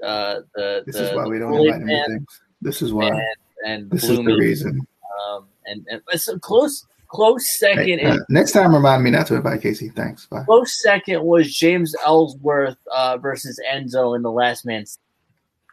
[0.04, 2.42] uh, the This the, is why we don't invite him to things.
[2.62, 3.08] This is why.
[3.08, 3.20] and,
[3.66, 4.86] and This is the reason.
[5.20, 8.00] Um, and, and it's a close close second.
[8.00, 9.90] Hey, and uh, next time, remind me not to invite Casey.
[9.90, 10.26] Thanks.
[10.26, 10.44] Bye.
[10.46, 14.84] Close second was James Ellsworth uh, versus Enzo in the Last Man.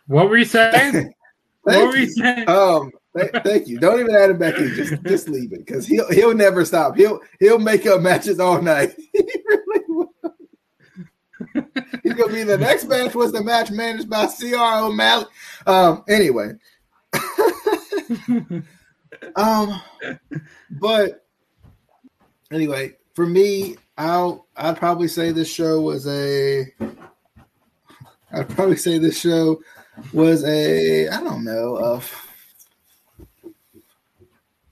[0.07, 1.13] What were you saying?
[1.63, 2.11] what Thank were you you.
[2.11, 2.49] saying?
[2.49, 3.79] Um, th- thank you.
[3.79, 4.75] Don't even add him back in.
[4.75, 6.97] Just just leave it because he'll he'll never stop.
[6.97, 8.95] He'll he'll make up matches all night.
[9.13, 10.13] he really will.
[12.03, 15.27] He's gonna be the next match was the match managed by Cr O'Malley.
[15.67, 16.05] Um.
[16.09, 16.53] Anyway.
[19.37, 19.81] um.
[20.71, 21.25] But
[22.51, 26.67] anyway, for me, I'll I'd probably say this show was a.
[28.33, 29.61] I'd probably say this show
[30.13, 32.11] was a I don't know of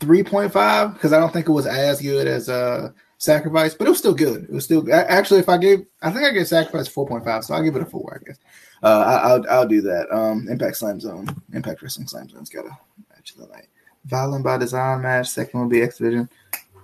[0.00, 2.90] three point five because I don't think it was as good as uh
[3.20, 4.44] Sacrifice, but it was still good.
[4.44, 7.44] It was still actually if I gave I think I gave Sacrifice four point five,
[7.44, 8.20] so I'll give it a four.
[8.20, 8.38] I guess
[8.82, 10.06] uh, I, I'll I'll do that.
[10.12, 12.78] Um, Impact Slam Zone, Impact Wrestling Slam Zone's got a
[13.12, 13.66] match of the night.
[14.05, 15.30] Violent by Design match.
[15.30, 16.30] Second will be X Division.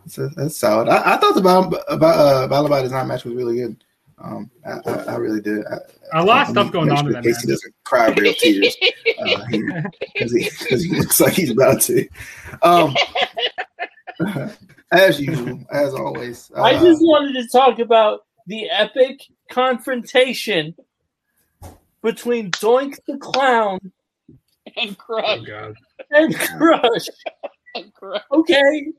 [0.06, 0.88] So that's solid.
[0.88, 3.84] I, I thought the Violent, about, uh, Violent by Design match was really good.
[4.22, 5.64] Um, I, I, I really did.
[5.66, 5.78] I,
[6.20, 7.54] A lot of stuff going on in sure that Casey match.
[7.54, 8.76] doesn't cry real tears
[10.14, 12.08] because he, 'cause he looks like he's about to.
[12.62, 12.94] Um,
[14.92, 16.50] as usual, as always.
[16.56, 19.20] Uh, I just wanted to talk about the epic
[19.50, 20.74] confrontation
[22.02, 23.78] between Doink the Clown
[24.76, 25.74] And Oh crush, god.
[26.10, 27.06] and Crush.
[27.74, 28.22] and crush.
[28.32, 28.92] Okay,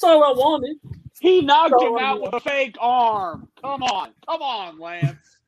[0.00, 0.76] that's all I wanted.
[1.20, 3.48] He knocked So, him out with a fake arm.
[3.62, 5.38] Come on, come on, Lance.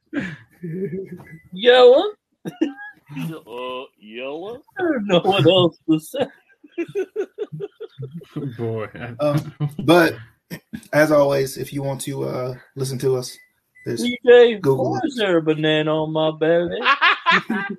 [1.52, 2.12] Yella,
[2.46, 4.60] Uh, yellow.
[4.78, 6.26] I don't know what else to say.
[8.58, 8.88] Boy.
[9.20, 10.14] Um, but
[10.92, 13.36] as always, if you want to uh, listen to us,
[13.86, 15.08] there's DJ, Google why it.
[15.08, 16.78] is there a banana on my belly?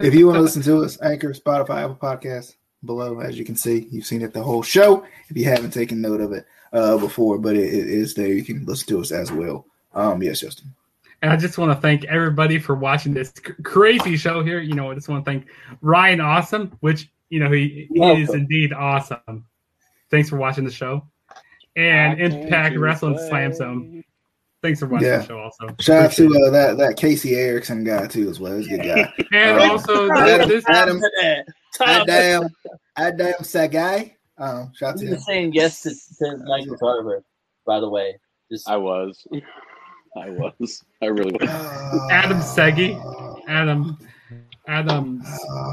[0.00, 2.54] if you want to listen to us, Anchor, Spotify, Apple Podcasts
[2.84, 3.20] below.
[3.20, 5.04] As you can see, you've seen it the whole show.
[5.28, 8.28] If you haven't taken note of it uh, before, but it, it is there.
[8.28, 9.66] You can listen to us as well.
[9.94, 10.74] Um, yes, Justin.
[11.22, 14.60] And I just want to thank everybody for watching this c- crazy show here.
[14.60, 15.46] You know, I just want to thank
[15.80, 19.46] Ryan Awesome, which, you know, he, he is indeed awesome.
[20.10, 21.06] Thanks for watching the show.
[21.76, 23.28] And I Impact Wrestling play.
[23.28, 24.04] Slam Zone.
[24.64, 25.18] Thanks for watching Yeah.
[25.18, 25.76] the show also.
[25.78, 28.56] Shout out to uh, that that Casey Erickson guy too as well.
[28.56, 29.12] He's a good guy.
[29.38, 31.00] and uh, also Adam- this, Adam-
[31.76, 32.48] Tom, Adam,
[32.96, 34.12] Adam Sagai.
[34.38, 35.20] Um, shout out to you him.
[35.20, 37.22] saying yes to, to Michael Carver,
[37.66, 38.18] by the way.
[38.50, 39.26] Just I was.
[40.16, 40.82] I was.
[41.02, 41.50] I really was.
[42.10, 43.44] Adam Segi.
[43.46, 43.98] Adam
[44.66, 45.22] Adam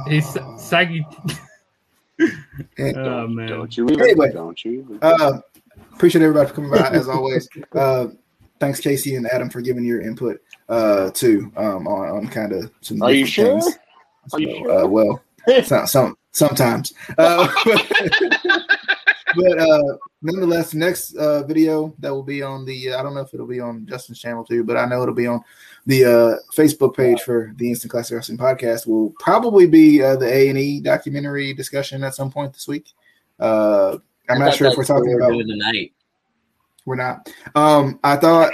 [0.09, 1.01] he's Segi.
[2.97, 3.47] Oh man.
[3.47, 4.01] Don't you even?
[4.01, 4.31] Anyway.
[4.33, 4.99] Don't you?
[5.01, 5.39] Uh,
[5.93, 7.47] appreciate everybody for coming by as always.
[7.73, 8.07] Uh,
[8.61, 12.71] thanks Casey and Adam for giving your input uh, too um, on, on kind of
[12.79, 13.01] some.
[13.01, 13.59] Are you sure?
[13.59, 13.77] things.
[14.31, 14.71] Are you So, sure?
[14.71, 15.21] Uh, well,
[15.65, 16.93] some, some sometimes.
[17.17, 17.47] Uh,
[19.35, 23.33] but uh, nonetheless, next uh, video that will be on the I don't know if
[23.33, 25.41] it'll be on Justin's channel too, but I know it'll be on
[25.85, 28.85] the uh, Facebook page for the Instant Classic Wrestling Podcast.
[28.87, 32.87] Will probably be uh, the A and E documentary discussion at some point this week.
[33.39, 33.97] Uh,
[34.29, 35.31] I'm I not sure if we're talking about.
[35.31, 35.93] doing tonight.
[36.91, 37.31] We're not.
[37.55, 38.51] Um, I thought.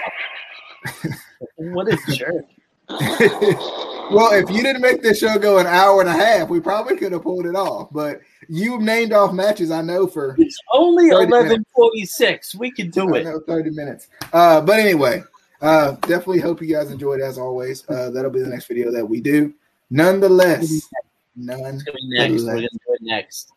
[1.55, 2.43] What is sure?
[2.89, 6.97] well, if you didn't make this show go an hour and a half, we probably
[6.97, 7.89] could have pulled it off.
[7.91, 12.55] But you named off matches I know for It's only eleven forty six.
[12.55, 13.23] We can do I it.
[13.25, 14.07] know 30 minutes.
[14.33, 15.23] Uh, but anyway,
[15.61, 17.87] uh, definitely hope you guys enjoyed as always.
[17.89, 19.53] Uh, that'll be the next video that we do.
[19.91, 20.89] Nonetheless,
[21.35, 21.59] none.
[21.75, 22.43] It's gonna be next.
[22.43, 23.51] We're gonna do it next.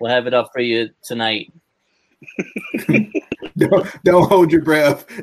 [0.00, 1.52] We'll have it up for you tonight.
[3.56, 5.04] Don't, don't hold your breath.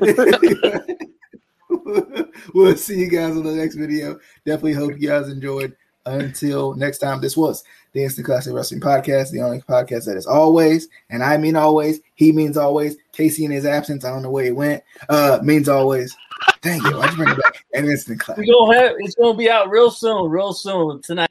[2.54, 4.18] we'll see you guys on the next video.
[4.46, 5.76] Definitely hope you guys enjoyed.
[6.06, 7.62] Until next time, this was
[7.92, 12.00] the Instant Classic Wrestling Podcast, the only podcast that is always, and I mean always,
[12.14, 12.96] he means always.
[13.12, 16.16] Casey in his absence, I don't know where he went, uh, means always.
[16.62, 17.64] Thank it, why'd you bring it back?
[17.74, 18.46] And Instant Classic.
[18.46, 21.28] We gonna have it's gonna be out real soon, real soon tonight.